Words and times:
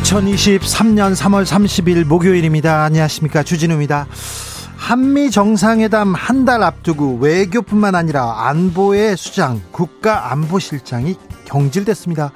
2023년 0.00 1.14
3월 1.14 1.44
30일 1.44 2.04
목요일입니다. 2.04 2.82
안녕하십니까. 2.84 3.42
주진우입니다. 3.44 4.06
한미 4.76 5.30
정상회담 5.30 6.14
한 6.14 6.44
달 6.44 6.62
앞두고 6.62 7.18
외교뿐만 7.20 7.94
아니라 7.94 8.48
안보의 8.48 9.16
수장, 9.16 9.62
국가안보실장이 9.70 11.14
경질됐습니다. 11.44 12.32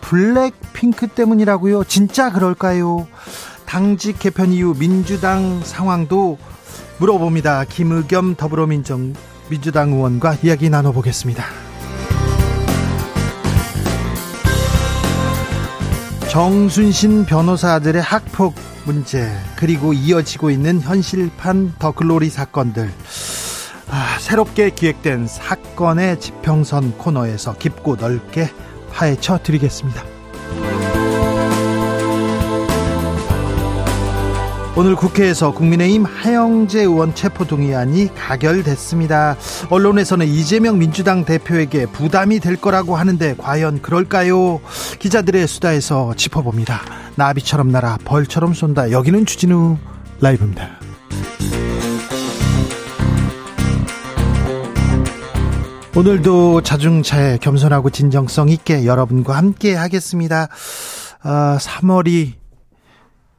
블랙핑크 0.00 1.06
때문이라고요? 1.06 1.84
진짜 1.84 2.30
그럴까요? 2.32 3.06
당직 3.66 4.18
개편 4.18 4.52
이후 4.52 4.74
민주당 4.76 5.62
상황도 5.62 6.38
물어봅니다. 6.98 7.64
김의겸 7.64 8.34
더불어민정 8.34 9.14
민주당 9.48 9.92
의원과 9.92 10.38
이야기 10.42 10.68
나눠보겠습니다. 10.68 11.69
정순신 16.30 17.26
변호사들의 17.26 18.00
학폭 18.00 18.54
문제 18.84 19.28
그리고 19.56 19.92
이어지고 19.92 20.50
있는 20.50 20.80
현실판 20.80 21.74
더 21.80 21.90
글로리 21.90 22.30
사건들 22.30 22.88
아, 23.88 24.16
새롭게 24.20 24.70
기획된 24.70 25.26
사건의 25.26 26.20
지평선 26.20 26.98
코너에서 26.98 27.54
깊고 27.54 27.96
넓게 27.96 28.48
파헤쳐 28.92 29.40
드리겠습니다. 29.42 30.19
오늘 34.76 34.94
국회에서 34.94 35.52
국민의힘 35.52 36.04
하영재 36.04 36.80
의원 36.80 37.14
체포동의안이 37.14 38.14
가결됐습니다. 38.14 39.36
언론에서는 39.68 40.26
이재명 40.26 40.78
민주당 40.78 41.24
대표에게 41.24 41.86
부담이 41.86 42.38
될 42.38 42.56
거라고 42.56 42.96
하는데 42.96 43.34
과연 43.36 43.82
그럴까요? 43.82 44.60
기자들의 44.98 45.46
수다에서 45.48 46.14
짚어봅니다. 46.14 46.80
나비처럼 47.16 47.68
날아 47.68 47.98
벌처럼 48.04 48.54
쏜다. 48.54 48.92
여기는 48.92 49.26
주진우 49.26 49.76
라이브입니다. 50.20 50.68
오늘도 55.96 56.62
자중차에 56.62 57.38
겸손하고 57.38 57.90
진정성 57.90 58.48
있게 58.48 58.86
여러분과 58.86 59.36
함께 59.36 59.74
하겠습니다. 59.74 60.48
아, 61.22 61.58
3월이 61.60 62.39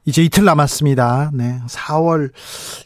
이제 0.06 0.24
이틀 0.24 0.46
남았습니다. 0.46 1.32
네. 1.34 1.60
4월 1.68 2.32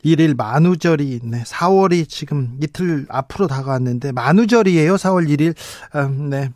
1일 0.04 0.36
만우절이, 0.36 1.22
네. 1.24 1.44
4월이 1.44 2.10
지금 2.10 2.58
이틀 2.62 3.06
앞으로 3.10 3.48
다가왔는데, 3.48 4.12
만우절이에요. 4.12 4.96
4월 4.96 5.30
1일. 5.30 5.56
음, 5.96 6.30
네. 6.30 6.50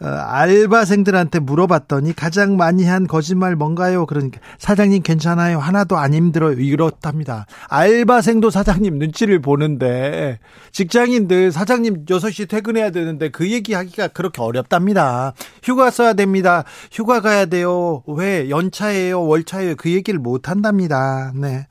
어, 0.00 0.06
알바생들한테 0.06 1.38
물어봤더니 1.38 2.14
가장 2.14 2.56
많이 2.56 2.84
한 2.84 3.06
거짓말 3.06 3.56
뭔가요? 3.56 4.06
그러니까 4.06 4.40
사장님 4.58 5.02
괜찮아요. 5.02 5.58
하나도 5.58 5.96
안 5.96 6.12
힘들어요. 6.14 6.54
이렇답니다. 6.60 7.46
알바생도 7.68 8.50
사장님 8.50 8.98
눈치를 8.98 9.40
보는데 9.40 10.38
직장인들 10.72 11.52
사장님 11.52 12.06
6시 12.06 12.48
퇴근해야 12.48 12.90
되는데 12.90 13.28
그 13.30 13.50
얘기하기가 13.50 14.08
그렇게 14.08 14.42
어렵답니다. 14.42 15.32
휴가 15.62 15.90
써야 15.90 16.12
됩니다. 16.14 16.64
휴가 16.92 17.20
가야 17.20 17.46
돼요. 17.46 18.02
왜 18.06 18.50
연차예요? 18.50 19.22
월차예요? 19.26 19.76
그 19.76 19.90
얘기를 19.90 20.18
못 20.18 20.48
한답니다. 20.48 21.32
네. 21.34 21.66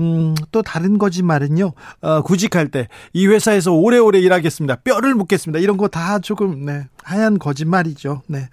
음, 0.00 0.34
또 0.52 0.62
다른 0.62 0.98
거짓말은요. 0.98 1.72
어, 2.02 2.22
구직할 2.22 2.68
때 2.68 2.88
이 3.14 3.26
회사에서 3.26 3.72
오래오래 3.72 4.18
일하겠습니다. 4.20 4.76
뼈를 4.84 5.14
묻겠습니다. 5.14 5.58
이런 5.60 5.76
거 5.76 5.88
다 5.88 6.18
조금 6.18 6.66
네. 6.66 6.86
하얀 7.08 7.38
거짓말이죠. 7.38 8.22
네. 8.26 8.48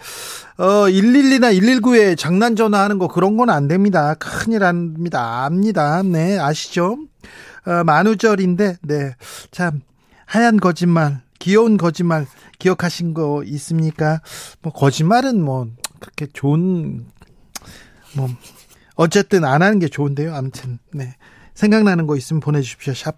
어, 0.58 0.88
112나 0.88 1.54
119에 1.60 2.18
장난 2.18 2.56
전화하는 2.56 2.98
거 3.00 3.08
그런 3.10 3.36
건 3.36 3.50
안 3.50 3.68
됩니다. 3.68 4.16
큰일 4.16 4.60
납니다. 4.60 5.44
압니다. 5.46 6.02
네, 6.04 6.40
아시죠? 6.40 6.98
어, 7.66 7.84
만우절인데, 7.84 8.78
네. 8.84 9.16
참, 9.52 9.82
하얀 10.26 10.58
거짓말, 10.58 11.22
귀여운 11.40 11.76
거짓말 11.78 12.26
기억하신 12.60 13.14
거 13.14 13.44
있습니까? 13.46 14.22
뭐, 14.62 14.72
거짓말은 14.72 15.42
뭐, 15.44 15.68
그렇게 16.00 16.28
좋은, 16.32 17.06
뭐, 18.16 18.30
어쨌든 18.96 19.44
안 19.44 19.62
하는 19.62 19.80
게 19.80 19.88
좋은데요. 19.90 20.34
아무튼, 20.34 20.80
네. 20.94 21.16
생각나는 21.54 22.08
거 22.08 22.16
있으면 22.16 22.40
보내주십시오. 22.40 22.94
샵 22.94 23.18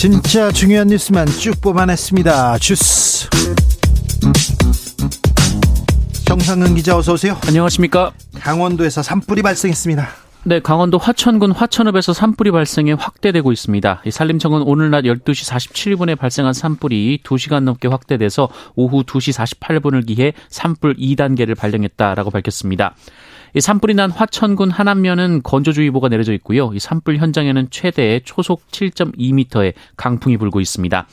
진짜 0.00 0.50
중요한 0.50 0.86
뉴스만 0.86 1.26
쭉 1.26 1.60
뽑아냈습니다. 1.60 2.56
주스. 2.56 3.28
정상근 6.24 6.74
기자 6.74 6.96
어서 6.96 7.12
오세요. 7.12 7.36
안녕하십니까. 7.46 8.12
강원도에서 8.40 9.02
산불이 9.02 9.42
발생했습니다. 9.42 10.08
네, 10.44 10.58
강원도 10.60 10.96
화천군 10.96 11.52
화천읍에서 11.52 12.14
산불이 12.14 12.50
발생해 12.50 12.94
확대되고 12.98 13.52
있습니다. 13.52 14.02
이 14.06 14.10
산림청은 14.10 14.62
오늘 14.62 14.90
낮 14.90 15.02
12시 15.02 15.50
47분에 15.52 16.16
발생한 16.16 16.54
산불이 16.54 17.20
2시간 17.22 17.64
넘게 17.64 17.88
확대돼서 17.88 18.48
오후 18.76 19.02
2시 19.02 19.36
48분을 19.38 20.06
기해 20.06 20.32
산불 20.48 20.96
2단계를 20.96 21.58
발령했다라고 21.58 22.30
밝혔습니다. 22.30 22.94
이 23.54 23.60
산불이 23.60 23.94
난 23.94 24.10
화천군 24.10 24.70
하남면은 24.70 25.42
건조주의보가 25.42 26.08
내려져 26.08 26.32
있고요. 26.34 26.70
이 26.74 26.78
산불 26.78 27.16
현장에는 27.16 27.68
최대 27.70 28.20
초속 28.24 28.66
7.2m의 28.70 29.74
강풍이 29.96 30.36
불고 30.36 30.60
있습니다. 30.60 31.06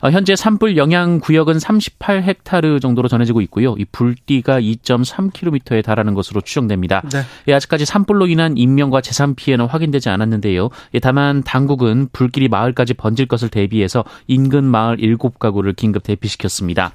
어, 0.00 0.10
현재 0.10 0.36
산불 0.36 0.76
영향 0.76 1.20
구역은 1.20 1.56
38헥타르 1.56 2.80
정도로 2.80 3.08
전해지고 3.08 3.40
있고요. 3.42 3.74
이 3.78 3.84
불띠가 3.84 4.60
2.3km에 4.60 5.82
달하는 5.82 6.14
것으로 6.14 6.40
추정됩니다. 6.40 7.02
네. 7.12 7.22
예, 7.48 7.54
아직까지 7.54 7.84
산불로 7.86 8.26
인한 8.26 8.56
인명과 8.56 9.00
재산 9.00 9.34
피해는 9.34 9.66
확인되지 9.66 10.08
않았는데요. 10.08 10.68
예, 10.94 10.98
다만 10.98 11.42
당국은 11.42 12.08
불길이 12.12 12.48
마을까지 12.48 12.94
번질 12.94 13.26
것을 13.26 13.48
대비해서 13.48 14.04
인근 14.26 14.64
마을 14.64 14.98
7가구를 14.98 15.74
긴급 15.74 16.02
대피시켰습니다. 16.02 16.92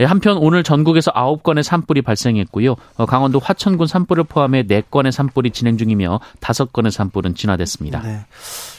예, 0.00 0.04
한편 0.04 0.38
오늘 0.38 0.62
전국에서 0.62 1.12
9건의 1.12 1.62
산불이 1.62 2.02
발생했고요. 2.02 2.74
어, 2.96 3.06
강원도 3.06 3.38
화천군 3.38 3.86
산불을 3.86 4.24
포함해 4.24 4.64
4건의 4.64 5.12
산불이 5.12 5.50
진행 5.50 5.76
중이며 5.76 6.20
5건의 6.40 6.90
산불은 6.90 7.34
진화됐습니다. 7.34 8.00
네. 8.00 8.24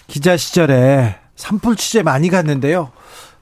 기자 0.08 0.36
시절에 0.36 1.18
산불 1.36 1.76
취재 1.76 2.02
많이 2.02 2.30
갔는데요. 2.30 2.92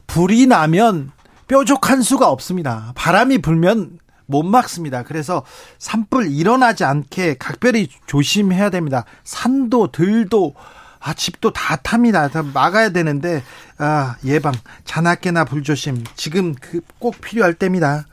불이 0.08 0.48
나면 0.48 1.12
뾰족한 1.48 2.02
수가 2.02 2.30
없습니다. 2.30 2.92
바람이 2.96 3.38
불면 3.40 3.98
못 4.26 4.44
막습니다. 4.44 5.04
그래서 5.04 5.44
산불 5.80 6.32
일어나지 6.32 6.84
않게 6.84 7.38
각별히 7.40 7.88
조심해야 8.08 8.70
됩니다. 8.70 9.06
산도 9.24 9.92
들도 9.92 10.54
아, 11.00 11.14
집도 11.14 11.52
다 11.54 11.78
탑니다. 11.78 12.28
다 12.28 12.44
막아야 12.44 12.90
되는데, 12.90 13.42
아, 13.78 14.18
예방, 14.26 14.54
자나깨나 14.86 15.46
불조심. 15.46 16.04
지금 16.16 16.54
그 16.56 16.82
꼭 17.00 17.22
필요할 17.22 17.54
때입니다. 17.54 18.06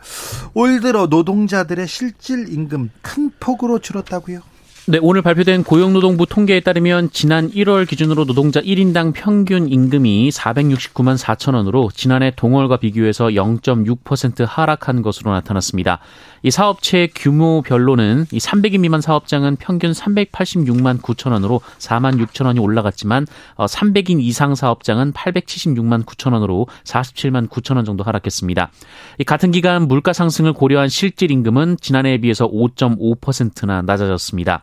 올 0.55 0.81
들어 0.81 1.07
노동자들의 1.07 1.89
실질 1.89 2.49
임금 2.53 2.91
큰 3.03 3.31
폭으로 3.41 3.81
줄었다고요? 3.81 4.41
네, 4.89 5.01
오늘 5.03 5.21
발표된 5.21 5.65
고용노동부 5.65 6.27
통계에 6.27 6.61
따르면 6.61 7.11
지난 7.11 7.51
1월 7.51 7.89
기준으로 7.89 8.25
노동자 8.25 8.61
1인당 8.61 9.15
평균 9.15 9.69
임금이 9.69 10.29
469만 10.29 11.19
4천 11.19 11.55
원으로 11.55 11.91
지난해 11.93 12.31
동월과 12.37 12.77
비교해서 12.77 13.27
0.6% 13.27 14.47
하락한 14.47 15.03
것으로 15.03 15.33
나타났습니다. 15.33 15.99
이 16.45 16.53
사업체 16.53 17.09
규모별로는 17.17 18.27
이 18.31 18.39
300인 18.39 18.79
미만 18.79 19.01
사업장은 19.01 19.57
평균 19.57 19.91
386만 19.91 21.03
9천 21.03 21.33
원으로 21.33 21.61
4만 21.79 22.25
6천 22.25 22.47
원이 22.47 22.61
올라갔지만 22.61 23.27
300인 23.57 24.19
어, 24.19 24.21
이상 24.21 24.55
사업장은 24.55 25.15
876만 25.15 26.05
9천 26.05 26.33
원으로 26.33 26.69
47만 26.85 27.49
9천 27.49 27.75
원 27.75 27.85
정도 27.85 28.05
하락했습니다. 28.05 28.71
이 29.19 29.25
같은 29.25 29.51
기간 29.51 29.89
물가 29.89 30.13
상승을 30.13 30.53
고려한 30.53 30.89
실질 30.89 31.33
임금은 31.33 31.79
지난해에 31.81 32.19
비해서 32.19 32.49
5.5%나 32.49 33.83
낮아졌습니다. 33.83 34.63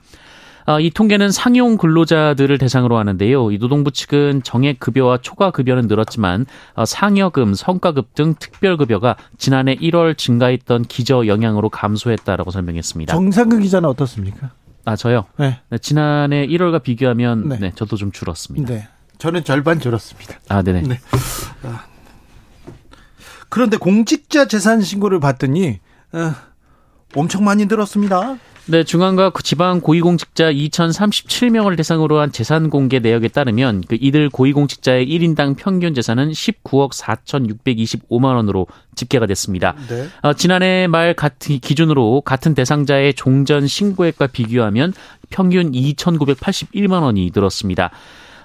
어, 0.65 0.79
이 0.79 0.89
통계는 0.89 1.31
상용 1.31 1.77
근로자들을 1.77 2.57
대상으로 2.57 2.97
하는데요. 2.97 3.51
이 3.51 3.57
노동부 3.57 3.91
측은 3.91 4.43
정액 4.43 4.79
급여와 4.79 5.19
초과 5.21 5.51
급여는 5.51 5.87
늘었지만 5.87 6.45
어, 6.75 6.85
상여금, 6.85 7.53
성과급 7.53 8.15
등 8.15 8.35
특별 8.39 8.77
급여가 8.77 9.15
지난해 9.37 9.75
1월 9.75 10.17
증가했던 10.17 10.83
기저 10.83 11.27
영향으로 11.27 11.69
감소했다라고 11.69 12.51
설명했습니다. 12.51 13.13
정상근 13.13 13.61
기자는 13.61 13.89
어떻습니까? 13.89 14.51
아 14.85 14.95
저요. 14.95 15.25
네. 15.37 15.59
네 15.69 15.77
지난해 15.77 16.45
1월과 16.47 16.83
비교하면 16.83 17.49
네. 17.49 17.57
네. 17.59 17.71
저도 17.75 17.95
좀 17.95 18.11
줄었습니다. 18.11 18.73
네. 18.73 18.87
저는 19.17 19.43
절반 19.43 19.79
줄었습니다. 19.79 20.39
아 20.49 20.61
네네. 20.61 20.81
네. 20.81 20.99
아. 21.63 21.85
그런데 23.49 23.77
공직자 23.77 24.47
재산 24.47 24.81
신고를 24.81 25.19
봤더니 25.19 25.79
어, 26.11 26.33
엄청 27.15 27.43
많이 27.43 27.65
늘었습니다. 27.65 28.37
네, 28.65 28.85
중앙과 28.85 29.31
그 29.31 29.43
지방 29.43 29.81
고위공직자 29.81 30.53
2,037명을 30.53 31.75
대상으로 31.75 32.19
한 32.21 32.31
재산 32.31 32.69
공개 32.69 32.99
내역에 32.99 33.27
따르면 33.27 33.83
그 33.89 33.97
이들 33.99 34.29
고위공직자의 34.29 35.05
1인당 35.05 35.57
평균 35.57 35.93
재산은 35.93 36.31
19억 36.31 36.93
4,625만 36.93 38.35
원으로 38.35 38.67
집계가 38.95 39.25
됐습니다. 39.25 39.75
네. 39.89 40.07
어, 40.21 40.33
지난해 40.33 40.87
말 40.87 41.13
같은 41.13 41.59
기준으로 41.59 42.21
같은 42.21 42.53
대상자의 42.53 43.15
종전 43.15 43.67
신고액과 43.67 44.27
비교하면 44.27 44.93
평균 45.29 45.73
2,981만 45.73 47.01
원이 47.01 47.31
늘었습니다. 47.35 47.91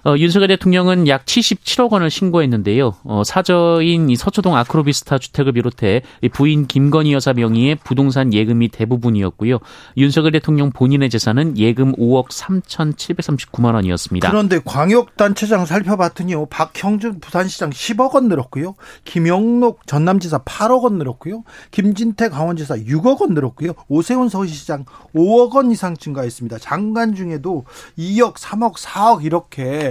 어, 0.04 0.14
윤석열 0.16 0.48
대통령은 0.48 1.08
약 1.08 1.24
77억 1.24 1.92
원을 1.92 2.10
신고했는데요. 2.10 2.94
어, 3.04 3.22
사저인 3.24 4.10
이 4.10 4.16
서초동 4.16 4.56
아크로비스타 4.56 5.18
주택을 5.18 5.52
비롯해 5.52 6.02
부인 6.32 6.66
김건희 6.66 7.12
여사 7.12 7.32
명의의 7.32 7.76
부동산 7.76 8.32
예금이 8.32 8.68
대부분이었고요. 8.68 9.58
윤석열 9.96 10.32
대통령 10.32 10.70
본인의 10.70 11.10
재산은 11.10 11.58
예금 11.58 11.92
5억 11.92 12.28
3,739만 12.28 13.74
원이었습니다. 13.74 14.30
그런데 14.30 14.60
광역단체장 14.64 15.66
살펴봤더니요. 15.66 16.46
박형준 16.46 17.20
부산시장 17.20 17.70
10억 17.70 18.14
원 18.14 18.28
늘었고요. 18.28 18.74
김영록 19.04 19.86
전남지사 19.86 20.38
8억 20.40 20.84
원 20.84 20.98
늘었고요. 20.98 21.44
김진태 21.70 22.28
강원지사 22.28 22.76
6억 22.76 23.20
원 23.20 23.34
늘었고요. 23.34 23.72
오세훈 23.88 24.28
서울시장 24.28 24.84
5억 25.14 25.54
원 25.54 25.70
이상 25.70 25.96
증가했습니다. 25.96 26.58
장관 26.58 27.14
중에도 27.14 27.64
2억, 27.98 28.34
3억, 28.34 28.74
4억 28.76 29.24
이렇게 29.24 29.87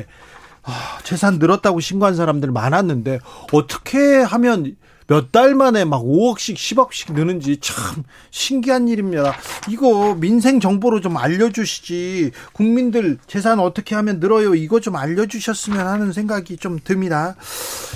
아, 0.64 0.98
재산 1.04 1.40
늘었다고 1.40 1.80
신고한 1.80 2.16
사람들 2.16 2.52
많았는데 2.52 3.20
어떻게 3.54 4.22
하면 4.22 4.76
몇 5.10 5.32
달 5.32 5.56
만에 5.56 5.86
막 5.86 6.04
5억씩 6.04 6.56
10억씩 6.56 7.14
느는지 7.14 7.60
참 7.62 8.04
신기한 8.30 8.90
일입니다. 8.90 9.34
이거 9.70 10.16
민생 10.20 10.60
정보로 10.60 11.00
좀 11.00 11.16
알려주시지 11.16 12.32
국민들 12.52 13.18
재산 13.26 13.60
어떻게 13.60 13.96
하면 13.96 14.20
늘어요 14.20 14.54
이거 14.54 14.82
좀 14.82 14.98
알려주셨으면 14.98 15.88
하는 15.88 16.12
생각이 16.12 16.58
좀 16.58 16.78
듭니다. 16.84 17.36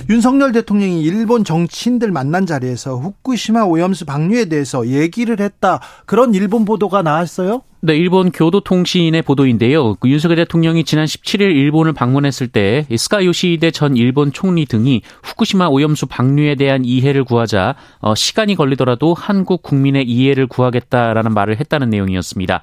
윤석열 0.09 0.53
대통령이 0.53 1.01
일본 1.01 1.43
정치인들 1.43 2.11
만난 2.11 2.45
자리에서 2.45 2.95
후쿠시마 2.95 3.63
오염수 3.63 4.05
방류에 4.05 4.45
대해서 4.45 4.87
얘기를 4.87 5.41
했다 5.41 5.81
그런 6.05 6.33
일본 6.33 6.63
보도가 6.63 7.01
나왔어요? 7.01 7.63
네, 7.83 7.95
일본 7.97 8.29
교도통신의 8.31 9.23
보도인데요. 9.23 9.95
그 9.95 10.07
윤석열 10.07 10.35
대통령이 10.35 10.83
지난 10.83 11.05
17일 11.05 11.41
일본을 11.41 11.93
방문했을 11.93 12.47
때 12.47 12.85
스가 12.95 13.25
요시히데 13.25 13.71
전 13.71 13.97
일본 13.97 14.31
총리 14.31 14.67
등이 14.67 15.01
후쿠시마 15.23 15.65
오염수 15.65 16.05
방류에 16.05 16.53
대한 16.53 16.85
이해를 16.85 17.23
구하자 17.23 17.73
어, 18.01 18.13
시간이 18.13 18.53
걸리더라도 18.53 19.15
한국 19.15 19.63
국민의 19.63 20.07
이해를 20.07 20.45
구하겠다라는 20.45 21.33
말을 21.33 21.59
했다는 21.59 21.89
내용이었습니다. 21.89 22.61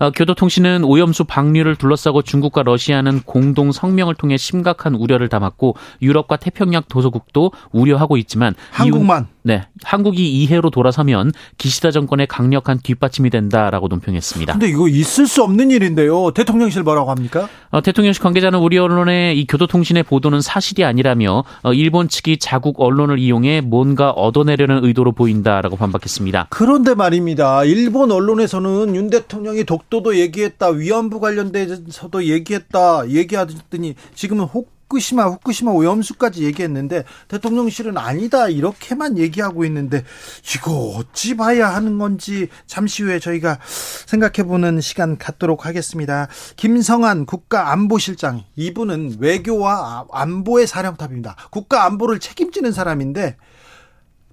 어, 0.00 0.10
교도통신은 0.10 0.84
오염수 0.84 1.24
방류를 1.24 1.76
둘러싸고 1.76 2.20
중국과 2.20 2.62
러시아는 2.62 3.22
공동 3.24 3.72
성명을 3.72 4.14
통해 4.16 4.36
심각한 4.36 4.94
우려를 4.94 5.28
담았고 5.28 5.76
유럽과 6.02 6.36
태평양 6.36 6.82
도서국도 6.88 7.52
우려하고 7.72 8.18
있지만 8.18 8.54
한국만 8.70 9.22
이후, 9.22 9.37
네 9.42 9.62
한국이 9.82 10.30
이해로 10.30 10.70
돌아서면 10.70 11.32
기시다 11.56 11.90
정권의 11.90 12.26
강력한 12.26 12.78
뒷받침이 12.78 13.30
된다라고 13.30 13.88
논평했습니다. 13.88 14.52
근데 14.52 14.68
이거 14.68 14.88
있을 14.88 15.26
수 15.26 15.42
없는 15.42 15.70
일인데요. 15.70 16.30
대통령실 16.32 16.82
뭐라고 16.82 17.10
합니까? 17.10 17.48
어, 17.70 17.80
대통령실 17.80 18.22
관계자는 18.22 18.58
우리 18.58 18.78
언론의 18.78 19.38
이 19.38 19.46
교도통신의 19.46 20.04
보도는 20.04 20.40
사실이 20.40 20.84
아니라며 20.84 21.44
어, 21.62 21.72
일본 21.72 22.08
측이 22.08 22.38
자국 22.38 22.80
언론을 22.80 23.18
이용해 23.18 23.62
뭔가 23.62 24.10
얻어내려는 24.10 24.84
의도로 24.84 25.12
보인다라고 25.12 25.76
반박했습니다. 25.76 26.48
그런데 26.50 26.94
말입니다. 26.94 27.64
일본 27.64 28.12
언론에서는 28.12 28.94
윤 28.94 29.10
대통령이 29.10 29.64
독 29.64 29.78
독도도 29.78 30.16
얘기했다. 30.16 30.68
위안부 30.68 31.20
관련돼서도 31.20 32.24
얘기했다. 32.24 33.08
얘기하더니 33.10 33.94
지금은 34.14 34.44
후쿠시마 34.88 35.24
후쿠시마 35.24 35.70
오염수까지 35.70 36.44
얘기했는데 36.44 37.04
대통령실은 37.28 37.98
아니다 37.98 38.48
이렇게만 38.48 39.18
얘기하고 39.18 39.64
있는데 39.66 40.02
이거 40.54 40.72
어찌 40.96 41.36
봐야 41.36 41.74
하는 41.74 41.98
건지 41.98 42.48
잠시 42.66 43.02
후에 43.02 43.18
저희가 43.18 43.58
생각해보는 44.06 44.80
시간 44.80 45.18
갖도록 45.18 45.66
하겠습니다. 45.66 46.28
김성한 46.56 47.26
국가안보실장 47.26 48.44
이분은 48.56 49.16
외교와 49.20 50.06
안보의 50.10 50.66
사령탑입니다. 50.66 51.36
국가 51.50 51.84
안보를 51.84 52.18
책임지는 52.18 52.72
사람인데 52.72 53.36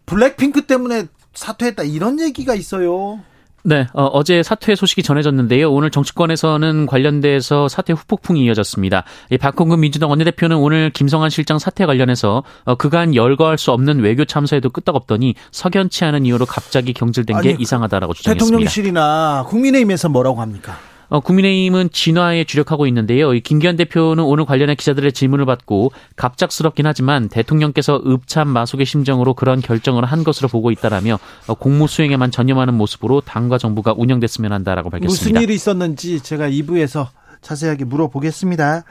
블랙핑크 0.06 0.66
때문에 0.66 1.07
사퇴했다 1.34 1.84
이런 1.84 2.19
얘기가 2.19 2.56
있어요. 2.56 3.19
네, 3.68 3.88
어, 3.94 4.22
제 4.22 4.44
사퇴 4.44 4.76
소식이 4.76 5.02
전해졌는데요. 5.02 5.72
오늘 5.72 5.90
정치권에서는 5.90 6.86
관련돼서 6.86 7.68
사퇴 7.68 7.94
후폭풍이 7.94 8.45
이어졌습니다. 8.45 9.06
이 9.31 9.40
박홍근 9.40 9.80
민주당 9.80 10.12
원내대표는 10.12 10.56
오늘 10.57 10.92
김성한 10.92 11.31
실장 11.31 11.57
사퇴 11.57 11.88
관련해서 11.88 12.44
어, 12.66 12.76
그간 12.76 13.16
열거할 13.16 13.57
수 13.57 13.72
없는 13.72 14.02
외교 14.02 14.24
참사에도 14.24 14.69
끄떡없더니 14.69 15.34
석연치 15.52 16.06
않은 16.06 16.28
이유로 16.28 16.45
갑자기 16.45 16.94
경질된 16.94 17.42
게 17.42 17.50
아니, 17.54 17.57
이상하다라고 17.60 18.14
주장했습니다. 18.14 18.45
대통령실이나 18.45 19.45
국민의힘에서 19.48 20.10
뭐라고 20.10 20.42
합니까? 20.42 20.78
어, 21.09 21.19
국민의힘은 21.19 21.90
진화에 21.92 22.44
주력하고 22.44 22.88
있는데요. 22.88 23.31
김기현 23.31 23.76
대표는 23.76 24.24
오늘 24.24 24.45
관련해 24.45 24.76
기자들의 24.76 25.14
질문을 25.14 25.45
받고 25.45 25.92
갑작스럽긴 26.16 26.85
하지만 26.88 27.30
대통령께서 27.30 28.02
읍참 28.06 28.47
마속의 28.47 28.85
심정으로 28.85 29.33
그런 29.33 29.62
결정을 29.62 30.06
한 30.06 30.24
것으로 30.24 30.47
보고 30.47 30.71
있다라며 30.71 31.19
어, 31.47 31.54
공무 31.54 31.88
수행에만 31.88 32.31
전념하는 32.31 32.74
모습으로 32.74 33.21
당과 33.21 33.57
정부가 33.57 33.94
운영됐으면 33.95 34.52
한다라고 34.52 34.90
밝혔습니다. 34.90 35.30
무슨 35.30 35.42
일이 35.42 35.54
있었는지 35.56 36.21
제가 36.21 36.50
2부에서 36.50 37.07
자세하게 37.42 37.85
물어보겠습니다. 37.85 38.83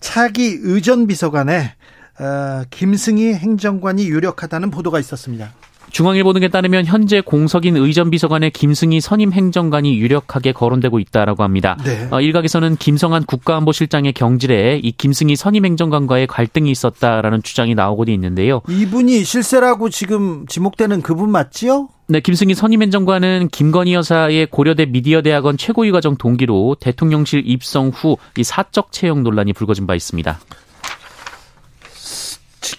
차기 0.00 0.58
의전 0.62 1.06
비서관에 1.06 1.74
어, 2.18 2.64
김승희 2.70 3.34
행정관이 3.34 4.08
유력하다는 4.08 4.70
보도가 4.70 4.98
있었습니다. 5.00 5.52
중앙일보 5.90 6.32
등에 6.32 6.48
따르면 6.48 6.86
현재 6.86 7.20
공석인 7.20 7.76
의전비서관의 7.76 8.50
김승희 8.52 9.00
선임 9.00 9.32
행정관이 9.32 9.98
유력하게 9.98 10.52
거론되고 10.52 10.98
있다라고 10.98 11.42
합니다. 11.42 11.76
네. 11.84 12.08
어, 12.10 12.20
일각에서는 12.20 12.76
김성한 12.76 13.24
국가안보실장의 13.24 14.12
경질에 14.12 14.80
이 14.82 14.92
김승희 14.92 15.36
선임 15.36 15.64
행정관과의 15.64 16.26
갈등이 16.26 16.70
있었다라는 16.70 17.42
주장이 17.42 17.74
나오고도 17.74 18.10
있는데요. 18.12 18.62
이분이 18.68 19.24
실세라고 19.24 19.90
지금 19.90 20.46
지목되는 20.46 21.02
그분 21.02 21.30
맞지요? 21.30 21.88
네, 22.08 22.18
김승희 22.20 22.54
선임 22.54 22.82
행정관은 22.82 23.48
김건희 23.52 23.94
여사의 23.94 24.46
고려대 24.46 24.84
미디어대학원 24.86 25.56
최고위 25.56 25.92
과정 25.92 26.16
동기로 26.16 26.76
대통령실 26.80 27.44
입성 27.46 27.90
후 27.90 28.16
이 28.36 28.44
사적 28.44 28.90
채용 28.92 29.22
논란이 29.22 29.52
불거진 29.52 29.86
바 29.86 29.94
있습니다. 29.94 30.38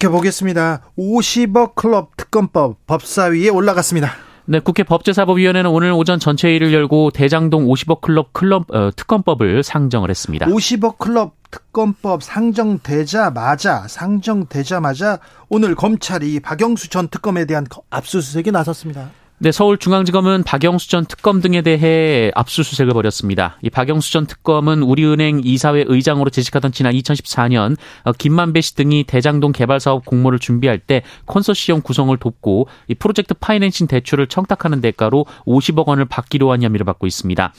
지켜보겠습니다. 0.01 0.81
50억 0.97 1.75
클럽 1.75 2.17
특검법 2.17 2.85
법사위에 2.87 3.49
올라갔습니다. 3.49 4.11
네, 4.45 4.59
국회 4.59 4.83
법제사법위원회는 4.83 5.69
오늘 5.69 5.91
오전 5.91 6.19
전체회의를 6.19 6.73
열고 6.73 7.11
대장동 7.11 7.67
50억 7.67 8.01
클럽 8.01 8.33
클럽 8.33 8.71
어, 8.71 8.89
특검법을 8.95 9.63
상정을 9.63 10.09
했습니다. 10.09 10.47
50억 10.47 10.97
클럽 10.97 11.35
특검법 11.51 12.23
상정되자마자 12.23 13.87
상정되자마자 13.87 15.19
오늘 15.49 15.75
검찰이 15.75 16.39
박영수 16.39 16.89
전 16.89 17.07
특검에 17.07 17.45
대한 17.45 17.65
압수수색에 17.89 18.51
나섰습니다. 18.51 19.11
네, 19.43 19.51
서울중앙지검은 19.51 20.43
박영수 20.43 20.87
전 20.87 21.03
특검 21.03 21.41
등에 21.41 21.63
대해 21.63 22.29
압수수색을 22.35 22.93
벌였습니다. 22.93 23.57
이 23.63 23.71
박영수 23.71 24.11
전 24.11 24.27
특검은 24.27 24.83
우리은행 24.83 25.41
이사회 25.43 25.83
의장으로 25.87 26.29
재직하던 26.29 26.71
지난 26.71 26.93
2014년 26.93 27.75
어, 28.03 28.11
김만배 28.11 28.61
씨 28.61 28.75
등이 28.75 29.05
대장동 29.05 29.51
개발 29.51 29.79
사업 29.79 30.05
공모를 30.05 30.37
준비할 30.37 30.77
때 30.77 31.01
컨소시엄 31.25 31.81
구성을 31.81 32.15
돕고 32.17 32.67
이 32.87 32.93
프로젝트 32.93 33.33
파이낸싱 33.33 33.87
대출을 33.87 34.27
청탁하는 34.27 34.79
대가로 34.79 35.25
50억 35.47 35.87
원을 35.87 36.05
받기로 36.05 36.51
한 36.51 36.61
혐의를 36.61 36.85
받고 36.85 37.07
있습니다. 37.07 37.51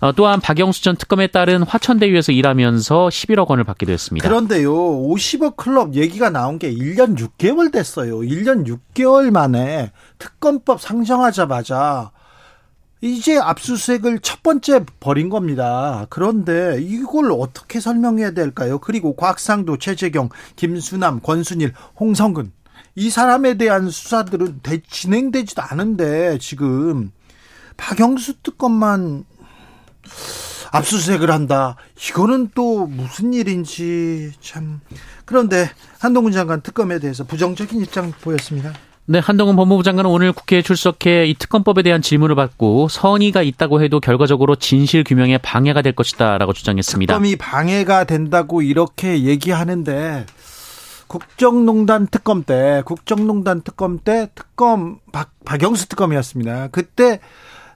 어, 0.00 0.12
또한 0.12 0.40
박영수 0.40 0.82
전 0.82 0.96
특검에 0.96 1.26
따른 1.26 1.62
화천대유에서 1.62 2.32
일하면서 2.32 3.08
11억 3.08 3.48
원을 3.48 3.64
받기도 3.64 3.92
했습니다. 3.92 4.26
그런데요, 4.26 4.72
50억 4.72 5.56
클럽 5.56 5.94
얘기가 5.94 6.30
나온 6.30 6.58
게 6.58 6.74
1년 6.74 7.16
6개월 7.18 7.70
됐어요. 7.70 8.20
1년 8.20 8.66
6개월 8.66 9.30
만에 9.30 9.92
특검법 10.18 10.80
상정하자마자 10.80 12.12
이제 13.02 13.38
압수수색을 13.38 14.20
첫 14.20 14.42
번째 14.42 14.84
벌인 15.00 15.30
겁니다. 15.30 16.06
그런데 16.10 16.78
이걸 16.80 17.32
어떻게 17.32 17.80
설명해야 17.80 18.32
될까요? 18.32 18.78
그리고 18.78 19.16
곽상도, 19.16 19.78
최재경, 19.78 20.28
김수남, 20.56 21.20
권순일, 21.20 21.72
홍성근 21.98 22.52
이 22.96 23.08
사람에 23.08 23.54
대한 23.54 23.88
수사들은 23.88 24.60
진행되지도 24.88 25.62
않은데 25.62 26.38
지금 26.38 27.12
박영수 27.76 28.42
특검만 28.42 29.24
압수수색을 30.72 31.30
한다. 31.30 31.76
이거는 31.96 32.50
또 32.54 32.86
무슨 32.86 33.32
일인지 33.32 34.32
참. 34.40 34.80
그런데 35.24 35.70
한동훈 35.98 36.32
장관 36.32 36.60
특검에 36.60 36.98
대해서 36.98 37.24
부정적인 37.24 37.80
입장 37.80 38.12
보였습니다. 38.20 38.72
네, 39.06 39.18
한동훈 39.18 39.56
법무부 39.56 39.82
장관은 39.82 40.08
오늘 40.08 40.32
국회에 40.32 40.62
출석해 40.62 41.26
이 41.26 41.34
특검법에 41.34 41.82
대한 41.82 42.00
질문을 42.00 42.36
받고 42.36 42.86
선의가 42.88 43.42
있다고 43.42 43.82
해도 43.82 43.98
결과적으로 43.98 44.54
진실 44.54 45.02
규명에 45.02 45.38
방해가 45.38 45.82
될 45.82 45.94
것이다라고 45.94 46.52
주장했습니다. 46.52 47.12
특검이 47.12 47.34
방해가 47.34 48.04
된다고 48.04 48.62
이렇게 48.62 49.24
얘기하는데 49.24 50.26
국정농단 51.08 52.06
특검 52.06 52.44
때 52.44 52.82
국정농단 52.84 53.62
특검 53.62 53.98
때 53.98 54.30
특검 54.36 55.00
박, 55.10 55.30
박영수 55.44 55.88
특검이었습니다. 55.88 56.68
그때 56.68 57.18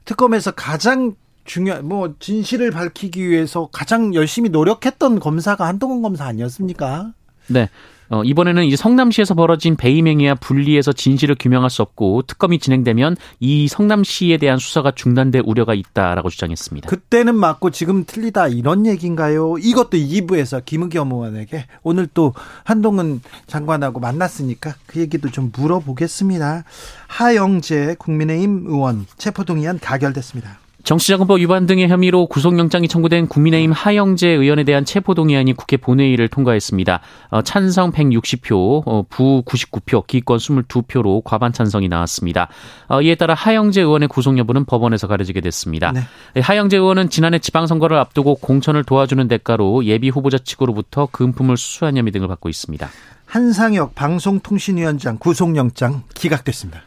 특검에서 0.05 0.53
가장 0.53 1.17
중요한 1.45 1.87
뭐 1.87 2.15
진실을 2.19 2.71
밝히기 2.71 3.29
위해서 3.29 3.69
가장 3.73 4.15
열심히 4.15 4.51
노력했던 4.51 5.21
검사가 5.21 5.67
한동훈 5.67 6.03
검사 6.03 6.25
아니었습니까? 6.25 7.13
네. 7.49 7.69
어, 8.11 8.23
이번에는 8.23 8.65
이제 8.65 8.77
성남시에서 8.77 9.35
벌어진 9.35 9.77
배임행위와 9.77 10.35
분리해서 10.37 10.93
진실을 10.93 11.37
규명할 11.39 11.71
수 11.71 11.83
없고 11.83 12.23
특검이 12.23 12.59
진행되면 12.59 13.17
이 13.41 13.67
성남시에 13.67 14.37
대한 14.37 14.59
수사가 14.59 14.93
중단될 14.93 15.43
우려가 15.45 15.75
있다라고 15.75 16.29
주장했습니다. 16.29 16.89
그때는 16.89 17.35
맞고 17.35 17.71
지금 17.71 18.05
틀리다 18.05 18.49
이런 18.49 18.87
얘기인가요? 18.87 19.57
이것도 19.59 19.97
2부에서 19.97 20.65
김의겸 20.65 21.13
의원에게 21.13 21.67
오늘 21.83 22.07
또 22.13 22.35
한동훈 22.63 23.21
장관하고 23.47 24.01
만났으니까 24.01 24.75
그 24.87 25.01
얘기도 25.01 25.31
좀 25.31 25.51
물어보겠습니다. 25.57 26.65
하영재 27.09 27.97
국민의힘 27.99 28.65
의원 28.67 29.07
체포동의안 29.17 29.79
가결됐습니다. 29.81 30.64
정치자금법 30.85 31.41
위반 31.41 31.67
등의 31.67 31.89
혐의로 31.89 32.27
구속영장이 32.27 32.89
청구된 32.89 33.27
국민의힘 33.29 33.73
하영재 33.73 34.29
의원에 34.29 34.65
대한 34.65 34.85
체포동의안이 34.85 35.55
국회 35.55 35.79
본회의를 35.79 36.29
통과했습니다. 36.29 37.01
어, 37.31 37.43
찬성 37.43 37.91
160표, 37.91 38.83
어, 38.85 39.05
부 39.09 39.43
99표, 39.47 40.07
기권 40.07 40.39
22표로 40.39 41.23
과반 41.25 41.53
찬성이 41.53 41.89
나왔습니다. 41.89 42.49
어, 42.89 43.01
이에 43.01 43.15
따라 43.15 43.33
하영재 43.35 43.81
의원의 43.81 44.09
구속 44.09 44.37
여부는 44.37 44.67
법원에서 44.67 45.07
가려지게 45.07 45.41
됐습니다. 45.41 45.93
네. 45.93 46.01
예, 46.37 46.41
하영재 46.41 46.77
의원은 46.77 47.09
지난해 47.09 47.39
지방선거를 47.39 47.97
앞두고 47.97 48.37
공천을 48.37 48.85
도와주는 48.85 49.27
대가로 49.27 49.87
예비 49.87 50.11
후보자 50.11 50.37
측으로부터 50.39 51.09
금품을 51.11 51.57
수수한 51.57 51.97
혐의 51.97 52.13
등을 52.13 52.29
받고 52.29 52.51
있습니다. 52.51 52.89
한상혁 53.27 53.95
방송통신위원장 53.95 55.19
구속영장 55.19 56.03
기각됐습니다. 56.15 56.83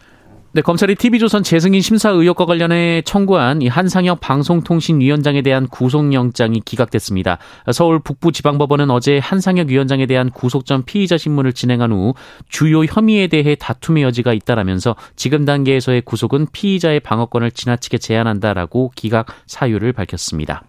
네, 0.53 0.61
검찰이 0.61 0.95
TV조선 0.95 1.43
재승인 1.43 1.81
심사 1.81 2.09
의혹과 2.09 2.45
관련해 2.45 3.01
청구한 3.05 3.61
이 3.61 3.67
한상혁 3.67 4.21
방송통신위원장에 4.21 5.41
대한 5.41 5.67
구속영장이 5.67 6.61
기각됐습니다. 6.61 7.37
서울 7.73 7.99
북부지방법원은 7.99 8.89
어제 8.89 9.19
한상혁 9.19 9.67
위원장에 9.67 10.05
대한 10.05 10.31
구속 10.31 10.65
전 10.65 10.83
피의자 10.83 11.17
신문을 11.17 11.51
진행한 11.51 11.91
후 11.91 12.13
주요 12.47 12.85
혐의에 12.85 13.27
대해 13.27 13.55
다툼의 13.55 14.03
여지가 14.03 14.33
있다라면서 14.33 14.95
지금 15.15 15.43
단계에서의 15.45 16.01
구속은 16.01 16.47
피의자의 16.53 17.01
방어권을 17.01 17.51
지나치게 17.51 17.97
제한한다라고 17.97 18.93
기각 18.95 19.27
사유를 19.47 19.91
밝혔습니다. 19.93 20.63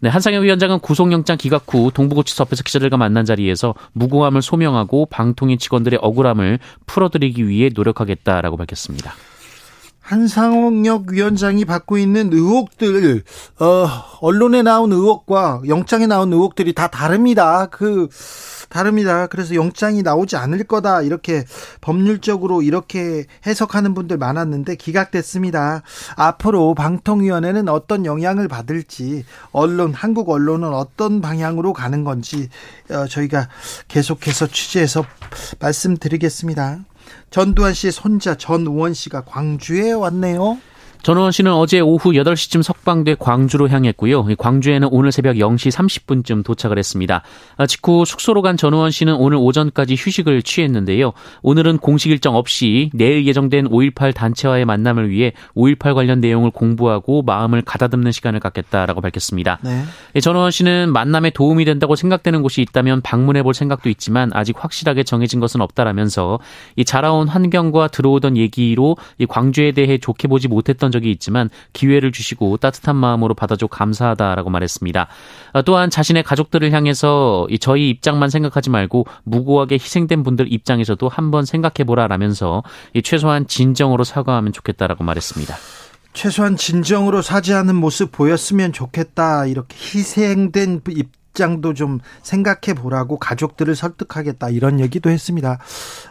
네, 0.00 0.08
한상혁 0.08 0.42
위원장은 0.42 0.80
구속영장 0.80 1.36
기각 1.36 1.64
후 1.66 1.90
동부구치소 1.92 2.42
앞에서 2.44 2.62
기자들과 2.62 2.96
만난 2.96 3.24
자리에서 3.24 3.74
무고함을 3.92 4.42
소명하고 4.42 5.06
방통위 5.06 5.58
직원들의 5.58 5.98
억울함을 6.02 6.58
풀어드리기 6.86 7.48
위해 7.48 7.70
노력하겠다라고 7.74 8.56
밝혔습니다. 8.56 9.14
한상혁 10.04 11.12
위원장이 11.12 11.64
받고 11.64 11.96
있는 11.96 12.30
의혹들, 12.30 13.22
어, 13.58 13.88
언론에 14.20 14.60
나온 14.60 14.92
의혹과 14.92 15.62
영장에 15.66 16.06
나온 16.06 16.30
의혹들이 16.30 16.74
다 16.74 16.88
다릅니다. 16.88 17.68
그, 17.70 18.08
다릅니다. 18.68 19.26
그래서 19.28 19.54
영장이 19.54 20.02
나오지 20.02 20.36
않을 20.36 20.64
거다. 20.64 21.00
이렇게 21.00 21.44
법률적으로 21.80 22.60
이렇게 22.60 23.24
해석하는 23.46 23.94
분들 23.94 24.18
많았는데 24.18 24.76
기각됐습니다. 24.76 25.82
앞으로 26.16 26.74
방통위원회는 26.74 27.70
어떤 27.70 28.04
영향을 28.04 28.46
받을지, 28.46 29.24
언론, 29.52 29.94
한국 29.94 30.28
언론은 30.28 30.74
어떤 30.74 31.22
방향으로 31.22 31.72
가는 31.72 32.04
건지, 32.04 32.50
어, 32.90 33.06
저희가 33.06 33.48
계속해서 33.88 34.48
취재해서 34.48 35.02
말씀드리겠습니다. 35.60 36.80
전두환 37.34 37.74
씨의 37.74 37.90
손자 37.90 38.36
전우원 38.36 38.94
씨가 38.94 39.22
광주에 39.24 39.90
왔네요. 39.90 40.56
전우원 41.04 41.32
씨는 41.32 41.52
어제 41.52 41.80
오후 41.80 42.12
8시쯤 42.12 42.62
석방돼 42.62 43.16
광주로 43.18 43.68
향했고요. 43.68 44.24
광주에는 44.38 44.88
오늘 44.90 45.12
새벽 45.12 45.36
0시 45.36 45.70
30분쯤 45.70 46.42
도착을 46.42 46.78
했습니다. 46.78 47.22
아, 47.58 47.66
직후 47.66 48.06
숙소로 48.06 48.40
간 48.40 48.56
전우원 48.56 48.90
씨는 48.90 49.14
오늘 49.14 49.36
오전까지 49.36 49.96
휴식을 49.98 50.42
취했는데요. 50.42 51.12
오늘은 51.42 51.76
공식 51.76 52.10
일정 52.10 52.36
없이 52.36 52.90
내일 52.94 53.26
예정된 53.26 53.68
5.18 53.68 54.14
단체와의 54.14 54.64
만남을 54.64 55.10
위해 55.10 55.34
5.18 55.54 55.94
관련 55.94 56.20
내용을 56.20 56.50
공부하고 56.50 57.20
마음을 57.20 57.60
가다듬는 57.60 58.10
시간을 58.10 58.40
갖겠다라고 58.40 59.02
밝혔습니다. 59.02 59.58
네. 59.62 59.82
예, 60.16 60.20
전우원 60.20 60.52
씨는 60.52 60.90
만남에 60.90 61.28
도움이 61.28 61.66
된다고 61.66 61.96
생각되는 61.96 62.40
곳이 62.40 62.62
있다면 62.62 63.02
방문해 63.02 63.42
볼 63.42 63.52
생각도 63.52 63.90
있지만 63.90 64.30
아직 64.32 64.56
확실하게 64.58 65.02
정해진 65.02 65.38
것은 65.38 65.60
없다라면서 65.60 66.38
이 66.76 66.84
자라온 66.86 67.28
환경과 67.28 67.88
들어오던 67.88 68.38
얘기로 68.38 68.96
이 69.18 69.26
광주에 69.26 69.72
대해 69.72 69.98
좋게 69.98 70.28
보지 70.28 70.48
못했던 70.48 70.93
적이 70.94 71.10
있지만 71.10 71.50
기회를 71.72 72.12
주시고 72.12 72.56
따뜻한 72.58 72.94
마음으로 72.94 73.34
받아줘 73.34 73.66
감사하다라고 73.66 74.48
말했습니다. 74.48 75.08
어, 75.52 75.62
또한 75.62 75.90
자신의 75.90 76.22
가족들을 76.22 76.72
향해서 76.72 77.48
저희 77.60 77.90
입장만 77.90 78.30
생각하지 78.30 78.70
말고 78.70 79.06
무고하게 79.24 79.74
희생된 79.74 80.22
분들 80.22 80.52
입장에서도 80.52 81.08
한번 81.08 81.44
생각해보라 81.44 82.06
라면서 82.06 82.62
최소한 83.02 83.48
진정으로 83.48 84.04
사과하면 84.04 84.52
좋겠다라고 84.52 85.02
말했습니다. 85.02 85.56
최소한 86.12 86.56
진정으로 86.56 87.22
사죄하는 87.22 87.74
모습 87.74 88.12
보였으면 88.12 88.72
좋겠다. 88.72 89.46
이렇게 89.46 89.76
희생된 89.76 90.82
입 90.90 91.10
입장도 91.34 91.74
좀 91.74 91.98
생각해 92.22 92.74
보라고 92.74 93.18
가족들을 93.18 93.74
설득하겠다 93.74 94.48
이런 94.50 94.80
얘기도 94.80 95.10
했습니다. 95.10 95.58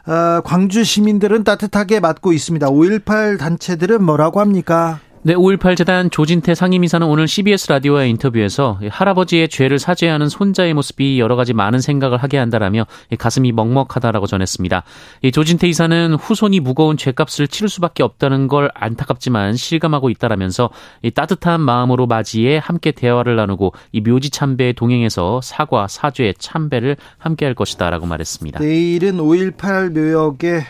어, 0.06 0.42
광주 0.44 0.84
시민들은 0.84 1.46
따뜻하게 1.46 2.02
맞고 2.02 2.34
있습니다. 2.34 2.68
5.18 2.68 3.40
단체들은 3.40 4.04
뭐라고 4.04 4.42
합니까? 4.42 5.00
네, 5.26 5.36
5.18 5.36 5.78
재단 5.78 6.10
조진태 6.10 6.54
상임이사는 6.54 7.08
오늘 7.08 7.30
CBS 7.30 7.70
라디오의 7.70 8.10
인터뷰에서 8.10 8.78
할아버지의 8.90 9.48
죄를 9.48 9.80
사죄하는 9.80 10.28
손자의 10.28 10.74
모습이 10.74 11.18
여러 11.18 11.38
가지 11.38 11.54
많은 11.54 11.80
생각을 11.80 12.18
하게 12.18 12.38
한다라며 12.38 12.86
가슴이 13.18 13.54
먹먹하다라고 13.54 14.28
전했습니다. 14.28 14.84
조진태 15.32 15.70
이사는 15.70 16.16
후손이 16.16 16.60
무거운 16.60 16.98
죄값을 16.98 17.48
치를 17.48 17.70
수밖에 17.70 18.04
없다는 18.04 18.50
걸 18.50 18.70
안타깝지만 18.74 19.56
실감하고 19.56 20.10
있다라면서 20.10 20.72
따뜻한 21.16 21.62
마음으로 21.62 22.06
맞이해 22.06 22.60
함께 22.62 22.92
대화를 22.92 23.38
나누고 23.38 23.72
이 23.94 24.02
묘지 24.02 24.30
참배에 24.30 24.74
동행해서 24.74 25.40
사과, 25.42 25.88
사죄, 25.88 26.34
참배를 26.38 26.98
함께 27.18 27.46
할 27.46 27.56
것이다라고 27.56 28.08
말했습니다. 28.08 28.60
내일은 28.60 29.20
5.18 29.20 29.94
묘역에 29.94 30.64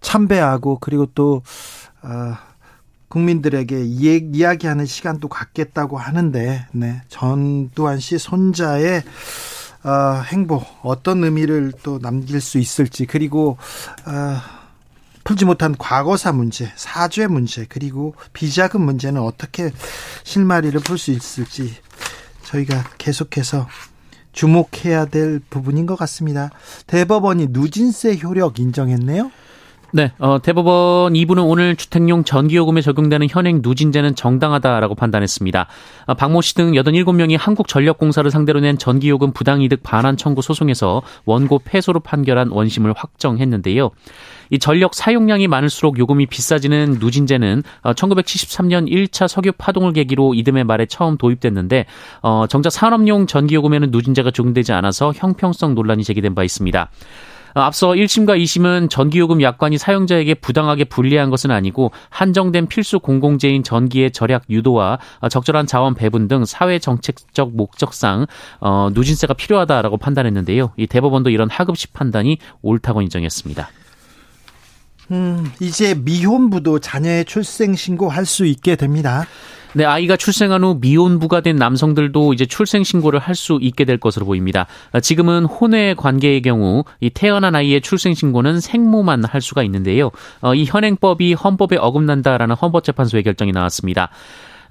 참배하고 0.00 0.78
그리고 0.80 1.04
또 1.14 1.42
어, 2.00 2.47
국민들에게 3.08 3.84
이야기하는 3.84 4.86
시간도 4.86 5.28
갖겠다고 5.28 5.98
하는데 5.98 6.66
네. 6.72 7.02
전두환 7.08 8.00
씨 8.00 8.18
손자의 8.18 9.02
어, 9.84 10.22
행보 10.26 10.62
어떤 10.82 11.24
의미를 11.24 11.72
또 11.82 11.98
남길 11.98 12.40
수 12.40 12.58
있을지 12.58 13.06
그리고 13.06 13.56
어, 14.06 14.36
풀지 15.24 15.44
못한 15.44 15.76
과거사 15.76 16.32
문제, 16.32 16.72
사죄 16.74 17.26
문제, 17.26 17.66
그리고 17.68 18.14
비자금 18.32 18.80
문제는 18.82 19.20
어떻게 19.20 19.70
실마리를 20.24 20.78
풀 20.80 20.96
수 20.96 21.10
있을지 21.10 21.74
저희가 22.44 22.82
계속해서 22.96 23.68
주목해야 24.32 25.06
될 25.06 25.40
부분인 25.50 25.84
것 25.84 25.96
같습니다. 25.96 26.50
대법원이 26.86 27.48
누진세 27.50 28.18
효력 28.22 28.58
인정했네요. 28.58 29.30
네, 29.90 30.12
어, 30.18 30.38
대법원 30.42 31.14
2부는 31.14 31.48
오늘 31.48 31.74
주택용 31.74 32.24
전기요금에 32.24 32.82
적용되는 32.82 33.26
현행 33.30 33.60
누진제는 33.62 34.16
정당하다라고 34.16 34.94
판단했습니다. 34.94 35.66
어, 36.06 36.14
박모 36.14 36.42
씨 36.42 36.54
등 36.54 36.72
87명이 36.72 37.38
한국전력공사를 37.38 38.30
상대로 38.30 38.60
낸 38.60 38.76
전기요금 38.76 39.32
부당이득 39.32 39.82
반환 39.82 40.16
청구 40.18 40.42
소송에서 40.42 41.02
원고 41.24 41.60
패소로 41.64 42.00
판결한 42.00 42.50
원심을 42.50 42.92
확정했는데요. 42.96 43.90
이 44.50 44.58
전력 44.58 44.94
사용량이 44.94 45.48
많을수록 45.48 45.98
요금이 45.98 46.26
비싸지는 46.26 46.98
누진제는 47.00 47.62
1973년 47.82 48.82
어, 48.82 48.86
1차 48.86 49.28
석유 49.28 49.52
파동을 49.52 49.92
계기로 49.92 50.34
이듬해 50.34 50.64
말에 50.64 50.86
처음 50.86 51.16
도입됐는데 51.16 51.86
어, 52.22 52.46
정작 52.48 52.70
산업용 52.70 53.26
전기요금에는 53.26 53.90
누진제가 53.90 54.32
적용되지 54.32 54.72
않아서 54.72 55.12
형평성 55.14 55.74
논란이 55.74 56.04
제기된 56.04 56.34
바 56.34 56.44
있습니다. 56.44 56.90
어, 57.54 57.60
앞서 57.60 57.88
1심과 57.90 58.40
2심은 58.42 58.90
전기요금 58.90 59.42
약관이 59.42 59.78
사용자에게 59.78 60.34
부당하게 60.34 60.84
불리한 60.84 61.30
것은 61.30 61.50
아니고 61.50 61.92
한정된 62.10 62.66
필수 62.66 63.00
공공재인 63.00 63.62
전기의 63.62 64.12
절약 64.12 64.44
유도와 64.50 64.98
어, 65.20 65.28
적절한 65.28 65.66
자원 65.66 65.94
배분 65.94 66.28
등 66.28 66.44
사회 66.44 66.78
정책적 66.78 67.56
목적상 67.56 68.26
어, 68.60 68.90
누진세가 68.92 69.34
필요하다라고 69.34 69.96
판단했는데요. 69.96 70.72
이 70.76 70.86
대법원도 70.86 71.30
이런 71.30 71.50
하급식 71.50 71.92
판단이 71.92 72.38
옳다고 72.62 73.02
인정했습니다. 73.02 73.68
음, 75.10 75.50
이제 75.60 75.94
미혼부도 75.94 76.80
자녀의 76.80 77.24
출생 77.24 77.74
신고할 77.74 78.26
수 78.26 78.44
있게 78.44 78.76
됩니다. 78.76 79.24
네, 79.74 79.84
아이가 79.84 80.16
출생한 80.16 80.64
후 80.64 80.78
미혼부가 80.80 81.42
된 81.42 81.56
남성들도 81.56 82.32
이제 82.32 82.46
출생 82.46 82.82
신고를 82.84 83.20
할 83.20 83.34
수 83.34 83.58
있게 83.60 83.84
될 83.84 83.98
것으로 83.98 84.26
보입니다. 84.26 84.66
지금은 85.02 85.44
혼외 85.44 85.94
관계의 85.94 86.42
경우 86.42 86.84
이 87.00 87.10
태어난 87.10 87.54
아이의 87.54 87.82
출생 87.82 88.14
신고는 88.14 88.60
생모만 88.60 89.24
할 89.24 89.40
수가 89.40 89.62
있는데요. 89.62 90.10
어, 90.40 90.54
이 90.54 90.64
현행법이 90.64 91.34
헌법에 91.34 91.76
어긋난다라는 91.76 92.56
헌법재판소의 92.56 93.22
결정이 93.22 93.52
나왔습니다. 93.52 94.10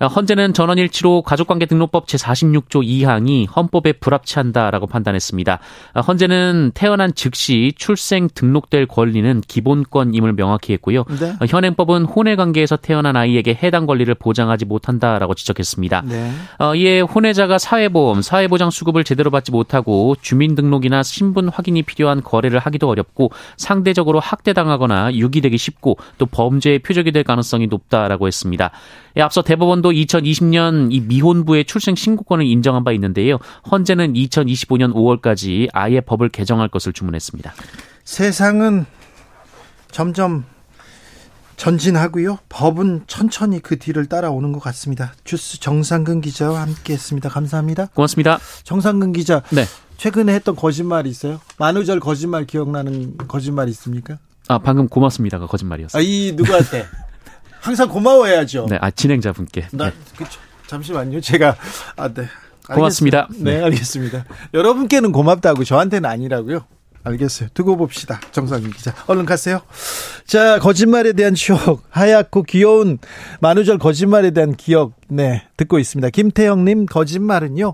헌재는 0.01 0.53
전원일치로 0.53 1.23
가족관계 1.23 1.65
등록법 1.65 2.07
제46조 2.07 2.85
2항이 2.85 3.47
헌법에 3.53 3.93
불합치한다라고 3.93 4.87
판단했습니다. 4.87 5.59
헌재는 6.07 6.71
태어난 6.73 7.13
즉시 7.15 7.73
출생 7.75 8.29
등록될 8.33 8.85
권리는 8.85 9.41
기본권임을 9.41 10.33
명확히 10.33 10.73
했고요. 10.73 11.05
네. 11.19 11.35
현행법은 11.47 12.05
혼외 12.05 12.35
관계에서 12.35 12.75
태어난 12.77 13.15
아이에게 13.15 13.57
해당 13.61 13.85
권리를 13.85 14.13
보장하지 14.15 14.65
못한다라고 14.65 15.33
지적했습니다. 15.33 16.03
네. 16.05 16.31
어, 16.59 16.75
이에 16.75 17.01
혼외자가 17.01 17.57
사회보험, 17.57 18.21
사회보장 18.21 18.69
수급을 18.69 19.03
제대로 19.03 19.31
받지 19.31 19.51
못하고 19.51 20.15
주민등록이나 20.21 21.03
신분 21.03 21.49
확인이 21.49 21.81
필요한 21.81 22.21
거래를 22.21 22.59
하기도 22.59 22.87
어렵고 22.87 23.31
상대적으로 23.57 24.19
학대당하거나 24.19 25.13
유기되기 25.15 25.57
쉽고 25.57 25.97
또 26.17 26.25
범죄의 26.25 26.79
표적이 26.79 27.11
될 27.11 27.23
가능성이 27.23 27.67
높다라고 27.67 28.27
했습니다. 28.27 28.71
예, 29.17 29.21
앞서 29.21 29.41
대법원도 29.41 29.91
2020년 29.91 30.89
이 30.91 30.99
미혼부의 31.01 31.65
출생 31.65 31.95
신고권을 31.95 32.45
인정한 32.45 32.83
바 32.83 32.91
있는데요. 32.91 33.39
헌재는 33.69 34.13
2025년 34.13 34.93
5월까지 34.93 35.69
아예 35.73 36.01
법을 36.01 36.29
개정할 36.29 36.69
것을 36.69 36.93
주문했습니다. 36.93 37.51
세상은 38.03 38.85
점점 39.91 40.45
전진하고요. 41.55 42.37
법은 42.49 43.05
천천히 43.07 43.59
그 43.59 43.79
뒤를 43.79 44.05
따라오는 44.05 44.51
것 44.51 44.59
같습니다. 44.59 45.13
주스 45.23 45.59
정상근 45.59 46.21
기자와 46.21 46.61
함께했습니다. 46.61 47.29
감사합니다. 47.29 47.87
고맙습니다. 47.95 48.37
정상근 48.63 49.13
기자. 49.13 49.41
네. 49.49 49.65
최근에 49.97 50.35
했던 50.35 50.55
거짓말이 50.55 51.09
있어요? 51.09 51.41
만우절 51.57 51.99
거짓말 51.99 52.45
기억나는 52.45 53.17
거짓말 53.27 53.67
있습니까? 53.69 54.19
아 54.47 54.59
방금 54.59 54.87
고맙습니다가 54.87 55.47
거짓말이었어요. 55.47 55.99
아, 55.99 56.05
이 56.05 56.33
누구한테? 56.35 56.85
항상 57.67 57.89
고마워해야죠. 57.89 58.67
네, 58.69 58.77
아 58.79 58.89
진행자분께. 58.89 59.67
네. 59.73 59.91
그렇죠. 60.15 60.39
잠시만요. 60.67 61.19
제가 61.19 61.57
아 61.97 62.07
네. 62.07 62.27
고맙습니다. 62.65 63.27
네, 63.37 63.57
네, 63.57 63.63
알겠습니다. 63.63 64.23
여러분께는 64.53 65.11
고맙다고 65.11 65.65
저한테는 65.65 66.09
아니라고요. 66.09 66.65
알겠어요. 67.03 67.49
두고 67.53 67.77
봅시다. 67.77 68.19
정상인 68.31 68.71
기자. 68.71 68.93
얼른 69.07 69.25
가세요. 69.25 69.61
자, 70.25 70.59
거짓말에 70.59 71.13
대한 71.13 71.35
추억. 71.35 71.83
하얗고 71.89 72.43
귀여운 72.43 72.97
만우절 73.39 73.77
거짓말에 73.77 74.31
대한 74.31 74.55
기억. 74.55 74.93
네, 75.07 75.43
듣고 75.55 75.79
있습니다. 75.79 76.09
김태형님, 76.09 76.85
거짓말은요, 76.85 77.73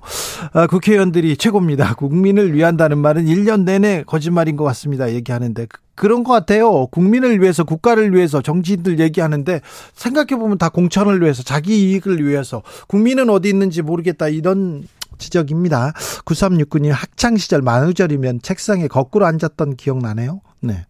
아, 0.54 0.68
국회의원들이 0.68 1.38
최고입니다. 1.38 1.96
국민을 1.96 2.54
위한다는 2.54 3.00
말은 3.00 3.26
1년 3.26 3.64
내내 3.64 4.04
거짓말인 4.06 4.56
것 4.56 4.64
같습니다. 4.66 5.12
얘기하는데. 5.12 5.68
그, 5.96 6.04
그런 6.04 6.24
것 6.24 6.34
같아요. 6.34 6.88
국민을 6.88 7.42
위해서, 7.42 7.64
국가를 7.64 8.14
위해서, 8.14 8.42
정치인들 8.42 9.00
얘기하는데, 9.00 9.62
생각해보면 9.96 10.58
다 10.58 10.70
공천을 10.70 11.22
위해서, 11.22 11.44
자기 11.44 11.92
이익을 11.92 12.26
위해서, 12.26 12.62
국민은 12.88 13.30
어디 13.30 13.50
있는지 13.50 13.82
모르겠다. 13.82 14.28
이런 14.28 14.84
지적입니다. 15.18 15.94
9369님 16.26 16.92
학창시절 16.92 17.62
만우절이면 17.62 18.42
책상에 18.42 18.88
거꾸로 18.88 19.26
앉았던 19.26 19.76
기억나네요. 19.78 20.42
네. 20.62 20.86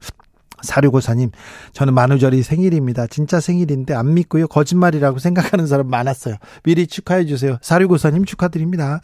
사류고사님, 0.61 1.31
저는 1.73 1.93
만우절이 1.93 2.41
생일입니다. 2.41 3.07
진짜 3.07 3.41
생일인데 3.41 3.93
안 3.93 4.13
믿고요. 4.13 4.47
거짓말이라고 4.47 5.19
생각하는 5.19 5.67
사람 5.67 5.89
많았어요. 5.89 6.35
미리 6.63 6.87
축하해 6.87 7.25
주세요. 7.25 7.57
사류고사님 7.61 8.23
축하드립니다. 8.25 9.01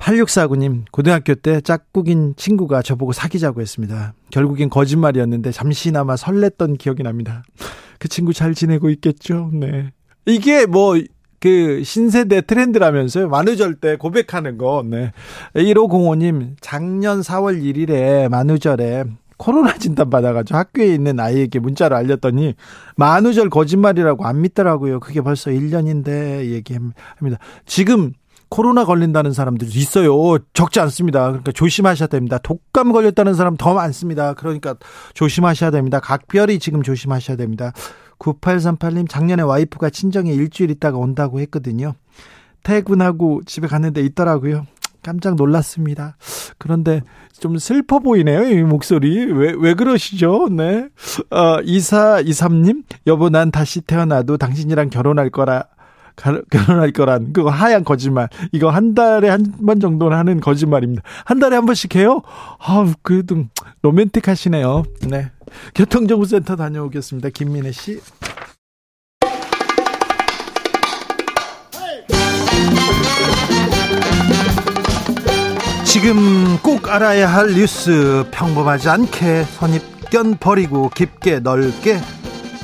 8649님, 0.00 0.84
고등학교 0.90 1.34
때 1.34 1.60
짝꿍인 1.60 2.34
친구가 2.36 2.82
저보고 2.82 3.12
사귀자고 3.12 3.60
했습니다. 3.60 4.14
결국엔 4.30 4.70
거짓말이었는데 4.70 5.52
잠시나마 5.52 6.16
설렜던 6.16 6.78
기억이 6.78 7.02
납니다. 7.02 7.42
그 7.98 8.08
친구 8.08 8.32
잘 8.32 8.54
지내고 8.54 8.90
있겠죠? 8.90 9.50
네. 9.52 9.92
이게 10.26 10.66
뭐 10.66 10.96
그 11.40 11.82
신세대 11.82 12.42
트렌드라면서요. 12.42 13.28
만우절 13.28 13.76
때 13.76 13.96
고백하는 13.96 14.58
거. 14.58 14.84
네. 14.86 15.12
1505님, 15.54 16.54
작년 16.60 17.22
4월 17.22 17.62
1일에 17.62 18.28
만우절에 18.28 19.04
코로나 19.38 19.72
진단 19.78 20.10
받아가지고 20.10 20.58
학교에 20.58 20.94
있는 20.94 21.18
아이에게 21.18 21.60
문자를 21.60 21.96
알렸더니 21.96 22.54
만우절 22.96 23.48
거짓말이라고 23.48 24.26
안 24.26 24.42
믿더라고요. 24.42 25.00
그게 25.00 25.22
벌써 25.22 25.50
1년인데 25.50 26.50
얘기합니다. 26.50 27.38
지금 27.64 28.12
코로나 28.50 28.84
걸린다는 28.84 29.32
사람들도 29.32 29.78
있어요. 29.78 30.38
적지 30.52 30.80
않습니다. 30.80 31.28
그러니까 31.28 31.52
조심하셔야 31.52 32.08
됩니다. 32.08 32.38
독감 32.38 32.92
걸렸다는 32.92 33.34
사람 33.34 33.56
더 33.56 33.72
많습니다. 33.74 34.34
그러니까 34.34 34.74
조심하셔야 35.14 35.70
됩니다. 35.70 36.00
각별히 36.00 36.58
지금 36.58 36.82
조심하셔야 36.82 37.36
됩니다. 37.36 37.72
9838님 38.18 39.08
작년에 39.08 39.42
와이프가 39.42 39.90
친정에 39.90 40.32
일주일 40.32 40.70
있다가 40.70 40.98
온다고 40.98 41.40
했거든요. 41.40 41.94
퇴근하고 42.64 43.40
집에 43.46 43.68
갔는데 43.68 44.02
있더라고요. 44.02 44.66
깜짝 45.02 45.36
놀랐습니다. 45.36 46.16
그런데 46.58 47.02
좀 47.32 47.56
슬퍼 47.56 48.00
보이네요, 48.00 48.42
이 48.44 48.62
목소리. 48.62 49.32
왜, 49.32 49.54
왜 49.56 49.74
그러시죠? 49.74 50.48
네. 50.50 50.88
어, 51.30 51.60
2423님, 51.62 52.82
여보, 53.06 53.30
난 53.30 53.50
다시 53.50 53.80
태어나도 53.80 54.36
당신이랑 54.36 54.90
결혼할 54.90 55.30
거라. 55.30 55.64
결혼할 56.16 56.92
거란 56.92 57.32
그거 57.32 57.50
하얀 57.50 57.84
거짓말. 57.84 58.28
이거 58.52 58.70
한 58.70 58.94
달에 58.94 59.28
한 59.28 59.44
번 59.64 59.80
정도는 59.80 60.16
하는 60.16 60.40
거짓말입니다. 60.40 61.02
한 61.24 61.38
달에 61.38 61.56
한 61.56 61.66
번씩 61.66 61.94
해요? 61.96 62.22
아우, 62.58 62.92
그래도 63.02 63.44
로맨틱 63.82 64.26
하시네요. 64.28 64.84
네. 65.08 65.30
교통정보센터 65.74 66.56
다녀오겠습니다. 66.56 67.28
김민혜 67.30 67.72
씨. 67.72 68.00
지금 75.84 76.56
꼭 76.62 76.88
알아야 76.88 77.28
할 77.32 77.54
뉴스 77.54 78.24
평범하지 78.30 78.88
않게 78.88 79.44
선입견 79.44 80.36
버리고 80.38 80.88
깊게 80.88 81.40
넓게 81.40 82.00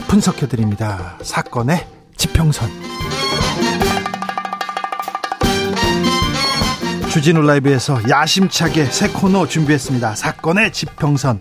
분석해 0.08 0.46
드립니다. 0.46 1.18
사건의 1.22 1.86
지평선. 2.16 2.70
주진우 7.16 7.40
라이브에서 7.40 7.98
야심차게 8.10 8.84
새 8.84 9.08
코너 9.08 9.46
준비했습니다. 9.46 10.16
사건의 10.16 10.70
지평선. 10.70 11.40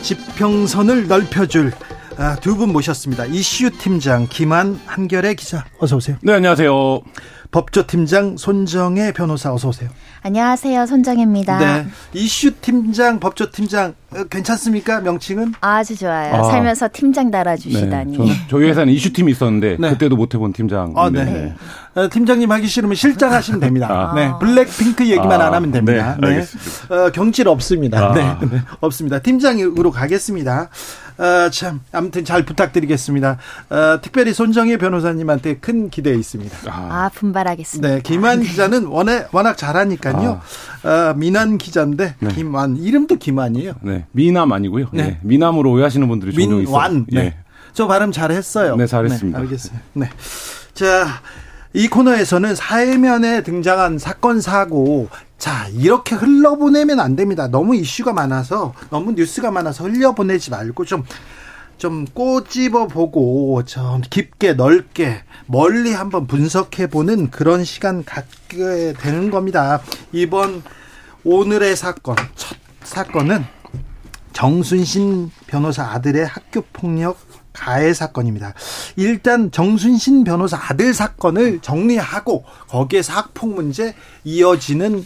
지평선을 0.00 1.08
넓혀줄 1.08 1.72
아, 2.16 2.36
두분 2.36 2.72
모셨습니다. 2.72 3.26
이슈 3.26 3.70
팀장 3.70 4.28
김한 4.30 4.80
한결의 4.86 5.36
기자 5.36 5.66
어서 5.78 5.96
오세요. 5.96 6.16
네 6.22 6.32
안녕하세요. 6.32 7.02
법조 7.50 7.86
팀장 7.86 8.38
손정혜 8.38 9.12
변호사 9.12 9.52
어서 9.52 9.68
오세요. 9.68 9.90
안녕하세요. 10.22 10.86
손정혜입니다. 10.86 11.58
네. 11.58 11.86
이슈 12.12 12.52
팀장, 12.60 13.18
법조 13.20 13.50
팀장 13.50 13.94
어, 14.10 14.24
괜찮습니까? 14.24 15.00
명칭은? 15.00 15.54
아주 15.60 15.96
좋아요. 15.96 16.34
아. 16.34 16.42
살면서 16.44 16.90
팀장 16.92 17.30
달아주시다니. 17.30 18.18
네. 18.18 18.32
저희 18.48 18.68
회사는 18.68 18.92
이슈 18.92 19.12
팀이 19.12 19.32
있었는데 19.32 19.78
네. 19.80 19.90
그때도 19.90 20.16
못 20.16 20.34
해본 20.34 20.52
팀장. 20.52 20.92
아, 20.96 21.10
네. 21.10 21.24
네. 21.24 21.54
어, 21.94 22.08
팀장님 22.08 22.50
하기 22.52 22.66
싫으면 22.66 22.94
실장 22.94 23.32
하시면 23.32 23.60
됩니다. 23.60 23.88
아. 23.90 24.14
네. 24.14 24.32
블랙핑크 24.40 25.06
얘기만 25.06 25.40
아. 25.40 25.46
안 25.46 25.54
하면 25.54 25.72
됩니다. 25.72 26.16
네. 26.20 26.38
네. 26.38 26.94
어, 26.94 27.10
경질 27.10 27.48
없습니다. 27.48 28.10
아. 28.10 28.14
네. 28.14 28.62
없습니다. 28.80 29.18
팀장으로 29.18 29.90
가겠습니다. 29.90 30.68
어, 31.18 31.50
참 31.50 31.80
아무튼 31.92 32.24
잘 32.24 32.44
부탁드리겠습니다. 32.44 33.36
어, 33.68 34.00
특별히 34.00 34.32
손정혜 34.32 34.78
변호사님한테 34.78 35.58
큰 35.58 35.90
기대 35.90 36.14
있습니다. 36.14 36.56
아, 36.66 37.04
아 37.04 37.10
분발하겠습니다. 37.12 37.88
네, 37.88 38.00
김한 38.00 38.40
네. 38.40 38.46
기자는 38.46 38.86
워낙 38.86 39.28
워낙 39.32 39.58
잘하니까요. 39.58 40.40
아. 40.82 41.10
어, 41.10 41.14
민한 41.14 41.58
기자인데 41.58 42.14
네. 42.18 42.28
김한 42.30 42.78
이름도 42.78 43.16
김한이에요. 43.16 43.74
네, 43.82 44.06
미남 44.12 44.52
아니고요. 44.52 44.86
네. 44.92 45.02
네. 45.02 45.18
미남으로 45.22 45.70
오해하시는 45.72 46.08
분들이 46.08 46.32
종종 46.32 46.62
있어요. 46.62 46.72
민완. 46.72 47.06
네. 47.10 47.20
예. 47.20 47.36
저 47.74 47.86
발음 47.86 48.12
잘했어요. 48.12 48.76
네, 48.76 48.86
잘했습니다. 48.86 49.38
네, 49.38 49.44
알겠어요. 49.44 49.78
네. 49.92 50.08
자, 50.72 51.06
이 51.72 51.88
코너에서는 51.88 52.54
사회면에 52.56 53.42
등장한 53.42 53.98
사건 53.98 54.40
사고 54.40 55.08
자, 55.38 55.68
이렇게 55.68 56.16
흘러보내면 56.16 57.00
안 57.00 57.16
됩니다. 57.16 57.48
너무 57.48 57.74
이슈가 57.74 58.12
많아서, 58.12 58.74
너무 58.90 59.12
뉴스가 59.12 59.50
많아서 59.50 59.84
흘려보내지 59.84 60.50
말고 60.50 60.84
좀, 60.84 61.02
좀 61.78 62.04
꼬집어 62.04 62.88
보고, 62.88 63.64
좀 63.64 64.02
깊게, 64.02 64.52
넓게, 64.52 65.22
멀리 65.46 65.94
한번 65.94 66.26
분석해 66.26 66.88
보는 66.88 67.30
그런 67.30 67.64
시간 67.64 68.04
갖게 68.04 68.92
되는 68.98 69.30
겁니다. 69.30 69.80
이번 70.12 70.62
오늘의 71.24 71.74
사건, 71.74 72.16
첫 72.34 72.58
사건은 72.82 73.46
정순신 74.34 75.30
변호사 75.46 75.84
아들의 75.84 76.26
학교 76.26 76.60
폭력 76.72 77.18
가해 77.52 77.92
사건입니다. 77.92 78.54
일단 78.96 79.50
정순신 79.50 80.24
변호사 80.24 80.56
아들 80.56 80.94
사건을 80.94 81.60
정리하고 81.60 82.44
거기에서 82.68 83.12
학폭 83.12 83.54
문제 83.54 83.94
이어지는 84.24 85.04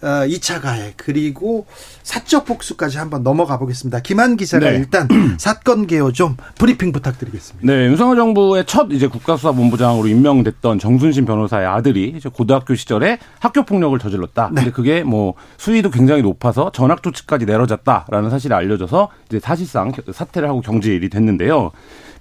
2차 0.00 0.58
어, 0.58 0.60
가해 0.60 0.92
그리고 0.96 1.66
사적 2.02 2.44
복수까지 2.44 2.98
한번 2.98 3.22
넘어가 3.22 3.58
보겠습니다. 3.58 4.00
김한 4.00 4.36
기자가 4.36 4.70
네. 4.70 4.76
일단 4.76 5.08
사건 5.38 5.86
개요 5.86 6.12
좀 6.12 6.36
브리핑 6.58 6.92
부탁드리겠습니다. 6.92 7.66
네, 7.66 7.86
윤석열 7.86 8.16
정부의 8.16 8.64
첫 8.66 8.88
이제 8.90 9.06
국가수사본부장으로 9.06 10.06
임명됐던 10.06 10.78
정순신 10.78 11.24
변호사의 11.24 11.66
아들이 11.66 12.14
이제 12.16 12.28
고등학교 12.28 12.74
시절에 12.74 13.18
학교 13.38 13.64
폭력을 13.64 13.98
저질렀다. 13.98 14.50
네. 14.52 14.54
근데 14.56 14.70
그게 14.70 15.02
뭐 15.02 15.34
수위도 15.56 15.90
굉장히 15.90 16.22
높아서 16.22 16.70
전학 16.72 17.02
조치까지 17.02 17.46
내려졌다라는 17.46 18.30
사실이 18.30 18.52
알려져서 18.52 19.08
이제 19.28 19.40
사실상 19.40 19.92
사퇴를 20.12 20.48
하고 20.48 20.60
경질이 20.60 21.08
됐는데요. 21.08 21.72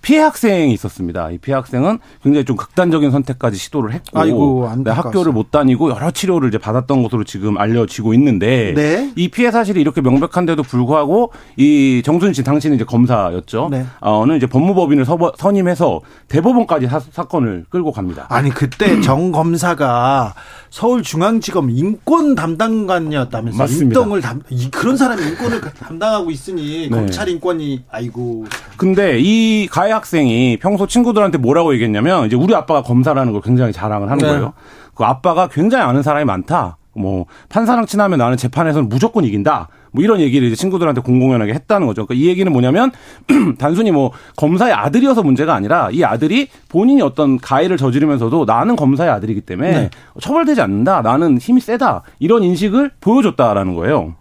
피해 0.05 0.19
학생이 0.19 0.71
있었습니다. 0.71 1.31
이 1.31 1.39
피해 1.39 1.55
학생은 1.55 1.97
굉장히 2.21 2.45
좀 2.45 2.55
극단적인 2.55 3.09
선택까지 3.09 3.57
시도를 3.57 3.91
했고 3.91 4.19
아이고, 4.19 4.69
네, 4.83 4.91
학교를 4.91 5.31
못 5.31 5.49
다니고 5.49 5.89
여러 5.89 6.11
치료를 6.11 6.49
이제 6.49 6.59
받았던 6.59 7.01
것으로 7.01 7.23
지금 7.23 7.57
알려지고 7.57 8.13
있는데 8.13 8.75
네. 8.75 9.11
이 9.15 9.29
피해 9.29 9.49
사실이 9.49 9.81
이렇게 9.81 10.01
명백한데도 10.01 10.61
불구하고 10.61 11.31
이 11.57 12.03
정순 12.05 12.33
씨 12.33 12.43
당신은 12.43 12.75
이제 12.75 12.85
검사였죠. 12.85 13.69
네. 13.71 13.87
어는 13.99 14.37
이제 14.37 14.45
법무법인을 14.45 15.05
서, 15.05 15.17
선임해서 15.39 16.01
대법원까지 16.27 16.87
사, 17.11 17.23
건을 17.23 17.65
끌고 17.69 17.91
갑니다. 17.91 18.27
아니 18.29 18.51
그때 18.51 19.01
정 19.01 19.31
검사가 19.31 20.35
서울중앙지검 20.69 21.71
인권 21.71 22.35
담당관이었다면서 22.35 23.57
맞습니다. 23.57 24.01
인권을 24.01 24.21
담 24.21 24.41
그런 24.71 24.97
사람이 24.97 25.23
인권을 25.29 25.61
담당하고 25.61 26.29
있으니 26.29 26.89
네. 26.91 26.95
검찰 26.95 27.27
인권이 27.27 27.85
아이고. 27.89 28.45
근데 28.77 29.17
이 29.19 29.67
가해 29.71 29.94
학생이 29.95 30.57
평소 30.61 30.87
친구들한테 30.87 31.37
뭐라고 31.37 31.73
얘기했냐면 31.73 32.27
이제 32.27 32.35
우리 32.35 32.53
아빠가 32.53 32.83
검사라는 32.83 33.33
걸 33.33 33.41
굉장히 33.41 33.73
자랑을 33.73 34.09
하는 34.11 34.21
네. 34.21 34.29
거예요. 34.29 34.53
그 34.93 35.03
아빠가 35.03 35.47
굉장히 35.47 35.83
아는 35.83 36.03
사람이 36.03 36.25
많다. 36.25 36.77
뭐 36.95 37.25
판사랑 37.49 37.85
친하면 37.85 38.19
나는 38.19 38.37
재판에서는 38.37 38.87
무조건 38.87 39.25
이긴다. 39.25 39.67
뭐 39.91 40.03
이런 40.03 40.19
얘기를 40.19 40.47
이제 40.47 40.55
친구들한테 40.55 41.01
공공연하게 41.01 41.53
했다는 41.53 41.87
거죠. 41.87 42.05
그러니까 42.05 42.23
이 42.23 42.27
얘기는 42.27 42.51
뭐냐면 42.51 42.91
단순히 43.57 43.91
뭐 43.91 44.11
검사의 44.35 44.73
아들이어서 44.73 45.23
문제가 45.23 45.53
아니라 45.53 45.89
이 45.91 46.03
아들이 46.03 46.47
본인이 46.69 47.01
어떤 47.01 47.37
가해를 47.37 47.77
저지르면서도 47.77 48.45
나는 48.45 48.75
검사의 48.75 49.09
아들이기 49.11 49.41
때문에 49.41 49.71
네. 49.71 49.89
처벌되지 50.19 50.61
않는다. 50.61 51.01
나는 51.01 51.37
힘이 51.37 51.61
세다. 51.61 52.03
이런 52.19 52.43
인식을 52.43 52.91
보여줬다라는 52.99 53.75
거예요. 53.75 54.15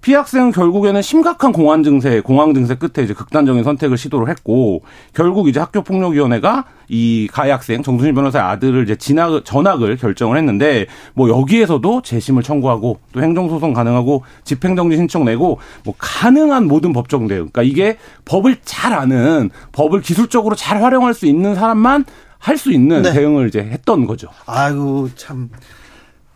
피해 0.00 0.16
학생은 0.16 0.52
결국에는 0.52 1.02
심각한 1.02 1.52
공황 1.52 1.82
증세, 1.82 2.20
공황 2.20 2.54
증세 2.54 2.74
끝에 2.74 3.04
이제 3.04 3.14
극단적인 3.14 3.64
선택을 3.64 3.96
시도를 3.96 4.28
했고 4.28 4.82
결국 5.14 5.48
이제 5.48 5.60
학교 5.60 5.82
폭력 5.82 6.12
위원회가 6.12 6.64
이 6.88 7.28
가해 7.30 7.50
학생 7.50 7.82
정순신 7.82 8.14
변호사의 8.14 8.44
아들을 8.44 8.84
이제 8.84 8.96
진학 8.96 9.44
전학을 9.44 9.96
결정을 9.96 10.38
했는데 10.38 10.86
뭐 11.14 11.28
여기에서도 11.28 12.02
재심을 12.02 12.42
청구하고 12.42 13.00
또 13.12 13.22
행정 13.22 13.48
소송 13.48 13.72
가능하고 13.72 14.22
집행 14.44 14.76
정지 14.76 14.96
신청 14.96 15.24
내고 15.24 15.58
뭐 15.84 15.94
가능한 15.98 16.66
모든 16.66 16.92
법적 16.92 17.26
대응. 17.28 17.48
그러니까 17.50 17.62
이게 17.62 17.98
법을 18.24 18.58
잘 18.64 18.92
아는 18.92 19.50
법을 19.72 20.00
기술적으로 20.00 20.54
잘 20.54 20.82
활용할 20.82 21.12
수 21.14 21.26
있는 21.26 21.54
사람만 21.54 22.04
할 22.38 22.56
수 22.56 22.72
있는 22.72 23.02
네. 23.02 23.12
대응을 23.12 23.48
이제 23.48 23.60
했던 23.60 24.06
거죠. 24.06 24.28
아이고 24.46 25.10
참 25.16 25.50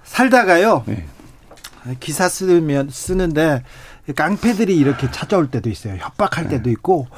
살다가요. 0.04 0.82
네. 0.86 1.06
기사 2.00 2.28
쓰면 2.28 2.90
쓰는데 2.90 3.62
깡패들이 4.14 4.76
이렇게 4.76 5.10
찾아올 5.10 5.50
때도 5.50 5.70
있어요. 5.70 5.96
협박할 5.96 6.48
때도 6.48 6.70
있고 6.70 7.08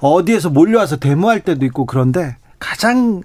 어디에서 0.00 0.50
몰려와서 0.50 0.96
데모할 0.96 1.40
때도 1.40 1.64
있고 1.66 1.86
그런데 1.86 2.36
가장 2.58 3.22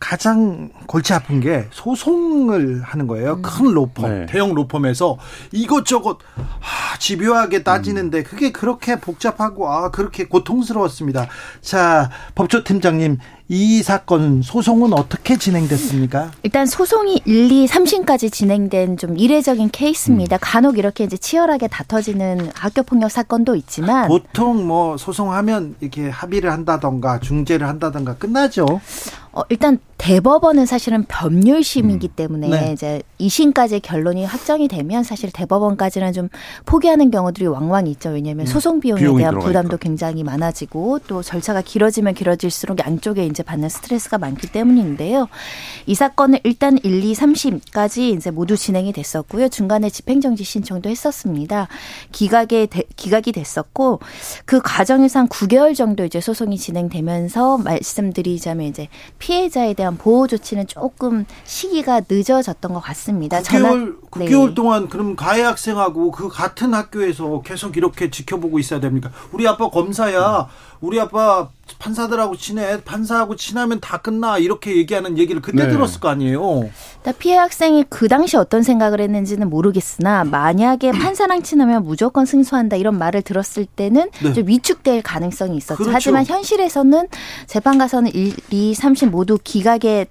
가장 0.00 0.70
골치 0.86 1.12
아픈 1.12 1.40
게 1.40 1.68
소송을 1.70 2.80
하는 2.82 3.06
거예요. 3.06 3.34
음. 3.34 3.42
큰 3.42 3.66
로펌, 3.66 4.08
네. 4.08 4.26
대형 4.26 4.54
로펌에서 4.54 5.18
이것저것 5.52 6.18
아, 6.36 6.98
집요하게 6.98 7.62
따지는데 7.62 8.22
그게 8.22 8.50
그렇게 8.50 8.98
복잡하고 8.98 9.70
아 9.70 9.90
그렇게 9.90 10.24
고통스러웠습니다. 10.26 11.28
자, 11.60 12.10
법조팀장님 12.34 13.18
이 13.52 13.82
사건 13.82 14.42
소송은 14.42 14.92
어떻게 14.92 15.36
진행됐습니까? 15.36 16.30
일단 16.44 16.66
소송이 16.66 17.22
1, 17.24 17.50
2, 17.50 17.66
3심까지 17.66 18.30
진행된 18.30 18.96
좀 18.96 19.18
이례적인 19.18 19.70
케이스입니다. 19.72 20.36
음. 20.36 20.38
간혹 20.40 20.78
이렇게 20.78 21.02
이제 21.02 21.16
치열하게 21.16 21.66
다퉈지는 21.66 22.52
학교 22.54 22.84
폭력 22.84 23.10
사건도 23.10 23.56
있지만 23.56 24.06
보통 24.06 24.68
뭐 24.68 24.96
소송하면 24.96 25.74
이렇게 25.80 26.08
합의를 26.08 26.52
한다던가 26.52 27.18
중재를 27.18 27.66
한다던가 27.66 28.14
끝나죠. 28.14 28.80
어, 29.32 29.42
일단 29.48 29.78
대법원은 30.00 30.64
사실은 30.64 31.04
법률심이기 31.06 32.08
음. 32.08 32.12
때문에 32.16 32.48
네. 32.48 32.72
이제 32.72 33.02
2심까지 33.20 33.80
결론이 33.82 34.24
확정이 34.24 34.66
되면 34.66 35.04
사실 35.04 35.30
대법원까지는 35.30 36.14
좀 36.14 36.28
포기하는 36.64 37.10
경우들이 37.10 37.46
왕왕 37.46 37.86
있죠. 37.88 38.08
왜냐하면 38.08 38.44
음. 38.44 38.46
소송 38.46 38.80
비용에 38.80 39.18
대한 39.18 39.38
부담도 39.38 39.76
굉장히 39.76 40.24
많아지고 40.24 41.00
또 41.06 41.22
절차가 41.22 41.60
길어지면 41.60 42.14
길어질수록 42.14 42.78
양쪽에 42.78 43.26
이제 43.26 43.42
받는 43.42 43.68
스트레스가 43.68 44.16
많기 44.16 44.50
때문인데요. 44.50 45.28
이 45.84 45.94
사건은 45.94 46.38
일단 46.44 46.78
1, 46.82 47.04
2, 47.04 47.12
3심까지 47.12 48.16
이제 48.16 48.30
모두 48.30 48.56
진행이 48.56 48.94
됐었고요. 48.94 49.50
중간에 49.50 49.90
집행정지 49.90 50.44
신청도 50.44 50.88
했었습니다. 50.88 51.68
기각에 52.10 52.68
기각이 52.96 53.32
됐었고 53.32 54.00
그 54.46 54.62
과정에서 54.62 55.18
한 55.18 55.28
9개월 55.28 55.76
정도 55.76 56.06
이제 56.06 56.22
소송이 56.22 56.56
진행되면서 56.56 57.58
말씀드리자면 57.58 58.66
이제 58.66 58.88
피해자에 59.20 59.74
대한 59.74 59.96
보호 59.96 60.26
조치는 60.26 60.66
조금 60.66 61.24
시기가 61.44 62.00
늦어졌던 62.08 62.72
것 62.74 62.80
같습니다. 62.80 63.40
9개월, 63.40 64.00
9개월 64.10 64.48
네. 64.48 64.54
동안 64.54 64.88
그럼 64.88 65.14
가해 65.14 65.42
학생하고 65.42 66.10
그 66.10 66.28
같은 66.28 66.74
학교에서 66.74 67.42
계속 67.42 67.76
이렇게 67.76 68.10
지켜보고 68.10 68.58
있어야 68.58 68.80
됩니까? 68.80 69.12
우리 69.30 69.46
아빠 69.46 69.68
검사야. 69.68 70.48
우리 70.80 70.98
아빠 70.98 71.48
판사들하고 71.78 72.36
친해. 72.36 72.82
판사하고 72.82 73.36
친하면 73.36 73.80
다 73.80 73.98
끝나. 73.98 74.38
이렇게 74.38 74.76
얘기하는 74.76 75.18
얘기를 75.18 75.40
그때 75.42 75.64
네. 75.64 75.70
들었을 75.70 76.00
거 76.00 76.08
아니에요. 76.08 76.70
피해 77.18 77.36
학생이 77.36 77.84
그 77.88 78.08
당시 78.08 78.36
어떤 78.36 78.62
생각을 78.62 79.00
했는지는 79.00 79.48
모르겠으나 79.50 80.24
만약에 80.24 80.92
판사랑 80.92 81.42
친하면 81.42 81.84
무조건 81.84 82.26
승소한다 82.26 82.76
이런 82.76 82.98
말을 82.98 83.22
들었을 83.22 83.66
때는 83.66 84.10
네. 84.22 84.32
좀 84.32 84.46
위축될 84.46 85.02
가능성이 85.02 85.56
있었죠. 85.58 85.76
그렇죠. 85.76 85.94
하지만 85.94 86.24
현실에서는 86.24 87.08
재판 87.46 87.78
가서는 87.78 88.14
1, 88.14 88.34
2, 88.50 88.74
3심 88.74 89.10
모두 89.10 89.38
기각에 89.42 90.06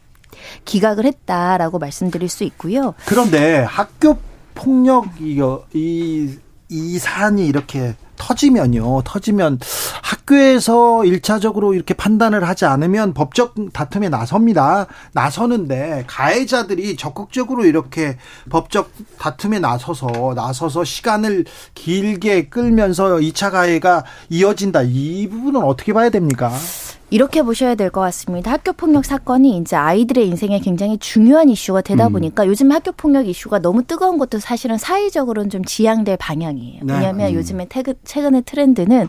기각을 0.66 1.06
했다라고 1.06 1.80
말씀드릴 1.80 2.30
수 2.30 2.44
있고요. 2.44 2.94
그런데 3.06 3.58
학교 3.60 4.18
폭력 4.56 5.08
이이 5.20 6.38
이 6.70 7.00
사안이 7.00 7.48
이렇게 7.48 7.96
터지면요. 8.20 9.02
터지면 9.04 9.60
학교에서 10.04 11.04
일차적으로 11.06 11.74
이렇게 11.74 11.96
판단을 11.96 12.48
하지 12.48 12.66
않으면 12.66 13.16
법적 13.16 13.56
다툼에 13.74 14.10
나섭니다. 14.10 14.86
나서는데 15.14 16.04
가해자들이 16.06 16.96
적극적으로 16.96 17.66
이렇게 17.66 18.18
법적 18.52 18.92
다툼에 19.18 19.58
나서서 19.58 20.34
나서서 20.36 20.84
시간을 20.84 21.46
길게 21.74 22.50
끌면서 22.50 23.16
2차 23.16 23.52
가해가 23.52 24.04
이어진다. 24.30 24.84
이 24.84 25.28
부분은 25.30 25.64
어떻게 25.64 25.94
봐야 25.94 26.10
됩니까? 26.10 26.52
이렇게 27.12 27.42
보셔야 27.42 27.76
될 27.76 27.90
것 27.90 28.02
같습니다. 28.02 28.52
학교 28.52 28.72
폭력 28.72 29.04
사건이 29.06 29.58
이제 29.58 29.76
아이들의 29.76 30.28
인생에 30.28 30.60
굉장히 30.60 30.98
중요한 31.00 31.50
이슈가 31.50 31.82
되다 31.82 32.08
음. 32.08 32.14
보니까 32.14 32.46
요즘 32.46 32.72
학교 32.72 32.92
폭력 32.92 33.28
이슈가 33.28 33.60
너무 33.60 33.84
뜨거운 33.84 34.18
것도 34.18 34.40
사실은 34.40 34.78
사회적으로는 34.78 35.50
좀 35.50 35.66
지양될 35.66 36.18
방향이에요. 36.18 36.82
네. 36.84 36.94
왜냐하면 36.94 37.30
음. 37.30 37.34
요즘에 37.34 37.68
최근의 38.04 38.44
트렌드는 38.44 39.08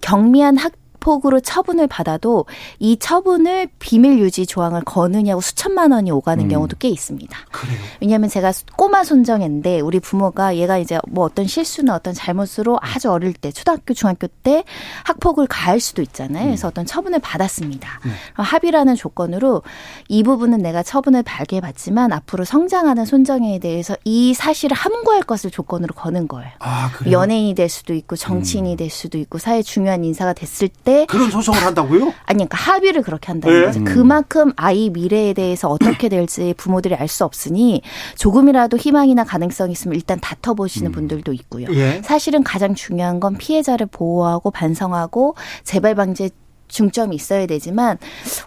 경미한 0.00 0.56
학 0.56 0.72
폭으로 1.06 1.38
처분을 1.38 1.86
받아도 1.86 2.46
이 2.80 2.96
처분을 2.96 3.68
비밀 3.78 4.18
유지 4.18 4.44
조항을 4.44 4.82
거느냐고 4.82 5.40
수천만 5.40 5.92
원이 5.92 6.10
오가는 6.10 6.44
음. 6.44 6.48
경우도 6.48 6.78
꽤 6.80 6.88
있습니다. 6.88 7.38
그래요? 7.52 7.78
왜냐하면 8.00 8.28
제가 8.28 8.52
꼬마 8.76 9.04
손정인데 9.04 9.78
우리 9.78 10.00
부모가 10.00 10.56
얘가 10.56 10.78
이제 10.78 10.98
뭐 11.06 11.24
어떤 11.24 11.46
실수나 11.46 11.94
어떤 11.94 12.12
잘못으로 12.12 12.80
아주 12.82 13.08
어릴 13.12 13.34
때 13.34 13.52
초등학교 13.52 13.94
중학교 13.94 14.26
때 14.26 14.64
학폭을 15.04 15.46
가할 15.46 15.78
수도 15.78 16.02
있잖아요. 16.02 16.46
그래서 16.46 16.66
음. 16.66 16.70
어떤 16.70 16.86
처분을 16.86 17.20
받았습니다. 17.20 18.00
네. 18.04 18.10
합의라는 18.34 18.96
조건으로 18.96 19.62
이 20.08 20.24
부분은 20.24 20.58
내가 20.58 20.82
처분을 20.82 21.22
발개받지만 21.22 22.12
앞으로 22.12 22.44
성장하는 22.44 23.04
손정에 23.04 23.60
대해서 23.60 23.94
이 24.02 24.34
사실을 24.34 24.76
함구할 24.76 25.22
것을 25.22 25.52
조건으로 25.52 25.94
거는 25.94 26.26
거예요. 26.26 26.50
아, 26.58 26.90
연예인이 27.08 27.54
될 27.54 27.68
수도 27.68 27.94
있고 27.94 28.16
정치인이 28.16 28.72
음. 28.72 28.76
될 28.76 28.90
수도 28.90 29.18
있고 29.18 29.38
사회 29.38 29.62
중요한 29.62 30.02
인사가 30.02 30.32
됐을 30.32 30.66
때 30.66 30.95
그런 31.04 31.30
소송을 31.30 31.60
한다고요? 31.62 32.12
아니 32.24 32.46
그러니까 32.46 32.56
합의를 32.56 33.02
그렇게 33.02 33.26
한다는 33.28 33.60
네. 33.60 33.66
거죠. 33.66 33.80
음. 33.80 33.84
그만큼 33.84 34.52
아이 34.56 34.88
미래에 34.90 35.34
대해서 35.34 35.68
어떻게 35.68 36.08
될지 36.08 36.54
부모들이 36.56 36.94
알 36.94 37.06
수 37.08 37.24
없으니 37.24 37.82
조금이라도 38.16 38.76
희망이나 38.78 39.22
가능성이 39.24 39.72
있으면 39.72 39.94
일단 39.94 40.18
다퉈 40.20 40.54
보시는 40.56 40.90
음. 40.90 40.92
분들도 40.92 41.32
있고요. 41.34 41.68
예. 41.70 42.02
사실은 42.02 42.42
가장 42.42 42.74
중요한 42.74 43.20
건 43.20 43.36
피해자를 43.36 43.86
보호하고 43.86 44.50
반성하고 44.50 45.36
재발 45.62 45.94
방지 45.94 46.30
중점이 46.68 47.14
있어야 47.16 47.46
되지만 47.46 47.98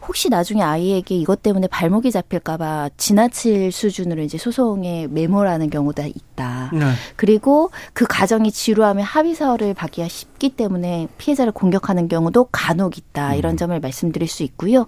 혹시 0.08 0.30
나중에 0.30 0.62
아이에게 0.62 1.16
이것 1.16 1.42
때문에 1.42 1.68
발목이 1.68 2.12
잡힐까봐 2.12 2.90
지나칠 2.98 3.72
수준으로 3.72 4.22
이제 4.22 4.38
소송에 4.38 5.08
메모라는 5.08 5.70
경우도 5.70 6.04
있다. 6.04 6.72
네. 6.74 6.92
그리고 7.16 7.72
그 7.94 8.06
가정이 8.08 8.52
지루하면 8.52 9.04
합의서를 9.04 9.74
받기가 9.74 10.08
쉽기 10.08 10.50
때문에 10.50 11.08
피해자를 11.18 11.52
공격하는 11.52 12.08
경우도 12.08 12.50
간혹 12.52 12.98
있다. 12.98 13.36
이런 13.36 13.54
음. 13.54 13.58
점을 13.58 13.80
말씀드릴 13.80 14.28
수 14.28 14.44
있고요. 14.44 14.86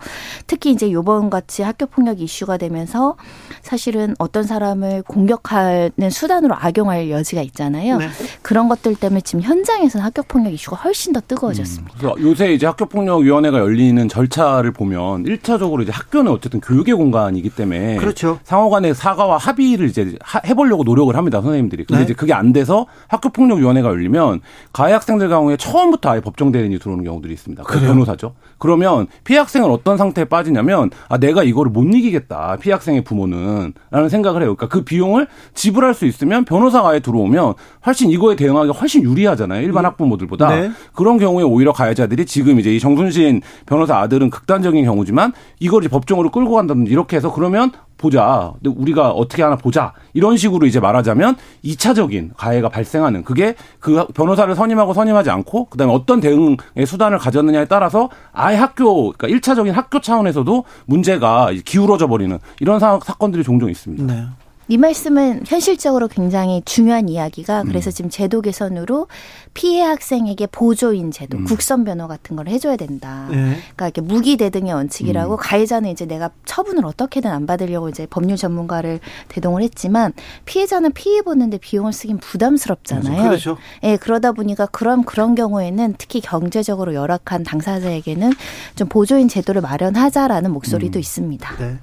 특히 0.48 0.72
이제 0.72 0.91
요번 0.91 1.30
같이 1.30 1.62
학교 1.62 1.86
폭력 1.86 2.22
이슈가 2.22 2.58
되면서 2.58 3.15
사실은 3.62 4.15
어떤 4.20 4.44
사람을 4.44 5.04
공격하는 5.04 6.10
수단으로 6.10 6.56
악용할 6.56 7.10
여지가 7.10 7.41
있잖아요. 7.44 7.98
네. 7.98 8.10
그런 8.41 8.70
것들 8.70 8.96
때문에 8.96 9.22
지금 9.22 9.41
현장에서는 9.41 10.06
학교 10.06 10.24
폭력 10.24 10.54
이슈가 10.54 10.78
훨씬 10.78 11.13
더 11.13 11.22
뜨거워졌습니다. 11.28 12.08
음. 12.08 12.22
요새 12.22 12.54
이제 12.54 12.65
학교 12.65 12.86
폭력 12.86 13.20
위원회가 13.23 13.60
열리는 13.60 14.07
절차를 14.07 14.71
보면 14.71 15.23
1차적으로 15.23 15.84
이제 15.84 15.91
학교는 15.91 16.31
어쨌든 16.31 16.60
교육의 16.60 16.95
공간이기 16.95 17.49
때문에 17.49 17.97
그렇죠. 17.97 18.39
상호 18.43 18.69
간의 18.69 18.95
사과와 18.95 19.38
합의를 19.38 19.88
이제 19.88 20.17
해보려고 20.45 20.84
노력을 20.84 21.15
합니다 21.15 21.41
선생님들이. 21.41 21.86
근데 21.86 21.99
네. 21.99 22.03
이제 22.05 22.13
그게 22.13 22.34
안 22.34 22.53
돼서 22.53 22.88
학교폭력위원회가 23.07 23.89
열리면 23.89 24.41
가해 24.73 24.93
학생들 24.93 25.29
경우에 25.29 25.57
처음부터 25.57 26.10
아예 26.10 26.21
법정 26.21 26.51
대리인이 26.51 26.79
들어오는 26.79 27.03
경우들이 27.03 27.34
있습니다. 27.34 27.63
그 27.63 27.79
변호사죠. 27.79 28.34
그러면 28.57 29.07
피해 29.23 29.39
학생은 29.39 29.69
어떤 29.69 29.97
상태에 29.97 30.25
빠지냐면 30.25 30.89
아 31.10 31.17
내가 31.17 31.43
이거를 31.43 31.71
못 31.71 31.84
이기겠다 31.84 32.57
피해 32.62 32.73
학생의 32.73 33.03
부모는라는 33.03 34.10
생각을 34.10 34.41
해요. 34.41 34.55
그러니까 34.55 34.67
그 34.67 34.84
비용을 34.84 35.27
지불할 35.53 35.93
수 35.93 36.05
있으면 36.05 36.45
변호사가 36.45 36.89
아예 36.89 36.99
들어오면 36.99 37.53
훨씬 37.86 38.10
이거에 38.10 38.36
대응하기가 38.36 38.77
훨씬 38.77 39.03
유리하잖아요. 39.03 39.62
일반 39.62 39.86
음. 39.86 39.88
학부모들보다 39.88 40.55
네. 40.55 40.71
그런 40.93 41.17
경우에 41.17 41.43
오히려 41.43 41.73
가해자들이 41.73 42.25
지금 42.25 42.60
이제 42.60 42.73
이 42.73 42.79
정순 42.79 43.11
정순신 43.12 43.41
변호사 43.65 44.00
아들은 44.00 44.30
극단적인 44.30 44.84
경우지만 44.86 45.34
이걸 45.60 45.84
이제 45.84 45.89
법정으로 45.89 46.32
끌고 46.32 46.56
간다든지 46.56 46.91
이렇게 46.91 47.17
해서 47.17 47.32
그러면 47.32 47.71
보자. 47.97 48.54
우리가 48.65 49.12
어떻게 49.12 49.43
하나 49.43 49.56
보자. 49.56 49.93
이런 50.13 50.36
식으로 50.36 50.65
이제 50.65 50.80
말하자면 50.80 51.36
2차적인 51.63 52.32
가해가 52.36 52.69
발생하는 52.69 53.24
그게 53.24 53.56
그 53.80 54.08
변호사를 54.15 54.56
선임하고 54.56 54.93
선임하지 54.93 55.30
않고 55.30 55.65
그다음에 55.65 55.93
어떤 55.93 56.19
대응의 56.19 56.58
수단을 56.88 57.19
가졌느냐에 57.19 57.65
따라서 57.65 58.10
아예 58.34 58.58
학교 58.58 59.12
그러니까 59.12 59.28
1차적인 59.28 59.71
학교 59.71 60.02
차원에서도 60.02 60.63
문제가 60.86 61.52
기울어져 61.63 62.08
버리는 62.08 62.39
이런 62.60 62.80
사, 62.80 62.97
건들이 62.97 63.43
종종 63.43 63.69
있습니다. 63.69 64.04
네. 64.12 64.26
이 64.71 64.77
말씀은 64.77 65.43
현실적으로 65.45 66.07
굉장히 66.07 66.62
중요한 66.63 67.10
이야기가 67.10 67.63
음. 67.63 67.67
그래서 67.67 67.89
음. 67.89 67.91
지금 67.91 68.10
제도 68.10 68.39
개선으로 68.39 69.07
피해 69.53 69.81
학생에게 69.81 70.47
보조인 70.47 71.12
제도, 71.12 71.39
음. 71.39 71.43
국선 71.43 71.84
변호 71.84 72.07
같은 72.07 72.38
걸 72.38 72.47
해줘야 72.47 72.77
된다. 72.77 73.27
네. 73.29 73.57
그러니까 73.75 73.88
이렇게 73.88 73.99
무기 73.99 74.38
대등의 74.38 74.73
원칙이라고 74.73 75.34
음. 75.34 75.38
가해자는 75.38 75.89
이제 75.89 76.05
내가 76.05 76.29
처분을 76.45 76.86
어떻게든 76.86 77.29
안 77.29 77.47
받으려고 77.47 77.89
이제 77.89 78.07
법률 78.10 78.38
전문가를 78.38 79.01
대동을 79.27 79.62
했지만 79.62 80.13
피해자는 80.45 80.93
피해 80.93 81.21
보는데 81.21 81.57
비용을 81.57 81.91
쓰긴 81.91 82.19
부담스럽잖아요. 82.19 83.23
그렇죠. 83.23 83.57
예, 83.84 83.97
그러다 83.97 84.31
보니까 84.31 84.67
그런 84.67 85.03
그런 85.03 85.36
경우에는 85.36 85.95
특히 85.97 86.21
경제적으로 86.21 86.93
열악한 86.93 87.43
당사자에게는 87.43 88.31
좀 88.77 88.88
보조인 88.88 89.27
제도를 89.27 89.60
마련하자라는 89.60 90.49
목소리도 90.49 90.97
음. 90.97 91.01
있습니다. 91.01 91.57
네. 91.57 91.77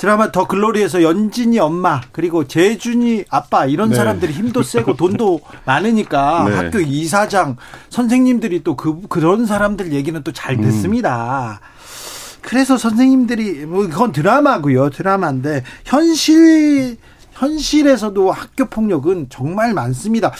드라마 0.00 0.32
더 0.32 0.46
글로리에서 0.46 1.02
연진이 1.02 1.58
엄마 1.58 2.00
그리고 2.10 2.48
재준이 2.48 3.24
아빠 3.28 3.66
이런 3.66 3.90
네. 3.90 3.96
사람들이 3.96 4.32
힘도 4.32 4.62
세고 4.62 4.96
돈도 4.96 5.42
많으니까 5.66 6.46
네. 6.48 6.56
학교 6.56 6.80
이사장 6.80 7.58
선생님들이 7.90 8.64
또 8.64 8.76
그 8.76 9.02
그런 9.10 9.44
사람들 9.44 9.92
얘기는 9.92 10.22
또 10.22 10.32
잘 10.32 10.56
듣습니다. 10.56 11.60
음. 11.60 12.40
그래서 12.40 12.78
선생님들이 12.78 13.66
뭐 13.66 13.86
그건 13.88 14.12
드라마고요 14.12 14.88
드라마인데 14.88 15.64
현실 15.84 16.96
현실에서도 17.32 18.32
학교 18.32 18.64
폭력은 18.70 19.26
정말 19.28 19.74
많습니다. 19.74 20.32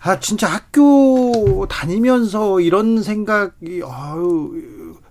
아 0.00 0.18
진짜 0.18 0.48
학교 0.48 1.66
다니면서 1.68 2.58
이런 2.58 3.00
생각이 3.00 3.80
아유 3.88 4.50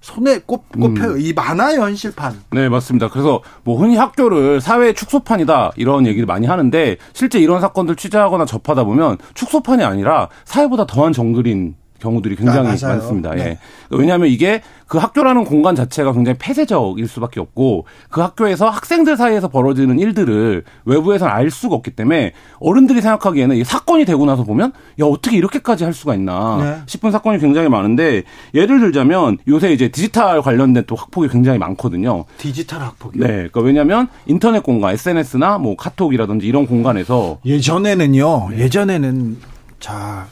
손에 0.03 0.39
꼽, 0.45 0.69
꼽혀요. 0.69 1.13
음. 1.13 1.19
이 1.21 1.31
많아요, 1.31 1.79
현실판. 1.79 2.43
네, 2.51 2.67
맞습니다. 2.67 3.07
그래서 3.07 3.41
뭐 3.63 3.79
흔히 3.79 3.95
학교를 3.95 4.59
사회 4.59 4.91
축소판이다 4.91 5.71
이런 5.77 6.05
얘기를 6.05 6.25
많이 6.25 6.45
하는데 6.45 6.97
실제 7.13 7.39
이런 7.39 7.61
사건들 7.61 7.95
취재하거나 7.95 8.43
접하다 8.43 8.83
보면 8.83 9.17
축소판이 9.33 9.81
아니라 9.81 10.27
사회보다 10.43 10.85
더한 10.87 11.13
정글인 11.13 11.75
경우들이 12.03 12.35
굉장히 12.35 12.59
아, 12.59 12.87
많습니다. 12.87 13.33
네. 13.33 13.43
예. 13.43 13.57
왜냐하면 13.89 14.27
이게 14.27 14.61
그 14.87 14.97
학교라는 14.97 15.45
공간 15.45 15.75
자체가 15.75 16.13
굉장히 16.13 16.37
폐쇄적일 16.37 17.07
수밖에 17.07 17.39
없고 17.39 17.85
그 18.09 18.21
학교에서 18.21 18.69
학생들 18.69 19.17
사이에서 19.17 19.47
벌어지는 19.47 19.97
일들을 19.97 20.63
외부에서는 20.85 21.33
알 21.33 21.49
수가 21.49 21.75
없기 21.75 21.91
때문에 21.91 22.33
어른들이 22.59 23.01
생각하기에는 23.01 23.55
이 23.55 23.63
사건이 23.63 24.05
되고 24.05 24.25
나서 24.25 24.43
보면 24.43 24.73
야 25.01 25.05
어떻게 25.05 25.37
이렇게까지 25.37 25.83
할 25.83 25.93
수가 25.93 26.13
있나 26.15 26.57
네. 26.61 26.81
싶은 26.85 27.11
사건이 27.11 27.39
굉장히 27.39 27.69
많은데 27.69 28.23
예를 28.53 28.81
들자면 28.81 29.37
요새 29.47 29.71
이제 29.71 29.87
디지털 29.87 30.41
관련된 30.41 30.83
또 30.85 30.95
학폭이 30.95 31.29
굉장히 31.29 31.57
많거든요. 31.57 32.25
디지털 32.37 32.81
학폭이요? 32.81 33.23
네. 33.23 33.33
그러니까 33.33 33.61
왜냐하면 33.61 34.09
인터넷 34.25 34.61
공간, 34.61 34.93
SNS나 34.93 35.57
뭐 35.57 35.75
카톡이라든지 35.75 36.45
이런 36.45 36.67
공간에서 36.67 37.39
예전에는요. 37.45 38.49
네. 38.51 38.59
예전에는 38.59 39.37
자. 39.79 40.27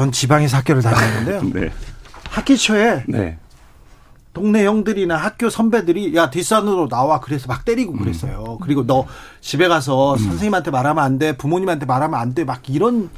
전 0.00 0.10
지방에서 0.12 0.56
학교를 0.56 0.80
다녔는데요. 0.80 1.42
네. 1.52 1.70
학기 2.30 2.56
초에 2.56 3.04
네. 3.06 3.36
동네 4.32 4.64
형들이나 4.64 5.14
학교 5.14 5.50
선배들이 5.50 6.16
야 6.16 6.30
뒷산으로 6.30 6.88
나와 6.88 7.20
그래서 7.20 7.48
막 7.48 7.66
때리고 7.66 7.92
음. 7.92 7.98
그랬어요. 7.98 8.56
음. 8.58 8.58
그리고 8.62 8.86
너 8.86 9.04
집에 9.42 9.68
가서 9.68 10.14
음. 10.14 10.18
선생님한테 10.18 10.70
말하면 10.70 11.04
안 11.04 11.18
돼, 11.18 11.36
부모님한테 11.36 11.84
말하면 11.84 12.18
안 12.18 12.32
돼, 12.32 12.44
막 12.44 12.62
이런 12.70 13.10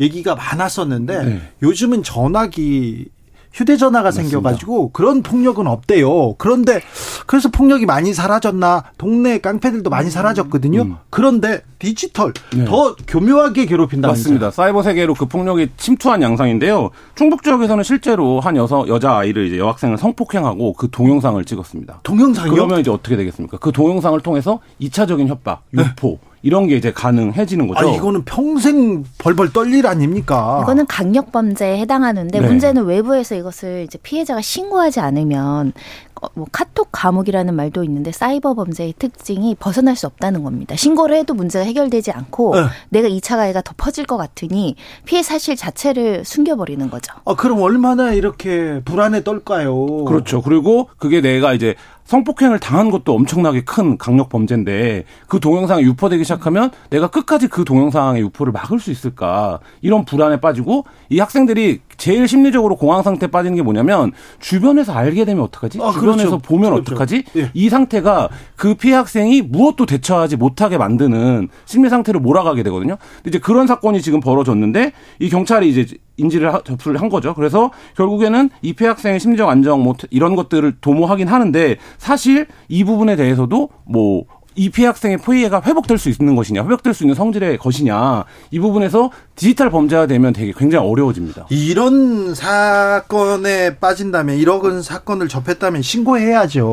얘기가 0.00 0.34
많았었는데 0.34 1.24
네. 1.24 1.52
요즘은 1.62 2.02
전화기 2.02 3.10
휴대전화가 3.54 4.08
맞습니다. 4.08 4.30
생겨가지고 4.30 4.90
그런 4.90 5.22
폭력은 5.22 5.66
없대요. 5.66 6.34
그런데 6.34 6.80
그래서 7.26 7.48
폭력이 7.48 7.86
많이 7.86 8.12
사라졌나 8.12 8.84
동네 8.98 9.38
깡패들도 9.38 9.88
많이 9.90 10.10
사라졌거든요. 10.10 10.82
음. 10.82 10.96
그런데 11.08 11.62
디지털 11.78 12.32
네. 12.54 12.64
더 12.64 12.96
교묘하게 13.06 13.66
괴롭힌다. 13.66 14.08
맞습니다. 14.08 14.50
사이버 14.50 14.82
세계로 14.82 15.14
그 15.14 15.26
폭력이 15.26 15.68
침투한 15.76 16.20
양상인데요. 16.22 16.90
충북 17.14 17.42
지역에서는 17.42 17.84
실제로 17.84 18.40
한 18.40 18.56
여성 18.56 18.88
여자 18.88 19.16
아이를 19.16 19.46
이제 19.46 19.58
여학생을 19.58 19.98
성폭행하고 19.98 20.72
그 20.72 20.88
동영상을 20.90 21.42
찍었습니다. 21.44 22.00
동영상이요? 22.02 22.52
그러면 22.52 22.80
이제 22.80 22.90
어떻게 22.90 23.16
되겠습니까? 23.16 23.58
그 23.58 23.70
동영상을 23.70 24.18
통해서 24.20 24.58
2차적인 24.80 25.28
협박, 25.28 25.62
유포 25.72 26.08
네. 26.08 26.33
이런 26.44 26.68
게 26.68 26.76
이제 26.76 26.92
가능해지는 26.92 27.66
거죠. 27.68 27.88
아, 27.88 27.90
이거는 27.90 28.24
평생 28.26 29.02
벌벌 29.16 29.54
떨릴 29.54 29.86
아닙니까? 29.86 30.60
이거는 30.62 30.84
강력 30.86 31.32
범죄에 31.32 31.78
해당하는데 31.78 32.38
네. 32.38 32.46
문제는 32.46 32.84
외부에서 32.84 33.34
이것을 33.34 33.84
이제 33.84 33.98
피해자가 34.02 34.42
신고하지 34.42 35.00
않으면 35.00 35.72
어, 36.20 36.28
뭐 36.34 36.46
카톡 36.52 36.90
감옥이라는 36.92 37.54
말도 37.54 37.82
있는데 37.84 38.12
사이버 38.12 38.52
범죄의 38.52 38.92
특징이 38.98 39.56
벗어날 39.58 39.96
수 39.96 40.06
없다는 40.06 40.44
겁니다. 40.44 40.76
신고를 40.76 41.16
해도 41.16 41.32
문제가 41.32 41.64
해결되지 41.64 42.12
않고 42.12 42.56
네. 42.56 42.66
내가 42.90 43.08
2차 43.08 43.36
가해가 43.36 43.62
더 43.62 43.72
퍼질 43.78 44.04
것 44.04 44.18
같으니 44.18 44.76
피해 45.06 45.22
사실 45.22 45.56
자체를 45.56 46.26
숨겨버리는 46.26 46.90
거죠. 46.90 47.14
아, 47.24 47.34
그럼 47.34 47.62
얼마나 47.62 48.12
이렇게 48.12 48.82
불안에 48.84 49.24
떨까요? 49.24 50.04
그렇죠. 50.04 50.42
그리고 50.42 50.90
그게 50.98 51.22
내가 51.22 51.54
이제 51.54 51.74
성폭행을 52.04 52.58
당한 52.58 52.90
것도 52.90 53.14
엄청나게 53.14 53.64
큰 53.64 53.96
강력 53.96 54.28
범죄인데 54.28 55.04
그 55.26 55.40
동영상이 55.40 55.82
유포되기 55.84 56.22
시작하면 56.24 56.70
내가 56.90 57.08
끝까지 57.08 57.48
그 57.48 57.64
동영상의 57.64 58.22
유포를 58.22 58.52
막을 58.52 58.78
수 58.78 58.90
있을까 58.90 59.60
이런 59.80 60.04
불안에 60.04 60.40
빠지고 60.40 60.84
이 61.08 61.18
학생들이 61.18 61.80
제일 61.96 62.28
심리적으로 62.28 62.76
공황 62.76 63.02
상태 63.02 63.26
에 63.26 63.30
빠지는 63.30 63.56
게 63.56 63.62
뭐냐면 63.62 64.12
주변에서 64.40 64.92
알게 64.92 65.24
되면 65.24 65.44
어떡하지? 65.44 65.78
아, 65.80 65.92
주변에서 65.92 66.28
그렇죠. 66.30 66.38
보면 66.38 66.72
그렇죠. 66.72 66.92
어떡하지? 66.92 67.24
예. 67.36 67.50
이 67.54 67.68
상태가 67.68 68.28
그 68.56 68.74
피해 68.74 68.94
학생이 68.94 69.42
무엇도 69.42 69.86
대처하지 69.86 70.36
못하게 70.36 70.76
만드는 70.76 71.48
심리 71.64 71.88
상태로 71.88 72.20
몰아가게 72.20 72.62
되거든요. 72.64 72.96
근데 73.16 73.30
이제 73.30 73.38
그런 73.38 73.66
사건이 73.66 74.02
지금 74.02 74.20
벌어졌는데 74.20 74.92
이 75.20 75.28
경찰이 75.30 75.70
이제 75.70 75.86
인지를 76.16 76.52
하, 76.52 76.62
접수를 76.62 77.00
한 77.00 77.08
거죠. 77.08 77.34
그래서 77.34 77.70
결국에는 77.96 78.50
이 78.62 78.72
피해 78.72 78.88
학생의 78.88 79.20
심리적 79.20 79.48
안정 79.48 79.82
뭐 79.82 79.94
이런 80.10 80.36
것들을 80.36 80.76
도모하긴 80.80 81.28
하는데 81.28 81.76
사실 81.98 82.46
이 82.68 82.84
부분에 82.84 83.16
대해서도 83.16 83.68
뭐 83.84 84.24
이 84.56 84.70
피해 84.70 84.86
학생의 84.86 85.18
포해가 85.18 85.62
회복될 85.64 85.98
수 85.98 86.08
있는 86.08 86.36
것이냐, 86.36 86.62
회복될 86.62 86.94
수 86.94 87.02
있는 87.02 87.14
성질의 87.14 87.58
것이냐, 87.58 88.24
이 88.50 88.60
부분에서 88.60 89.10
디지털 89.34 89.70
범죄가 89.70 90.06
되면 90.06 90.32
되게 90.32 90.52
굉장히 90.56 90.88
어려워집니다. 90.88 91.46
이런 91.50 92.34
사건에 92.34 93.76
빠진다면, 93.78 94.36
이런 94.36 94.82
사건을 94.82 95.28
접했다면 95.28 95.82
신고해야죠. 95.82 96.68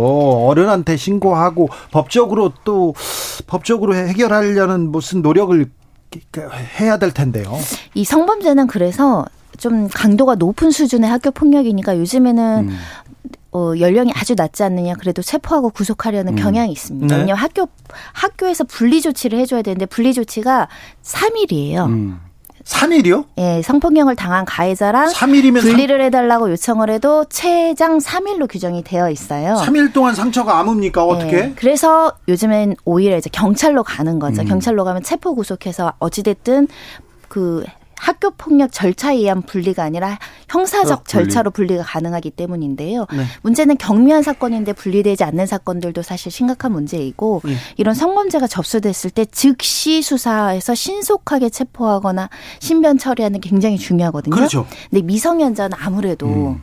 어른한테 0.46 0.96
신고하고 0.96 1.70
법적으로 1.92 2.54
또 2.64 2.94
법적으로 3.48 3.96
해결하려는 3.96 4.92
무슨 4.92 5.22
노력을 5.22 5.66
해야 6.80 6.98
될 6.98 7.12
텐데요. 7.12 7.58
이 7.94 8.04
성범죄는 8.04 8.68
그래서 8.68 9.26
좀 9.58 9.88
강도가 9.88 10.36
높은 10.36 10.72
수준의 10.72 11.10
학교 11.10 11.32
폭력이니까 11.32 11.98
요즘에는 11.98 12.70
음. 12.70 12.78
어, 13.54 13.74
연령이 13.80 14.12
아주 14.16 14.34
낮지 14.36 14.64
않느냐 14.64 14.96
그래도 14.96 15.22
체포하고 15.22 15.70
구속하려는 15.70 16.34
음. 16.34 16.36
경향이 16.38 16.72
있습니다. 16.72 17.08
네. 17.08 17.22
왜냐하면 17.22 17.44
학교 17.44 17.68
학교에서 18.14 18.64
분리 18.64 19.02
조치를 19.02 19.38
해줘야 19.40 19.62
되는데 19.62 19.86
분리 19.86 20.14
조치가 20.14 20.70
3일이에요. 21.04 21.86
음. 21.88 22.20
3일이요? 22.72 23.26
예, 23.38 23.62
성폭력을 23.62 24.16
당한 24.16 24.46
가해자랑 24.46 25.10
3일이면 25.10 25.62
분리를 25.62 25.96
3... 25.98 26.02
해달라고 26.02 26.50
요청을 26.52 26.90
해도 26.90 27.26
최장 27.30 28.00
3일로 28.00 28.50
규정이 28.50 28.84
되어 28.84 29.10
있어요. 29.10 29.56
3일 29.56 29.94
동안 29.94 30.16
상처가 30.16 30.64
아뭅니까? 30.64 30.98
어떻게? 30.98 31.38
예, 31.38 31.54
그래서 31.56 32.14
요즘엔 32.28 32.76
오히려 32.86 33.18
이제 33.18 33.30
경찰로 33.32 33.84
가는 33.84 34.20
거죠. 34.20 34.42
음. 34.42 34.48
경찰로 34.48 34.84
가면 34.84 35.04
체포 35.04 35.36
구속해서 35.36 35.94
어찌됐든 36.00 36.68
그 37.28 37.64
학교 38.02 38.32
폭력 38.32 38.72
절차에 38.72 39.18
의한 39.18 39.44
분리가 39.44 39.84
아니라 39.84 40.18
형사적 40.50 41.04
분리. 41.04 41.12
절차로 41.12 41.52
분리가 41.52 41.84
가능하기 41.84 42.32
때문인데요. 42.32 43.06
네. 43.14 43.26
문제는 43.44 43.78
경미한 43.78 44.24
사건인데 44.24 44.74
분리되지 44.74 45.24
않는 45.24 45.46
사건들도 45.46 46.02
사실 46.02 46.32
심각한 46.32 46.72
문제이고 46.72 47.42
네. 47.46 47.54
이런 47.78 47.94
성범죄가 47.94 48.48
접수됐을 48.48 49.12
때 49.12 49.26
즉시 49.26 50.02
수사해서 50.02 50.74
신속하게 50.74 51.50
체포하거나 51.50 52.32
신변 52.60 52.98
처리하는 52.98 53.40
게 53.40 53.50
굉장히 53.50 53.78
중요하거든요. 53.78 54.36
그렇죠. 54.36 54.66
근데 54.90 55.04
미성년자는 55.04 55.78
아무래도 55.80 56.26
음. 56.26 56.62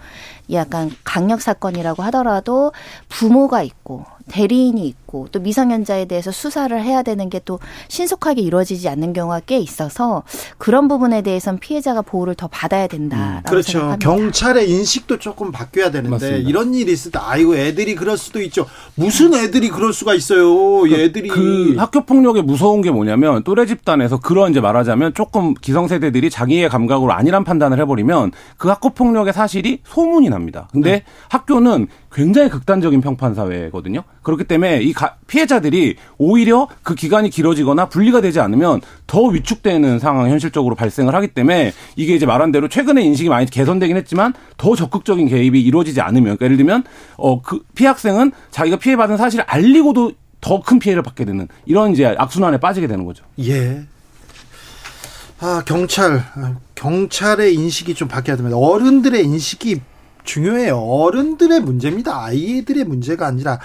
약간 0.50 0.90
강력 1.04 1.40
사건이라고 1.40 2.02
하더라도 2.04 2.72
부모가 3.08 3.62
있고 3.62 4.06
대리인이 4.28 4.86
있고 4.86 5.28
또 5.32 5.40
미성년자에 5.40 6.04
대해서 6.04 6.30
수사를 6.30 6.80
해야 6.80 7.02
되는 7.02 7.28
게 7.28 7.38
또 7.48 7.58
신속하게 7.88 8.42
이루어지지 8.42 8.88
않는 8.90 9.12
경우가 9.14 9.40
꽤 9.46 9.58
있어서 9.58 10.22
그런 10.58 10.86
부분에 10.86 11.22
대해서는 11.22 11.58
피해자가 11.58 12.02
보호를 12.02 12.34
더 12.34 12.46
받아야 12.48 12.86
된다. 12.86 13.38
음, 13.38 13.48
그렇죠. 13.48 13.72
생각합니다. 13.72 14.10
경찰의 14.10 14.70
인식도 14.70 15.18
조금 15.18 15.50
바뀌어야 15.50 15.90
되는데 15.90 16.10
맞습니다. 16.10 16.48
이런 16.48 16.74
일이 16.74 16.92
있을 16.92 17.10
때 17.10 17.18
아이고 17.22 17.56
애들이 17.56 17.94
그럴 17.94 18.18
수도 18.18 18.42
있죠. 18.42 18.66
무슨 18.94 19.32
애들이 19.34 19.70
그럴 19.70 19.92
수가 19.94 20.14
있어요. 20.14 20.82
그, 20.82 20.94
애들이 20.94 21.28
그 21.28 21.74
학교 21.78 22.04
폭력의 22.04 22.42
무서운 22.42 22.82
게 22.82 22.90
뭐냐면 22.90 23.42
또래 23.44 23.64
집단에서 23.64 24.20
그런 24.20 24.50
이제 24.50 24.60
말하자면 24.60 25.14
조금 25.14 25.54
기성세대들이 25.54 26.28
자기의 26.28 26.68
감각으로 26.68 27.12
아니란 27.12 27.44
판단을 27.44 27.80
해버리면 27.80 28.32
그 28.58 28.68
학교 28.68 28.90
폭력의 28.90 29.32
사실이 29.32 29.80
소문이 29.84 30.28
납니다. 30.28 30.68
근데 30.72 30.90
네. 30.90 31.04
학교는 31.30 31.88
굉장히 32.12 32.48
극단적인 32.48 33.00
평판 33.00 33.34
사회거든요. 33.34 34.02
그렇기 34.22 34.44
때문에 34.44 34.82
이 34.82 34.94
피해자들이 35.26 35.96
오히려 36.16 36.68
그 36.82 36.94
기간이 36.94 37.30
길어지거나 37.30 37.88
분리가 37.88 38.20
되지 38.20 38.40
않으면 38.40 38.80
더 39.06 39.24
위축되는 39.24 39.98
상황이 39.98 40.30
현실적으로 40.30 40.74
발생을 40.74 41.14
하기 41.14 41.28
때문에 41.28 41.72
이게 41.96 42.14
이제 42.14 42.24
말한 42.26 42.50
대로 42.50 42.68
최근에 42.68 43.02
인식이 43.02 43.28
많이 43.28 43.46
개선되긴 43.46 43.96
했지만 43.96 44.32
더 44.56 44.74
적극적인 44.74 45.28
개입이 45.28 45.60
이루어지지 45.60 46.00
않으면 46.00 46.36
그러니까 46.36 46.44
예를 46.46 46.56
들면 46.56 46.84
어 47.16 47.40
그 47.42 47.60
피해 47.74 47.88
학생은 47.88 48.32
자기가 48.50 48.78
피해받은 48.78 49.16
사실을 49.16 49.44
알리고도 49.46 50.12
더 50.40 50.60
큰 50.62 50.78
피해를 50.78 51.02
받게 51.02 51.24
되는 51.24 51.48
이런 51.66 51.92
이제 51.92 52.14
악순환에 52.16 52.58
빠지게 52.58 52.86
되는 52.86 53.04
거죠. 53.04 53.24
예. 53.40 53.82
아, 55.40 55.62
경찰, 55.66 56.24
경찰의 56.74 57.54
인식이 57.54 57.94
좀 57.94 58.08
바뀌어야 58.08 58.36
됩니다. 58.36 58.56
어른들의 58.56 59.22
인식이 59.24 59.80
중요해요. 60.28 60.78
어른들의 60.78 61.60
문제입니다. 61.60 62.24
아이들의 62.24 62.84
문제가 62.84 63.26
아니라 63.26 63.58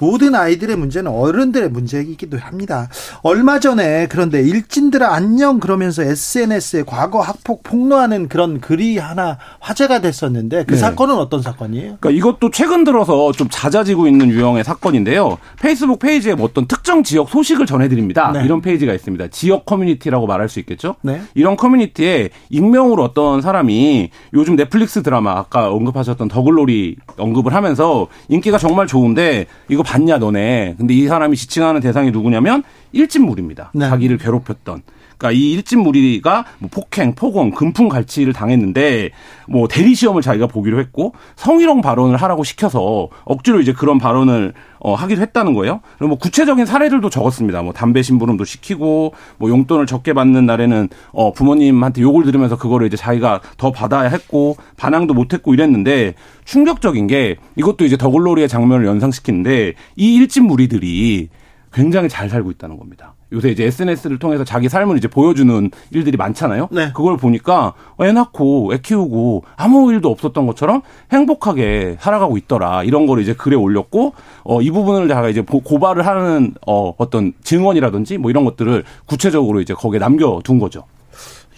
모든 0.00 0.34
아이들의 0.34 0.76
문제는 0.76 1.10
어른들의 1.10 1.68
문제이기도 1.68 2.38
합니다. 2.38 2.88
얼마 3.22 3.60
전에 3.60 4.06
그런데 4.08 4.40
일진들아 4.40 5.12
안녕 5.12 5.60
그러면서 5.60 6.02
SNS에 6.02 6.84
과거 6.86 7.20
학폭 7.20 7.62
폭로하는 7.62 8.28
그런 8.28 8.60
글이 8.60 8.98
하나 8.98 9.38
화제가 9.60 10.00
됐었는데 10.00 10.64
그 10.64 10.74
네. 10.74 10.80
사건은 10.80 11.16
어떤 11.16 11.42
사건이에요? 11.42 11.98
그러니까 12.00 12.10
이것도 12.10 12.50
최근 12.50 12.84
들어서 12.84 13.30
좀 13.32 13.48
잦아지고 13.50 14.06
있는 14.06 14.30
유형의 14.30 14.64
사건인데요. 14.64 15.38
페이스북 15.60 15.98
페이지에 15.98 16.34
뭐 16.34 16.46
어떤 16.46 16.66
특정 16.66 17.02
지역 17.02 17.28
소식을 17.28 17.66
전해드립니다. 17.66 18.32
네. 18.32 18.44
이런 18.44 18.62
페이지가 18.62 18.94
있습니다. 18.94 19.28
지역 19.28 19.66
커뮤니티라고 19.66 20.26
말할 20.26 20.48
수 20.48 20.60
있겠죠. 20.60 20.96
네. 21.02 21.20
이런 21.34 21.56
커뮤니티에 21.56 22.30
익명으로 22.48 23.04
어떤 23.04 23.42
사람이 23.42 24.10
요즘 24.32 24.56
넷플릭스 24.56 25.02
드라마 25.02 25.32
아까 25.32 25.70
언급하셨던 25.70 26.28
더글로리 26.28 26.96
언급을 27.18 27.54
하면서 27.54 28.08
인기가 28.28 28.56
정말 28.56 28.86
좋은데 28.86 29.46
이거 29.68 29.82
봤냐 29.90 30.18
너네. 30.18 30.76
근데 30.78 30.94
이 30.94 31.08
사람이 31.08 31.36
지칭하는 31.36 31.80
대상이 31.80 32.12
누구냐면 32.12 32.62
일진무리입니다. 32.92 33.72
네. 33.74 33.88
자기를 33.88 34.18
괴롭혔던. 34.18 34.82
그러니까 35.20 35.32
이 35.32 35.52
일진 35.52 35.80
무리가 35.80 36.46
뭐 36.58 36.70
폭행, 36.72 37.14
폭언, 37.14 37.50
금품 37.50 37.90
갈취를 37.90 38.32
당했는데 38.32 39.10
뭐 39.46 39.68
대리 39.68 39.94
시험을 39.94 40.22
자기가 40.22 40.46
보기로 40.46 40.80
했고 40.80 41.12
성희롱 41.36 41.82
발언을 41.82 42.16
하라고 42.16 42.42
시켜서 42.42 43.08
억지로 43.24 43.60
이제 43.60 43.74
그런 43.74 43.98
발언을 43.98 44.54
어, 44.78 44.94
하기도 44.94 45.20
했다는 45.20 45.52
거예요. 45.52 45.82
그리고 45.98 46.08
뭐 46.08 46.18
구체적인 46.18 46.64
사례들도 46.64 47.10
적었습니다. 47.10 47.60
뭐 47.60 47.74
담배 47.74 48.00
심부름도 48.00 48.44
시키고 48.46 49.12
뭐 49.36 49.50
용돈을 49.50 49.84
적게 49.84 50.14
받는 50.14 50.46
날에는 50.46 50.88
어, 51.12 51.32
부모님한테 51.34 52.00
욕을 52.00 52.24
들으면서 52.24 52.56
그거를 52.56 52.86
이제 52.86 52.96
자기가 52.96 53.42
더 53.58 53.70
받아야 53.72 54.08
했고 54.08 54.56
반항도 54.78 55.12
못 55.12 55.34
했고 55.34 55.52
이랬는데 55.52 56.14
충격적인 56.46 57.06
게 57.08 57.36
이것도 57.56 57.84
이제 57.84 57.98
더글로리의 57.98 58.48
장면을 58.48 58.86
연상시키는데 58.86 59.74
이 59.96 60.14
일진 60.14 60.46
무리들이 60.46 61.28
굉장히 61.74 62.08
잘 62.08 62.30
살고 62.30 62.50
있다는 62.52 62.78
겁니다. 62.78 63.14
요새 63.32 63.50
이제 63.50 63.64
SNS를 63.64 64.18
통해서 64.18 64.44
자기 64.44 64.68
삶을 64.68 64.96
이제 64.96 65.08
보여주는 65.08 65.70
일들이 65.90 66.16
많잖아요. 66.16 66.68
네. 66.70 66.92
그걸 66.94 67.16
보니까 67.16 67.74
애 68.00 68.12
낳고 68.12 68.72
애 68.74 68.78
키우고 68.82 69.44
아무 69.56 69.92
일도 69.92 70.10
없었던 70.10 70.46
것처럼 70.46 70.82
행복하게 71.12 71.96
살아가고 72.00 72.36
있더라. 72.38 72.82
이런 72.84 73.06
거를 73.06 73.22
이제 73.22 73.34
글에 73.34 73.56
올렸고 73.56 74.14
어, 74.44 74.62
이 74.62 74.70
부분을 74.70 75.08
제가 75.08 75.28
이제 75.28 75.42
고발을 75.42 76.06
하는 76.06 76.54
어, 76.66 76.94
어떤 76.98 77.32
증언이라든지 77.42 78.18
뭐 78.18 78.30
이런 78.30 78.44
것들을 78.44 78.84
구체적으로 79.06 79.60
이제 79.60 79.74
거기에 79.74 79.98
남겨둔 79.98 80.58
거죠. 80.58 80.84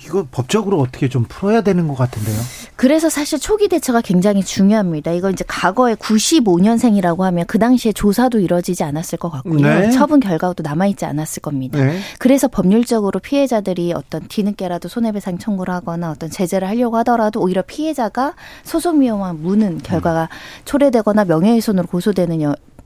이거 0.04 0.26
법적으로 0.30 0.80
어떻게 0.80 1.08
좀 1.08 1.24
풀어야 1.28 1.60
되는 1.60 1.86
것 1.88 1.94
같은데요. 1.94 2.36
그래서 2.76 3.08
사실 3.08 3.38
초기 3.38 3.68
대처가 3.68 4.00
굉장히 4.00 4.42
중요합니다. 4.42 5.12
이거 5.12 5.30
이제 5.30 5.44
과거에 5.46 5.94
95년생이라고 5.94 7.20
하면 7.20 7.46
그 7.46 7.58
당시에 7.58 7.92
조사도 7.92 8.40
이루어지지 8.40 8.82
않았을 8.82 9.18
것 9.18 9.30
같고요. 9.30 9.60
네. 9.60 9.90
처분 9.90 10.20
결과도 10.20 10.62
남아 10.62 10.86
있지 10.88 11.04
않았을 11.04 11.40
겁니다. 11.42 11.82
네. 11.82 11.98
그래서 12.18 12.48
법률적으로 12.48 13.20
피해자들이 13.20 13.92
어떤 13.92 14.26
뒤늦게라도 14.26 14.88
손해배상 14.88 15.38
청구를 15.38 15.72
하거나 15.74 16.10
어떤 16.10 16.30
제재를 16.30 16.68
하려고 16.68 16.96
하더라도 16.98 17.40
오히려 17.40 17.62
피해자가 17.62 18.34
소송 18.64 19.00
위험한 19.00 19.42
무는 19.42 19.78
결과가 19.78 20.28
초래되거나 20.64 21.24
명예훼손으로 21.24 21.86
고소되는 21.86 22.40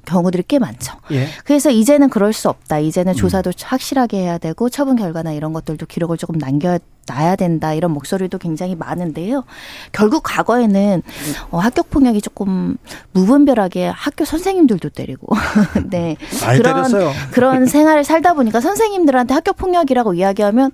경우들이 0.06 0.44
꽤 0.48 0.58
많죠. 0.58 0.94
예. 1.10 1.28
그래서 1.44 1.70
이제는 1.70 2.08
그럴 2.08 2.32
수 2.32 2.48
없다. 2.48 2.78
이제는 2.78 3.12
음. 3.12 3.16
조사도 3.16 3.52
확실하게 3.62 4.18
해야 4.18 4.38
되고 4.38 4.68
처분 4.70 4.96
결과나 4.96 5.32
이런 5.32 5.52
것들도 5.52 5.84
기록을 5.86 6.16
조금 6.16 6.38
남겨 6.38 6.78
놔야 7.08 7.36
된다 7.36 7.72
이런 7.72 7.92
목소리도 7.92 8.38
굉장히 8.38 8.74
많은데요. 8.74 9.44
결국 9.92 10.22
과거에는 10.24 11.02
어, 11.50 11.58
학교 11.58 11.82
폭력이 11.82 12.20
조금 12.20 12.76
무분별하게 13.12 13.86
학교 13.86 14.24
선생님들도 14.24 14.88
때리고 14.90 15.28
네 15.90 16.16
그런 16.56 16.62
때렸어요. 16.62 17.12
그런 17.30 17.66
생활을 17.66 18.02
살다 18.04 18.34
보니까 18.34 18.60
선생님들한테 18.60 19.34
학교 19.34 19.52
폭력이라고 19.52 20.14
이야기하면 20.14 20.72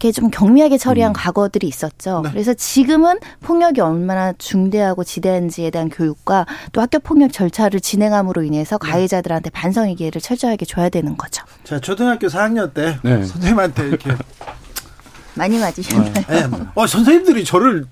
이렇게 0.00 0.12
좀 0.12 0.30
경미하게 0.30 0.78
처리한 0.78 1.10
음. 1.10 1.12
과거들이 1.12 1.68
있었죠. 1.68 2.22
네. 2.24 2.30
그래서 2.30 2.54
지금은 2.54 3.18
폭력이 3.42 3.82
얼마나 3.82 4.32
중대하고 4.32 5.04
지대한지에 5.04 5.68
대한 5.68 5.90
교육과 5.90 6.46
또 6.72 6.80
학교 6.80 6.98
폭력 6.98 7.32
절차를 7.34 7.80
진행함으로 7.80 8.42
인해서 8.42 8.78
네. 8.78 8.90
가해자들한테 8.90 9.50
반성의 9.50 9.96
기회를 9.96 10.22
철저하게 10.22 10.64
줘야 10.64 10.88
되는 10.88 11.18
거죠. 11.18 11.44
자, 11.64 11.78
초등학교 11.78 12.28
4학년 12.28 12.72
때 12.72 12.98
네. 13.02 13.22
선생님한테 13.22 13.88
이렇게 13.88 14.10
많이 15.34 15.58
맞으셨나요? 15.58 16.12
네. 16.14 16.48
어, 16.74 16.86
선생님들이 16.86 17.44
저를 17.44 17.84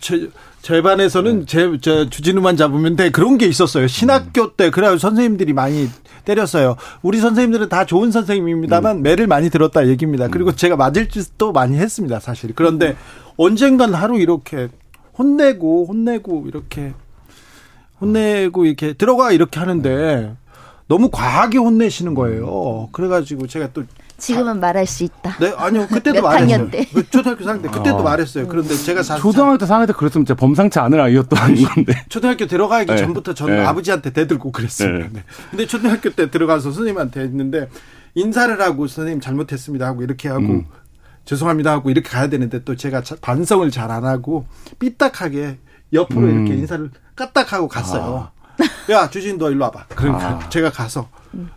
제, 0.00 0.30
제 0.62 0.82
반에서는 0.82 1.46
제, 1.46 1.78
제 1.80 2.08
주진우만 2.10 2.56
잡으면 2.56 2.96
돼. 2.96 3.10
그런 3.10 3.38
게 3.38 3.46
있었어요. 3.46 3.86
신학교 3.86 4.52
때. 4.52 4.70
그래가지고 4.70 4.98
선생님들이 4.98 5.52
많이 5.52 5.88
때렸어요. 6.24 6.76
우리 7.02 7.18
선생님들은 7.20 7.68
다 7.68 7.86
좋은 7.86 8.10
선생님입니다만 8.10 8.98
음. 8.98 9.02
매를 9.02 9.26
많이 9.26 9.50
들었다 9.50 9.86
얘기입니다. 9.88 10.26
음. 10.26 10.30
그리고 10.30 10.54
제가 10.54 10.76
맞을 10.76 11.08
짓도 11.08 11.52
많이 11.52 11.78
했습니다. 11.78 12.20
사실. 12.20 12.52
그런데 12.54 12.96
언젠간 13.36 13.94
하루 13.94 14.18
이렇게 14.18 14.68
혼내고 15.16 15.86
혼내고 15.86 16.44
이렇게 16.48 16.92
혼내고 18.00 18.66
이렇게 18.66 18.92
들어가 18.92 19.32
이렇게 19.32 19.58
하는데 19.58 20.36
너무 20.86 21.10
과하게 21.10 21.58
혼내시는 21.58 22.14
거예요. 22.14 22.88
그래가지고 22.92 23.46
제가 23.46 23.70
또 23.72 23.84
지금은 24.18 24.58
말할 24.60 24.86
수 24.86 25.04
있다. 25.04 25.36
네, 25.38 25.54
아니요. 25.56 25.86
그때도 25.86 26.22
말했어요. 26.22 26.70
때. 26.70 26.84
그 26.92 27.08
초등학교 27.08 27.44
4학년 27.44 27.62
때 27.62 27.68
그때도 27.68 27.96
어. 27.98 28.02
말했어요. 28.02 28.48
그런데 28.48 28.74
제가 28.76 29.02
사, 29.02 29.16
초등학교 29.16 29.58
때 29.58 29.64
4학년 29.66 29.86
때 29.86 29.92
그랬으면 29.92 30.26
진짜 30.26 30.34
범상치 30.38 30.78
않은 30.80 31.00
아이였던 31.00 31.38
건데. 31.64 32.04
초등학교 32.08 32.46
들어가기 32.46 32.86
네. 32.86 32.96
전부터 32.98 33.34
저는 33.34 33.56
네. 33.58 33.64
아버지한테 33.64 34.10
대들고 34.10 34.50
그랬습니다. 34.52 35.06
네. 35.06 35.10
네. 35.12 35.24
근데 35.50 35.66
초등학교 35.66 36.10
때 36.10 36.30
들어가서 36.30 36.72
선생님한테 36.72 37.20
했는데 37.20 37.68
인사를 38.14 38.60
하고 38.60 38.86
선생님 38.88 39.20
잘못했습니다 39.20 39.86
하고 39.86 40.02
이렇게 40.02 40.28
하고 40.28 40.40
음. 40.40 40.64
죄송합니다 41.24 41.70
하고 41.70 41.90
이렇게 41.90 42.08
가야 42.08 42.28
되는데 42.28 42.64
또 42.64 42.74
제가 42.74 43.02
반성을 43.20 43.70
잘 43.70 43.90
안 43.90 44.04
하고 44.04 44.46
삐딱하게 44.80 45.58
옆으로 45.92 46.20
음. 46.22 46.46
이렇게 46.46 46.60
인사를 46.60 46.90
까딱하고 47.14 47.68
갔어요. 47.68 48.30
아. 48.34 48.37
야 48.90 49.08
주진 49.08 49.38
너 49.38 49.50
일로 49.50 49.64
와봐. 49.64 49.86
그러니까 49.94 50.28
아. 50.28 50.48
제가 50.48 50.70
가서 50.70 51.08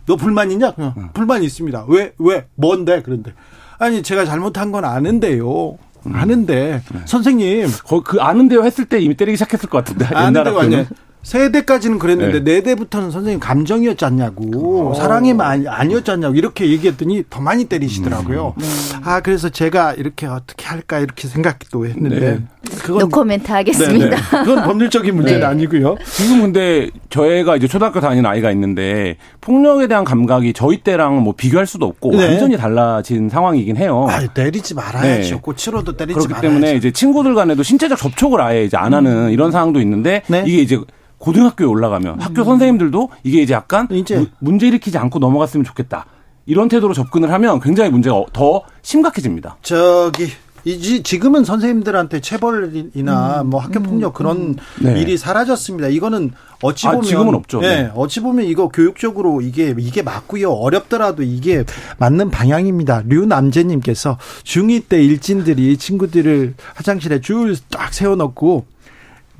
너 0.06 0.16
불만 0.16 0.50
있냐? 0.50 0.72
응. 0.78 0.92
응. 0.96 1.08
불만 1.12 1.42
있습니다. 1.42 1.86
왜, 1.88 2.12
왜, 2.18 2.46
뭔데? 2.54 3.02
그런데. 3.02 3.32
아니, 3.78 4.02
제가 4.02 4.24
잘못한 4.24 4.70
건 4.70 4.84
아는데요. 4.84 5.78
음. 6.06 6.14
아는데. 6.14 6.82
네. 6.92 7.00
선생님. 7.04 7.68
그 8.04 8.20
아는데요 8.20 8.64
했을 8.64 8.84
때 8.84 9.00
이미 9.00 9.16
때리기 9.16 9.36
시작했을 9.36 9.68
것 9.68 9.78
같은데. 9.78 10.06
아는데요, 10.14 10.58
아니 10.58 10.86
세 11.22 11.52
대까지는 11.52 11.98
그랬는데 11.98 12.42
네. 12.42 12.54
네 12.54 12.62
대부터는 12.62 13.10
선생님 13.10 13.38
감정이었지 13.38 14.04
않냐고 14.04 14.90
오. 14.90 14.94
사랑이 14.94 15.34
아니었지 15.38 16.10
않냐고 16.10 16.34
이렇게 16.34 16.68
얘기했더니 16.68 17.24
더 17.30 17.40
많이 17.40 17.66
때리시더라고요. 17.66 18.54
음. 18.58 18.62
아 19.04 19.20
그래서 19.20 19.48
제가 19.48 19.94
이렇게 19.94 20.26
어떻게 20.26 20.66
할까 20.66 20.98
이렇게 20.98 21.28
생각도 21.28 21.86
했는데 21.86 22.20
네. 22.20 22.40
그건 22.82 22.98
노코멘트 22.98 23.52
하겠습니다. 23.52 24.08
네, 24.08 24.10
네. 24.16 24.16
그건 24.44 24.64
법률적인 24.64 25.14
문제는 25.14 25.40
네. 25.40 25.46
아니고요. 25.46 25.96
지금 26.04 26.42
근데 26.42 26.90
저희가 27.10 27.56
이제 27.56 27.68
초등학교 27.68 28.00
다니는 28.00 28.26
아이가 28.26 28.50
있는데 28.50 29.16
폭력에 29.40 29.86
대한 29.86 30.04
감각이 30.04 30.52
저희 30.54 30.78
때랑 30.78 31.22
뭐 31.22 31.34
비교할 31.36 31.66
수도 31.66 31.86
없고 31.86 32.16
네. 32.16 32.28
완전히 32.28 32.56
달라진 32.56 33.28
상황이긴 33.28 33.76
해요. 33.76 34.06
아, 34.10 34.26
때리지 34.26 34.74
말아야죠. 34.74 35.40
고치로도 35.40 35.96
때리지 35.96 36.14
그렇기 36.14 36.32
말아야죠. 36.32 36.48
때문에 36.48 36.76
이제 36.76 36.90
친구들 36.90 37.34
간에도 37.36 37.62
신체적 37.62 37.96
접촉을 37.96 38.40
아예 38.40 38.64
이제 38.64 38.76
안 38.76 38.92
하는 38.92 39.26
음. 39.26 39.30
이런 39.30 39.52
상황도 39.52 39.80
있는데 39.80 40.22
이게 40.44 40.58
이제 40.62 40.80
고등학교에 41.22 41.66
올라가면 41.68 42.20
학교 42.20 42.42
음. 42.42 42.44
선생님들도 42.44 43.10
이게 43.22 43.42
이제 43.42 43.54
약간 43.54 43.86
이제. 43.92 44.26
문제 44.40 44.66
일으키지 44.66 44.98
않고 44.98 45.20
넘어갔으면 45.20 45.62
좋겠다. 45.64 46.04
이런 46.46 46.68
태도로 46.68 46.94
접근을 46.94 47.32
하면 47.32 47.60
굉장히 47.60 47.90
문제가 47.90 48.24
더 48.32 48.62
심각해집니다. 48.82 49.56
저기 49.62 50.26
이지 50.64 51.04
지금은 51.04 51.44
선생님들한테 51.44 52.20
체벌이나 52.20 53.42
음. 53.42 53.50
뭐 53.50 53.60
학교 53.60 53.80
폭력 53.80 54.08
음. 54.08 54.12
그런 54.14 54.36
음. 54.38 54.56
네. 54.80 55.00
일이 55.00 55.16
사라졌습니다. 55.16 55.88
이거는 55.88 56.32
어찌 56.60 56.86
보면 56.86 57.00
아, 57.00 57.04
지금은 57.04 57.34
없죠. 57.36 57.60
네, 57.60 57.82
네, 57.84 57.92
어찌 57.94 58.18
보면 58.20 58.44
이거 58.46 58.66
교육적으로 58.68 59.40
이게 59.42 59.74
이게 59.78 60.02
맞고요. 60.02 60.50
어렵더라도 60.50 61.22
이게 61.22 61.64
맞는 61.98 62.30
방향입니다. 62.30 63.02
류남재님께서 63.06 64.18
중2 64.42 64.88
때 64.88 65.00
일진들이 65.02 65.76
친구들을 65.76 66.54
화장실에 66.74 67.20
줄 67.20 67.54
딱 67.70 67.94
세워놓고 67.94 68.71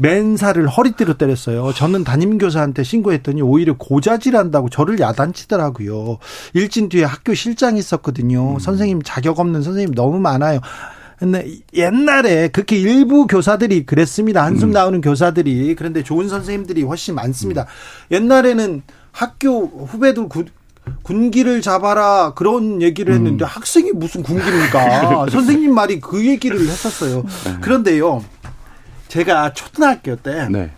맨살을 0.02 0.66
허리띠로 0.66 1.14
때렸어요. 1.14 1.72
저는 1.72 2.04
담임교사한테 2.04 2.82
신고했더니 2.82 3.40
오히려 3.40 3.76
고자질한다고 3.78 4.68
저를 4.68 4.98
야단치더라고요. 4.98 6.18
일진 6.54 6.88
뒤에 6.88 7.04
학교 7.04 7.34
실장이 7.34 7.78
있었거든요. 7.78 8.54
음. 8.54 8.58
선생님 8.58 9.02
자격 9.02 9.38
없는 9.38 9.62
선생님 9.62 9.94
너무 9.94 10.18
많아요. 10.18 10.60
근데 11.18 11.46
옛날에 11.72 12.48
그렇게 12.48 12.76
일부 12.76 13.28
교사들이 13.28 13.86
그랬습니다. 13.86 14.44
한숨 14.44 14.70
음. 14.70 14.72
나오는 14.72 15.00
교사들이. 15.00 15.76
그런데 15.76 16.02
좋은 16.02 16.28
선생님들이 16.28 16.82
훨씬 16.82 17.14
많습니다. 17.14 17.62
음. 17.62 18.14
옛날에는 18.16 18.82
학교 19.12 19.66
후배들 19.66 20.28
구, 20.28 20.46
군기를 21.02 21.62
잡아라 21.62 22.34
그런 22.34 22.82
얘기를 22.82 23.14
했는데 23.14 23.44
음. 23.44 23.46
학생이 23.46 23.92
무슨 23.92 24.24
군기입니까? 24.24 25.26
선생님 25.30 25.72
말이 25.72 26.00
그 26.00 26.26
얘기를 26.26 26.58
했었어요. 26.58 27.22
네. 27.44 27.56
그런데요. 27.60 28.24
제가 29.12 29.52
초등학교 29.52 30.16
때 30.16 30.48
네. 30.48 30.70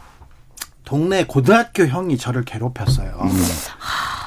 동네 0.85 1.25
고등학교 1.25 1.87
형이 1.87 2.19
저를 2.19 2.45
괴롭혔어요. 2.45 3.17
음. 3.23 3.31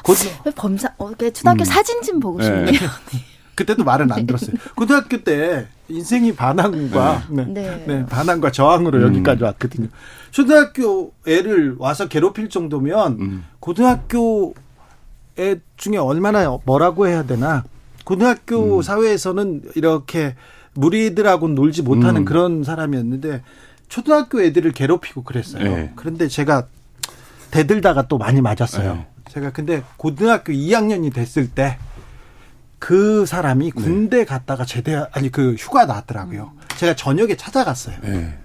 고 0.02 0.14
범사 0.56 0.94
어, 0.96 1.10
초등학교 1.14 1.60
음. 1.60 1.64
사진 1.64 2.00
좀 2.00 2.18
보고 2.18 2.40
싶네요. 2.40 2.64
네. 2.64 2.72
그때도 3.54 3.84
말은 3.84 4.10
안 4.10 4.24
들었어요. 4.24 4.56
고등학교 4.74 5.22
때 5.22 5.66
인생이 5.88 6.34
반항과 6.34 7.24
네. 7.28 7.44
네. 7.48 7.84
네. 7.86 8.06
반항과 8.06 8.50
저항으로 8.50 8.98
음. 8.98 9.02
여기까지 9.08 9.44
왔거든요. 9.44 9.88
초등학교 10.30 11.12
애를 11.26 11.76
와서 11.78 12.08
괴롭힐 12.08 12.48
정도면 12.48 13.12
음. 13.20 13.44
고등학교 13.60 14.54
애 15.38 15.56
중에 15.76 15.98
얼마나 15.98 16.48
뭐라고 16.64 17.08
해야 17.08 17.24
되나 17.24 17.62
고등학교 18.04 18.78
음. 18.78 18.82
사회에서는 18.82 19.64
이렇게 19.74 20.34
무리들하고 20.72 21.48
놀지 21.48 21.82
못하는 21.82 22.22
음. 22.22 22.24
그런 22.24 22.64
사람이었는데 22.64 23.42
초등학교 23.88 24.42
애들을 24.42 24.72
괴롭히고 24.72 25.24
그랬어요. 25.24 25.62
네. 25.64 25.92
그런데 25.96 26.28
제가 26.28 26.66
대들다가 27.50 28.08
또 28.08 28.18
많이 28.18 28.40
맞았어요. 28.40 28.94
네. 28.94 29.06
제가 29.30 29.50
근데 29.52 29.82
고등학교 29.96 30.52
2학년이 30.52 31.12
됐을 31.12 31.48
때 31.48 31.78
그 32.78 33.26
사람이 33.26 33.72
네. 33.72 33.82
군대 33.82 34.18
네. 34.18 34.24
갔다가 34.24 34.64
제대 34.64 35.04
아니 35.12 35.30
그 35.30 35.54
휴가 35.54 35.84
나왔더라고요. 35.84 36.52
제가 36.76 36.94
저녁에 36.94 37.36
찾아갔어요. 37.36 37.96
네. 38.02 38.38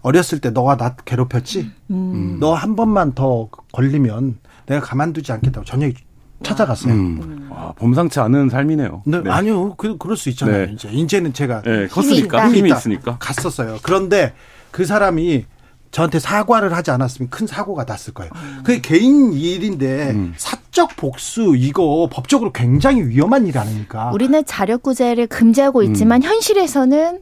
어렸을 0.00 0.40
때 0.40 0.50
너가 0.50 0.76
나 0.76 0.94
괴롭혔지? 1.04 1.70
음. 1.90 2.38
너한 2.40 2.76
번만 2.76 3.12
더 3.12 3.48
걸리면 3.72 4.38
내가 4.66 4.80
가만두지 4.80 5.32
않겠다고 5.32 5.64
저녁에 5.64 5.94
찾아갔어요. 6.42 6.92
음. 6.92 7.48
와, 7.50 7.72
범상치 7.76 8.20
않은 8.20 8.50
삶이네요. 8.50 9.02
네, 9.06 9.22
네. 9.22 9.30
아니요, 9.30 9.74
그, 9.74 9.96
그럴 9.96 10.16
수 10.16 10.28
있잖아요. 10.30 10.66
네. 10.66 10.72
이제 10.72 10.88
이제는 10.90 11.32
제가 11.32 11.62
네, 11.62 11.86
컸으니까 11.88 12.46
힘이, 12.48 12.58
힘이 12.58 12.70
있으니까 12.72 13.16
갔었어요. 13.18 13.78
그런데 13.82 14.34
그 14.76 14.84
사람이 14.84 15.46
저한테 15.90 16.18
사과를 16.18 16.74
하지 16.74 16.90
않았으면 16.90 17.30
큰 17.30 17.46
사고가 17.46 17.84
났을 17.84 18.12
거예요. 18.12 18.30
음. 18.34 18.60
그게 18.62 18.82
개인 18.82 19.32
일인데 19.32 20.10
음. 20.10 20.34
사적 20.36 20.96
복수 20.96 21.54
이거 21.56 22.10
법적으로 22.12 22.52
굉장히 22.52 23.00
위험한 23.08 23.46
일 23.46 23.56
아닙니까? 23.56 24.10
우리는 24.12 24.44
자력구제를 24.44 25.28
금지하고 25.28 25.82
있지만 25.84 26.20
음. 26.22 26.28
현실에서는 26.28 27.20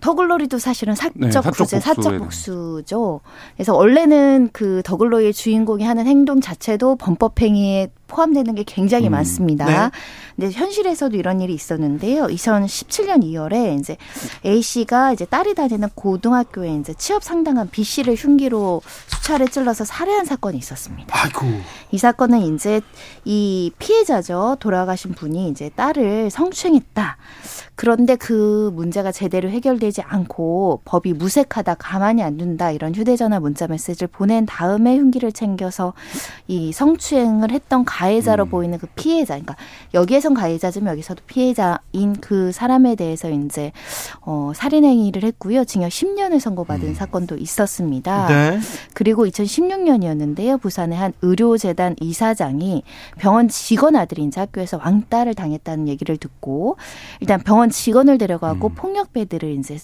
더글로리도 0.00 0.58
사실은 0.58 0.96
사적, 0.96 1.12
네, 1.18 1.30
사적 1.30 1.54
구제, 1.54 1.78
사적 1.78 2.18
복수죠. 2.18 3.20
그래서 3.54 3.76
원래는 3.76 4.48
그 4.52 4.82
더글로리의 4.84 5.32
주인공이 5.32 5.84
하는 5.84 6.04
행동 6.08 6.40
자체도 6.40 6.96
범법 6.96 7.40
행위에 7.40 7.92
포함되는 8.08 8.54
게 8.56 8.64
굉장히 8.64 9.06
음. 9.08 9.12
많습니다. 9.12 9.64
네. 9.66 9.90
근데 10.34 10.50
현실에서도 10.50 11.16
이런 11.16 11.40
일이 11.40 11.54
있었는데요. 11.54 12.24
2017년 12.26 13.22
2월에 13.22 13.78
이제 13.78 13.96
A 14.44 14.62
씨가 14.62 15.12
이제 15.12 15.24
딸이 15.24 15.54
다니는 15.54 15.88
고등학교에 15.94 16.76
이제 16.76 16.94
취업 16.94 17.22
상당한 17.22 17.68
B 17.70 17.84
씨를 17.84 18.14
흉기로 18.14 18.82
수차례 19.06 19.46
찔러서 19.46 19.84
살해한 19.84 20.24
사건이 20.24 20.56
있었습니다. 20.58 21.14
아이고. 21.16 21.46
이 21.90 21.98
사건은 21.98 22.54
이제 22.54 22.80
이 23.24 23.70
피해자죠. 23.78 24.56
돌아가신 24.60 25.12
분이 25.12 25.48
이제 25.50 25.70
딸을 25.70 26.30
성추행했다. 26.30 27.16
그런데 27.74 28.16
그 28.16 28.72
문제가 28.74 29.12
제대로 29.12 29.48
해결되지 29.50 30.02
않고 30.02 30.82
법이 30.84 31.12
무색하다 31.12 31.74
가만히 31.74 32.24
안 32.24 32.36
둔다 32.36 32.72
이런 32.72 32.92
휴대전화 32.92 33.38
문자 33.38 33.68
메시지를 33.68 34.08
보낸 34.08 34.46
다음에 34.46 34.96
흉기를 34.96 35.30
챙겨서 35.30 35.94
이 36.48 36.72
성추행을 36.72 37.52
했던 37.52 37.84
가 37.84 37.97
해자로 38.06 38.44
음. 38.44 38.50
보이는 38.50 38.78
그 38.78 38.86
피해자 38.94 39.34
그러니까 39.34 39.56
여기에선 39.94 40.34
가해자지만 40.34 40.92
여기서도 40.92 41.22
피해자인 41.26 42.14
그 42.20 42.52
사람에 42.52 42.94
대해서 42.96 43.30
이제 43.30 43.72
어 44.22 44.52
살인 44.54 44.84
행위를 44.84 45.22
했고요 45.24 45.64
징역 45.64 45.90
10년을 45.90 46.40
선고받은 46.40 46.88
음. 46.88 46.94
사건도 46.94 47.36
있었습니다. 47.36 48.26
네. 48.28 48.60
그리고 48.94 49.26
2016년이었는데요 49.26 50.60
부산의 50.60 50.98
한 50.98 51.12
의료재단 51.22 51.96
이사장이 52.00 52.82
병원 53.18 53.48
직원 53.48 53.94
아들이 53.94 54.24
이제 54.24 54.40
학교에서 54.40 54.78
왕따를 54.78 55.34
당했다는 55.34 55.88
얘기를 55.88 56.16
듣고 56.16 56.76
일단 57.20 57.40
병원 57.40 57.58
병원 57.58 57.70
직원을 57.70 58.18
데려가고 58.18 58.68
음. 58.68 58.74
폭력배들을 58.74 59.50
이제 59.58 59.78